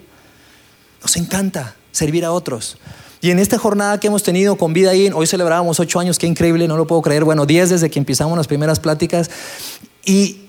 Nos 1.02 1.16
encanta 1.16 1.76
servir 1.92 2.26
a 2.26 2.32
otros. 2.32 2.78
Y 3.24 3.32
en 3.32 3.40
esta 3.40 3.58
jornada 3.58 4.02
que 4.02 4.08
hemos 4.08 4.22
tenido 4.22 4.58
con 4.58 4.74
Vida 4.74 4.94
In, 4.94 5.14
hoy 5.14 5.28
celebrábamos 5.28 5.80
ocho 5.80 5.98
años, 5.98 6.20
qué 6.20 6.28
increíble, 6.28 6.68
no 6.68 6.76
lo 6.76 6.86
puedo 6.86 7.02
creer. 7.02 7.24
Bueno, 7.24 7.46
diez 7.46 7.70
desde 7.70 7.90
que 7.90 7.98
empezamos 7.98 8.38
las 8.38 8.48
primeras 8.48 8.82
pláticas. 8.82 9.32
Y 10.04 10.42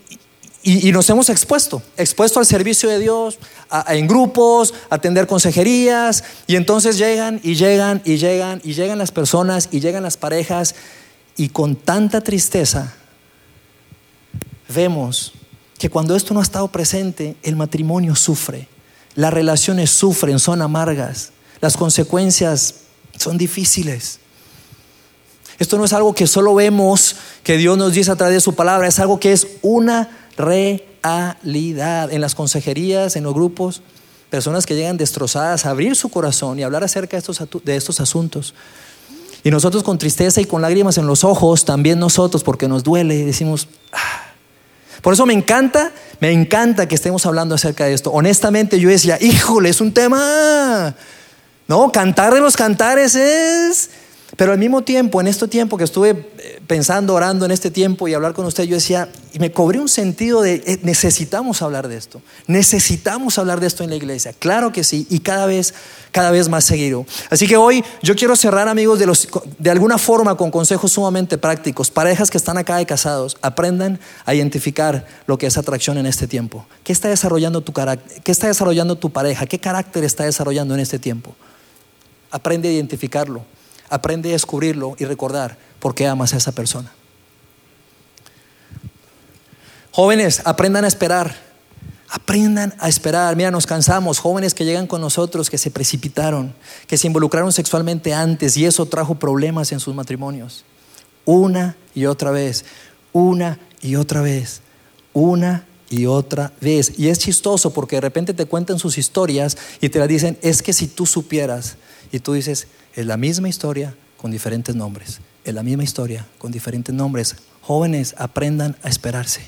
y, 0.67 0.91
nos 0.93 1.09
hemos 1.11 1.29
expuesto, 1.29 1.83
expuesto 1.97 2.41
al 2.41 2.47
servicio 2.47 2.89
de 2.89 2.99
Dios, 2.99 3.39
en 3.87 4.09
grupos, 4.09 4.73
a 4.89 4.95
atender 4.95 5.27
consejerías, 5.27 6.25
y 6.47 6.57
entonces 6.57 6.97
llegan 6.97 7.39
y 7.43 7.55
llegan 7.55 8.01
y 8.03 8.17
llegan 8.17 8.63
y 8.65 8.73
llegan 8.73 8.97
las 8.97 9.13
personas 9.13 9.69
y 9.71 9.81
llegan 9.81 10.03
las 10.03 10.17
parejas, 10.17 10.75
y 11.37 11.51
con 11.51 11.77
tanta 11.77 12.23
tristeza 12.23 12.95
vemos 14.75 15.35
que 15.79 15.91
cuando 15.91 16.17
esto 16.17 16.33
no 16.33 16.41
ha 16.41 16.45
estado 16.45 16.69
presente, 16.69 17.37
el 17.43 17.57
matrimonio 17.57 18.17
sufre, 18.17 18.67
las 19.17 19.35
relaciones 19.35 19.91
sufren, 19.91 20.39
son 20.39 20.63
amargas, 20.63 21.33
las 21.65 21.79
consecuencias 21.79 22.75
son 23.19 23.39
difíciles. 23.39 24.19
Esto 25.59 25.79
no 25.79 25.87
es 25.87 25.95
algo 25.95 26.15
que 26.15 26.27
solo 26.27 26.55
vemos, 26.55 27.17
que 27.43 27.57
Dios 27.57 27.79
nos 27.79 27.95
dice 27.95 28.11
a 28.11 28.17
través 28.17 28.35
de 28.35 28.41
su 28.43 28.55
palabra, 28.55 28.87
es 28.87 28.99
algo 28.99 29.19
que 29.19 29.33
es 29.33 29.47
una 29.63 30.29
realidad. 30.37 32.13
En 32.13 32.21
las 32.21 32.35
consejerías, 32.35 33.17
en 33.17 33.25
los 33.25 33.33
grupos, 33.33 33.81
personas 34.29 34.67
que 34.67 34.75
llegan 34.75 34.99
destrozadas 34.99 35.65
a 35.65 35.71
abrir 35.71 35.97
su 35.97 36.11
corazón 36.11 36.59
y 36.59 36.65
hablar 36.65 36.85
acerca 36.85 37.17
de 37.17 37.77
estos, 37.77 38.01
asuntos. 38.01 38.53
Y 39.43 39.51
nosotros 39.51 39.83
con 39.83 39.97
tristeza 39.97 40.43
y 40.43 40.45
con 40.45 40.61
lágrimas 40.61 40.99
en 40.99 41.07
los 41.07 41.25
ojos, 41.25 41.65
también 41.65 41.99
nosotros, 41.99 42.45
porque 42.45 42.69
nos 42.69 42.85
duele, 42.85 43.25
decimos, 43.25 43.69
ah". 43.95 44.35
por 45.01 45.15
eso 45.15 45.25
me 45.25 45.33
encanta, 45.33 45.93
me 46.21 46.31
encanta 46.31 46.87
que 46.87 46.95
estemos 46.95 47.25
hablando 47.25 47.55
acerca 47.55 47.87
de 47.87 47.95
esto. 47.95 48.11
Honestamente 48.11 48.79
yo 48.79 48.91
decía, 48.91 49.17
híjole, 49.19 49.71
es 49.71 49.81
un 49.81 49.95
tema, 49.95 50.95
no, 51.67 51.91
cantar 51.93 52.35
de 52.35 52.41
los 52.41 52.57
cantares 52.57 53.15
es 53.15 53.91
pero 54.37 54.53
al 54.53 54.59
mismo 54.59 54.83
tiempo, 54.83 55.21
en 55.21 55.29
este 55.29 55.47
tiempo 55.47 55.79
que 55.79 55.85
estuve 55.85 56.11
eh, 56.11 56.61
pensando, 56.67 57.15
orando 57.15 57.45
en 57.45 57.53
este 57.53 57.71
tiempo 57.71 58.09
y 58.09 58.15
hablar 58.15 58.35
con 58.35 58.47
usted, 58.47 58.65
yo 58.65 58.75
decía, 58.75 59.09
y 59.33 59.39
me 59.39 59.53
cobré 59.53 59.79
un 59.79 59.89
sentido 59.89 60.43
de, 60.43 60.55
eh, 60.67 60.81
necesitamos 60.83 61.63
hablar 61.63 61.87
de 61.87 61.97
esto, 61.97 62.21
necesitamos 62.49 63.39
hablar 63.39 63.61
de 63.61 63.69
esto 63.69 63.85
en 63.85 63.91
la 63.91 63.97
iglesia, 63.97 64.33
claro 64.33 64.73
que 64.73 64.83
sí, 64.83 65.07
y 65.09 65.21
cada 65.21 65.47
vez, 65.47 65.75
cada 66.11 66.33
vez 66.33 66.49
más 66.49 66.65
seguido. 66.65 67.07
Así 67.31 67.47
que 67.47 67.57
hoy 67.57 67.85
yo 68.03 68.17
quiero 68.17 68.35
cerrar, 68.35 68.67
amigos, 68.67 68.99
de, 68.99 69.07
los, 69.07 69.29
de 69.59 69.71
alguna 69.71 69.99
forma 69.99 70.37
con 70.37 70.51
consejos 70.51 70.93
sumamente 70.93 71.39
prácticos. 71.39 71.91
Parejas 71.91 72.31
que 72.31 72.39
están 72.39 72.59
acá 72.59 72.77
de 72.77 72.87
casados, 72.87 73.37
aprendan 73.41 74.01
a 74.25 74.35
identificar 74.35 75.07
lo 75.27 75.39
que 75.39 75.47
es 75.47 75.57
atracción 75.59 75.97
en 75.99 76.07
este 76.07 76.27
tiempo. 76.27 76.67
¿Qué 76.83 76.93
está 76.93 77.09
desarrollando 77.09 77.61
tu? 77.61 77.73
¿Qué 77.73 78.33
está 78.33 78.49
desarrollando 78.49 78.97
tu 78.97 79.11
pareja? 79.11 79.47
¿Qué 79.47 79.61
carácter 79.61 80.03
está 80.03 80.25
desarrollando 80.25 80.75
en 80.75 80.81
este 80.81 80.99
tiempo? 80.99 81.37
Aprende 82.35 82.69
a 82.69 82.73
identificarlo 82.73 83.45
Aprende 83.89 84.31
a 84.31 84.33
descubrirlo 84.33 84.97
y 84.99 85.05
recordar 85.05 85.57
por 85.79 85.95
qué 85.95 86.07
amas 86.07 86.35
a 86.35 86.39
esa 86.39 86.53
persona. 86.53 86.93
Jóvenes, 89.93 90.43
aprendan 90.45 90.85
a 90.85 90.89
esperar. 90.89 91.37
Aprendan 92.09 92.75
a 92.79 92.89
esperar. 92.89 93.37
Mira, 93.37 93.51
nos 93.51 93.67
cansamos. 93.67 94.19
Jóvenes 94.19 94.55
que 94.55 94.65
llegan 94.65 94.87
con 94.87 95.01
nosotros, 95.01 95.51
que 95.51 95.59
se 95.59 95.71
precipitaron, 95.71 96.55
que 96.87 96.97
se 96.97 97.07
involucraron 97.07 97.53
sexualmente 97.53 98.15
antes 98.15 98.57
y 98.57 98.65
eso 98.65 98.87
trajo 98.87 99.17
problemas 99.17 99.71
en 99.73 99.81
sus 99.81 99.95
matrimonios. 99.95 100.65
Una 101.25 101.77
y 101.95 102.07
otra 102.07 102.31
vez. 102.31 102.65
Una 103.13 103.59
y 103.81 103.97
otra 103.97 104.23
vez. 104.23 104.63
Una 105.13 105.67
y 105.91 106.07
otra 106.07 106.53
vez. 106.61 106.99
Y 106.99 107.09
es 107.09 107.19
chistoso 107.19 107.73
porque 107.73 107.97
de 107.97 108.01
repente 108.01 108.35
te 108.35 108.47
cuentan 108.47 108.79
sus 108.79 108.99
historias 108.99 109.57
y 109.81 109.91
te 109.91 109.99
la 109.99 110.07
dicen, 110.07 110.39
es 110.43 110.63
que 110.63 110.73
si 110.73 110.89
tú 110.89 111.07
supieras, 111.07 111.77
y 112.13 112.21
tú 112.21 112.33
dices, 112.33 112.67
es 112.95 113.07
la 113.07 113.17
misma 113.17 113.49
historia 113.49 113.95
con 114.17 114.31
diferentes 114.31 114.75
nombres. 114.75 115.21
Es 115.45 115.55
la 115.55 115.63
misma 115.63 115.85
historia 115.85 116.27
con 116.39 116.53
diferentes 116.53 116.95
nombres. 116.95 117.37
Jóvenes, 117.61 118.15
aprendan 118.19 118.77
a 118.83 118.89
esperarse. 118.89 119.43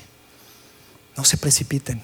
No 1.15 1.25
se 1.25 1.37
precipiten. 1.37 2.01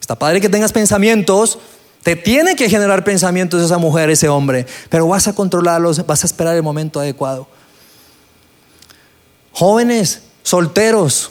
Está 0.00 0.18
padre 0.18 0.40
que 0.40 0.48
tengas 0.48 0.72
pensamientos. 0.72 1.58
Te 2.02 2.16
tiene 2.16 2.56
que 2.56 2.68
generar 2.68 3.04
pensamientos 3.04 3.62
esa 3.62 3.78
mujer, 3.78 4.10
ese 4.10 4.28
hombre. 4.28 4.66
Pero 4.88 5.06
vas 5.06 5.28
a 5.28 5.34
controlarlos, 5.34 6.04
vas 6.04 6.24
a 6.24 6.26
esperar 6.26 6.56
el 6.56 6.62
momento 6.62 6.98
adecuado. 6.98 7.46
Jóvenes, 9.52 10.22
solteros, 10.42 11.30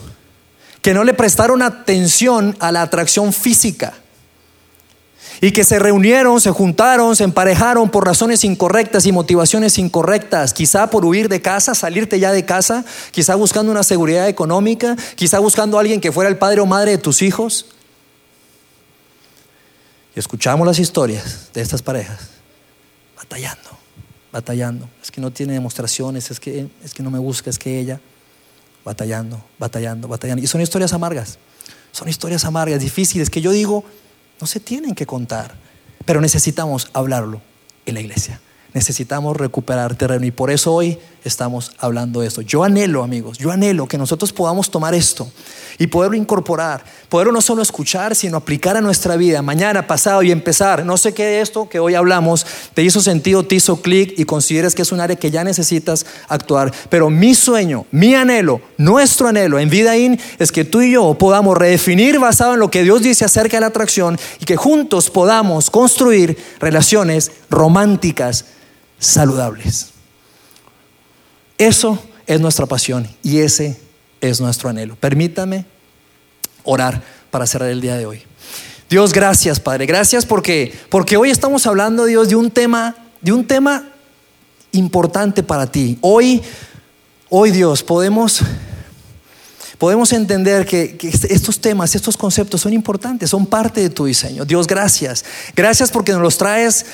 que 0.82 0.94
no 0.94 1.04
le 1.04 1.14
prestaron 1.14 1.62
atención 1.62 2.56
a 2.60 2.72
la 2.72 2.82
atracción 2.82 3.34
física 3.34 3.94
y 5.44 5.52
que 5.52 5.64
se 5.64 5.80
reunieron, 5.80 6.40
se 6.40 6.52
juntaron, 6.52 7.16
se 7.16 7.24
emparejaron 7.24 7.90
por 7.90 8.06
razones 8.06 8.44
incorrectas 8.44 9.08
y 9.08 9.12
motivaciones 9.12 9.80
incorrectas, 9.80 10.54
quizá 10.54 10.92
por 10.92 11.04
huir 11.04 11.30
de 11.30 11.42
casa, 11.42 11.74
salirte 11.74 12.20
ya 12.20 12.32
de 12.32 12.46
casa, 12.46 12.86
quizá 13.10 13.34
buscando 13.34 13.72
una 13.72 13.82
seguridad 13.82 14.30
económica, 14.30 14.96
quizá 15.16 15.40
buscando 15.40 15.78
a 15.78 15.82
alguien 15.82 16.00
que 16.00 16.12
fuera 16.12 16.30
el 16.30 16.38
padre 16.38 16.62
o 16.62 16.68
madre 16.68 16.92
de 16.92 16.98
tus 17.00 17.24
hijos. 17.24 17.66
Y 20.16 20.20
escuchamos 20.20 20.68
las 20.68 20.78
historias 20.78 21.50
de 21.54 21.62
estas 21.62 21.82
parejas 21.82 22.20
batallando, 23.18 23.70
batallando. 24.32 24.90
Es 25.02 25.10
que 25.10 25.22
no 25.22 25.32
tiene 25.32 25.54
demostraciones, 25.54 26.30
es 26.30 26.40
que, 26.40 26.68
es 26.84 26.94
que 26.94 27.02
no 27.02 27.10
me 27.10 27.18
busca, 27.18 27.50
es 27.50 27.58
que 27.58 27.80
ella, 27.80 28.00
batallando, 28.86 29.44
batallando, 29.58 30.08
batallando. 30.08 30.44
Y 30.44 30.46
son 30.46 30.62
historias 30.62 30.94
amargas, 30.94 31.40
son 31.92 32.10
historias 32.10 32.46
amargas, 32.46 32.80
difíciles, 32.80 33.32
que 33.32 33.42
yo 33.42 33.52
digo, 33.52 33.84
no 34.42 34.48
se 34.48 34.60
tienen 34.60 34.96
que 34.96 35.06
contar, 35.06 35.56
pero 36.04 36.20
necesitamos 36.20 36.90
hablarlo 36.94 37.42
en 37.86 37.94
la 37.94 38.02
iglesia. 38.02 38.42
Necesitamos 38.74 39.38
recuperar 39.38 39.96
terreno 39.96 40.26
y 40.26 40.32
por 40.32 40.50
eso 40.50 40.74
hoy 40.74 40.98
estamos 41.24 41.72
hablando 41.78 42.22
de 42.22 42.28
esto. 42.28 42.42
Yo 42.42 42.64
anhelo, 42.64 43.04
amigos, 43.04 43.38
yo 43.38 43.52
anhelo 43.52 43.88
que 43.88 43.98
nosotros 43.98 44.34
podamos 44.34 44.72
tomar 44.72 44.96
esto 44.96 45.32
y 45.78 45.88
poderlo 45.88 46.18
incorporar, 46.18 46.84
poderlo 47.10 47.32
no 47.32 47.42
solo 47.42 47.62
escuchar, 47.62 48.16
sino 48.16 48.38
aplicar 48.38 48.78
a 48.78 48.82
nuestra 48.82 49.16
vida, 49.16 49.42
mañana, 49.42 49.88
pasado 49.88 50.24
y 50.24 50.32
empezar. 50.32 50.86
No 50.86 50.98
sé 50.98 51.14
qué 51.14 51.26
de 51.26 51.42
esto 51.42 51.70
que 51.70 51.80
hoy 51.80 51.96
hablamos 51.96 52.46
te 52.74 52.84
hizo 52.84 53.02
sentido, 53.02 53.46
te 53.46 53.56
hizo 53.56 53.82
clic 53.82 54.14
y 54.18 54.26
consideres 54.26 54.76
que 54.76 54.82
es 54.82 54.92
un 54.92 55.00
área 55.00 55.16
que 55.16 55.32
ya 55.32 55.44
necesitas 55.44 56.06
actuar. 56.28 56.72
Pero 56.90 57.10
mi 57.10 57.36
sueño, 57.36 57.86
mi 57.92 58.16
anhelo, 58.16 58.62
nuestro 58.78 59.28
anhelo 59.28 59.60
en 59.60 59.70
Vidaín 59.70 60.20
es 60.40 60.52
que 60.52 60.66
tú 60.66 60.82
y 60.82 60.92
yo 60.94 61.14
podamos 61.16 61.58
redefinir 61.58 62.20
basado 62.20 62.54
en 62.54 62.60
lo 62.60 62.72
que 62.72 62.84
Dios 62.84 63.02
dice 63.02 63.26
acerca 63.26 63.58
de 63.58 63.62
la 63.62 63.68
atracción 63.68 64.20
y 64.40 64.46
que 64.46 64.58
juntos 64.58 65.10
podamos 65.10 65.70
construir 65.70 66.38
relaciones 66.60 67.32
románticas 67.50 68.46
saludables. 69.00 69.91
Eso 71.62 72.00
es 72.26 72.42
nuestra 72.42 72.66
pasión 72.66 73.08
y 73.22 73.38
ese 73.38 73.80
es 74.20 74.42
nuestro 74.42 74.68
anhelo. 74.68 74.96
Permítame 74.96 75.64
orar 76.64 77.04
para 77.30 77.46
cerrar 77.46 77.70
el 77.70 77.80
día 77.80 77.98
de 77.98 78.08
hoy. 78.08 78.24
Dios, 78.90 79.14
gracias, 79.14 79.60
Padre. 79.60 79.86
Gracias 79.86 80.26
porque 80.26 80.74
porque 80.90 81.18
hoy 81.18 81.30
estamos 81.30 81.68
hablando, 81.68 82.06
Dios, 82.06 82.30
de 82.30 82.36
un 82.36 82.50
tema, 82.50 82.96
de 83.22 83.32
un 83.32 83.46
tema 83.46 83.88
importante 84.72 85.44
para 85.44 85.68
ti. 85.68 86.00
Hoy 86.02 86.42
hoy 87.30 87.52
Dios 87.52 87.84
podemos 87.84 88.42
podemos 89.78 90.14
entender 90.14 90.66
que, 90.66 90.98
que, 90.98 91.10
estos 91.10 91.62
temas, 91.62 91.94
estos 91.94 92.18
conceptos 92.18 92.62
son 92.62 92.74
importantes, 92.74 93.30
son 93.30 93.46
parte 93.46 93.82
de 93.82 93.92
tu 93.92 94.06
diseño. 94.06 94.46
Dios, 94.46 94.66
gracias. 94.66 95.24
Gracias 95.56 95.92
porque 95.92 96.12
nos 96.12 96.24
los 96.24 96.40
traes 96.40 96.88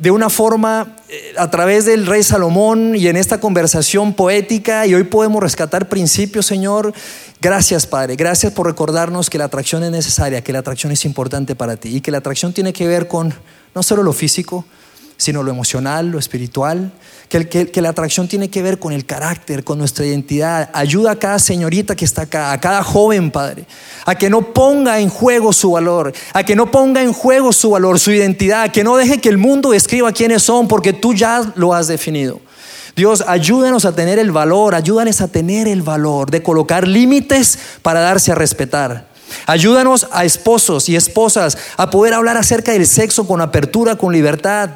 de 0.00 0.10
una 0.10 0.30
forma 0.30 0.96
eh, 1.10 1.34
a 1.36 1.50
través 1.50 1.84
del 1.84 2.06
rey 2.06 2.22
Salomón 2.22 2.96
y 2.96 3.06
en 3.08 3.16
esta 3.16 3.38
conversación 3.38 4.14
poética 4.14 4.86
y 4.86 4.94
hoy 4.94 5.04
podemos 5.04 5.42
rescatar 5.42 5.90
principios, 5.90 6.46
Señor. 6.46 6.94
Gracias, 7.42 7.86
Padre. 7.86 8.16
Gracias 8.16 8.52
por 8.52 8.66
recordarnos 8.66 9.28
que 9.28 9.36
la 9.36 9.44
atracción 9.44 9.84
es 9.84 9.90
necesaria, 9.90 10.42
que 10.42 10.54
la 10.54 10.60
atracción 10.60 10.90
es 10.90 11.04
importante 11.04 11.54
para 11.54 11.76
ti 11.76 11.96
y 11.96 12.00
que 12.00 12.10
la 12.10 12.18
atracción 12.18 12.54
tiene 12.54 12.72
que 12.72 12.88
ver 12.88 13.08
con 13.08 13.34
no 13.74 13.82
solo 13.82 14.02
lo 14.02 14.14
físico, 14.14 14.64
sino 15.20 15.42
lo 15.42 15.50
emocional, 15.50 16.08
lo 16.08 16.18
espiritual, 16.18 16.92
que, 17.28 17.46
que, 17.46 17.82
la 17.82 17.90
atracción 17.90 18.26
tiene 18.26 18.48
que 18.48 18.62
ver 18.62 18.78
con 18.78 18.94
el 18.94 19.04
carácter, 19.04 19.64
con 19.64 19.78
nuestra 19.78 20.06
identidad. 20.06 20.70
Ayuda 20.72 21.10
a 21.10 21.16
cada 21.16 21.38
señorita 21.38 21.94
que 21.94 22.06
está 22.06 22.22
acá, 22.22 22.52
a 22.52 22.60
cada 22.60 22.82
joven 22.82 23.30
padre, 23.30 23.66
a 24.06 24.14
que 24.14 24.30
no 24.30 24.54
ponga 24.54 24.98
en 24.98 25.10
juego 25.10 25.52
su 25.52 25.72
valor, 25.72 26.14
a 26.32 26.42
que 26.42 26.56
no 26.56 26.70
ponga 26.70 27.02
en 27.02 27.12
juego 27.12 27.52
su 27.52 27.68
valor, 27.68 28.00
su 28.00 28.12
identidad, 28.12 28.62
a 28.62 28.72
que 28.72 28.82
no 28.82 28.96
deje 28.96 29.20
que 29.20 29.28
el 29.28 29.36
mundo 29.36 29.74
escriba 29.74 30.10
quiénes 30.10 30.42
son, 30.42 30.66
porque 30.66 30.94
tú 30.94 31.12
ya 31.12 31.52
lo 31.54 31.74
has 31.74 31.86
definido. 31.86 32.40
Dios, 32.96 33.22
ayúdanos 33.26 33.84
a 33.84 33.92
tener 33.92 34.18
el 34.18 34.32
valor, 34.32 34.74
ayúdanos 34.74 35.20
a 35.20 35.28
tener 35.28 35.68
el 35.68 35.82
valor 35.82 36.30
de 36.30 36.42
colocar 36.42 36.88
límites 36.88 37.58
para 37.82 38.00
darse 38.00 38.32
a 38.32 38.36
respetar. 38.36 39.06
Ayúdanos 39.44 40.08
a 40.12 40.24
esposos 40.24 40.88
y 40.88 40.96
esposas 40.96 41.58
a 41.76 41.90
poder 41.90 42.14
hablar 42.14 42.38
acerca 42.38 42.72
del 42.72 42.86
sexo 42.86 43.26
con 43.26 43.42
apertura, 43.42 43.96
con 43.96 44.14
libertad 44.14 44.70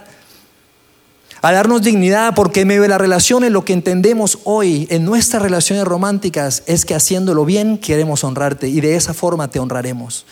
a 1.45 1.53
darnos 1.53 1.83
dignidad, 1.83 2.35
porque 2.35 2.65
medio 2.65 2.81
de 2.81 2.89
las 2.89 2.99
relaciones 2.99 3.53
lo 3.53 3.67
que 3.67 3.75
entendemos 3.75 4.39
hoy 4.45 4.87
en 4.89 5.05
nuestras 5.05 5.43
relaciones 5.43 5.85
románticas 5.85 6.63
es 6.65 6.87
que 6.87 6.95
haciéndolo 6.95 7.45
bien 7.45 7.77
queremos 7.77 8.25
honrarte 8.25 8.67
y 8.69 8.81
de 8.81 8.97
esa 8.97 9.13
forma 9.13 9.49
te 9.49 9.59
honraremos. 9.59 10.25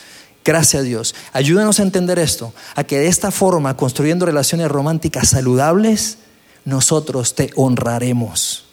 Gracias 0.42 0.84
Dios. 0.84 1.14
Ayúdanos 1.34 1.80
a 1.80 1.82
entender 1.82 2.18
esto, 2.18 2.54
a 2.74 2.84
que 2.84 2.98
de 2.98 3.08
esta 3.08 3.30
forma, 3.30 3.76
construyendo 3.76 4.24
relaciones 4.24 4.70
románticas 4.70 5.28
saludables, 5.28 6.16
nosotros 6.64 7.34
te 7.34 7.50
honraremos. 7.56 8.64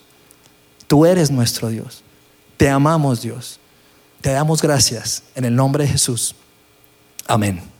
Tú 0.86 1.04
eres 1.04 1.30
nuestro 1.30 1.68
Dios. 1.68 2.02
Te 2.56 2.70
amamos 2.70 3.20
Dios. 3.20 3.60
Te 4.22 4.32
damos 4.32 4.62
gracias 4.62 5.24
en 5.34 5.44
el 5.44 5.54
nombre 5.54 5.84
de 5.84 5.90
Jesús. 5.90 6.34
Amén. 7.26 7.79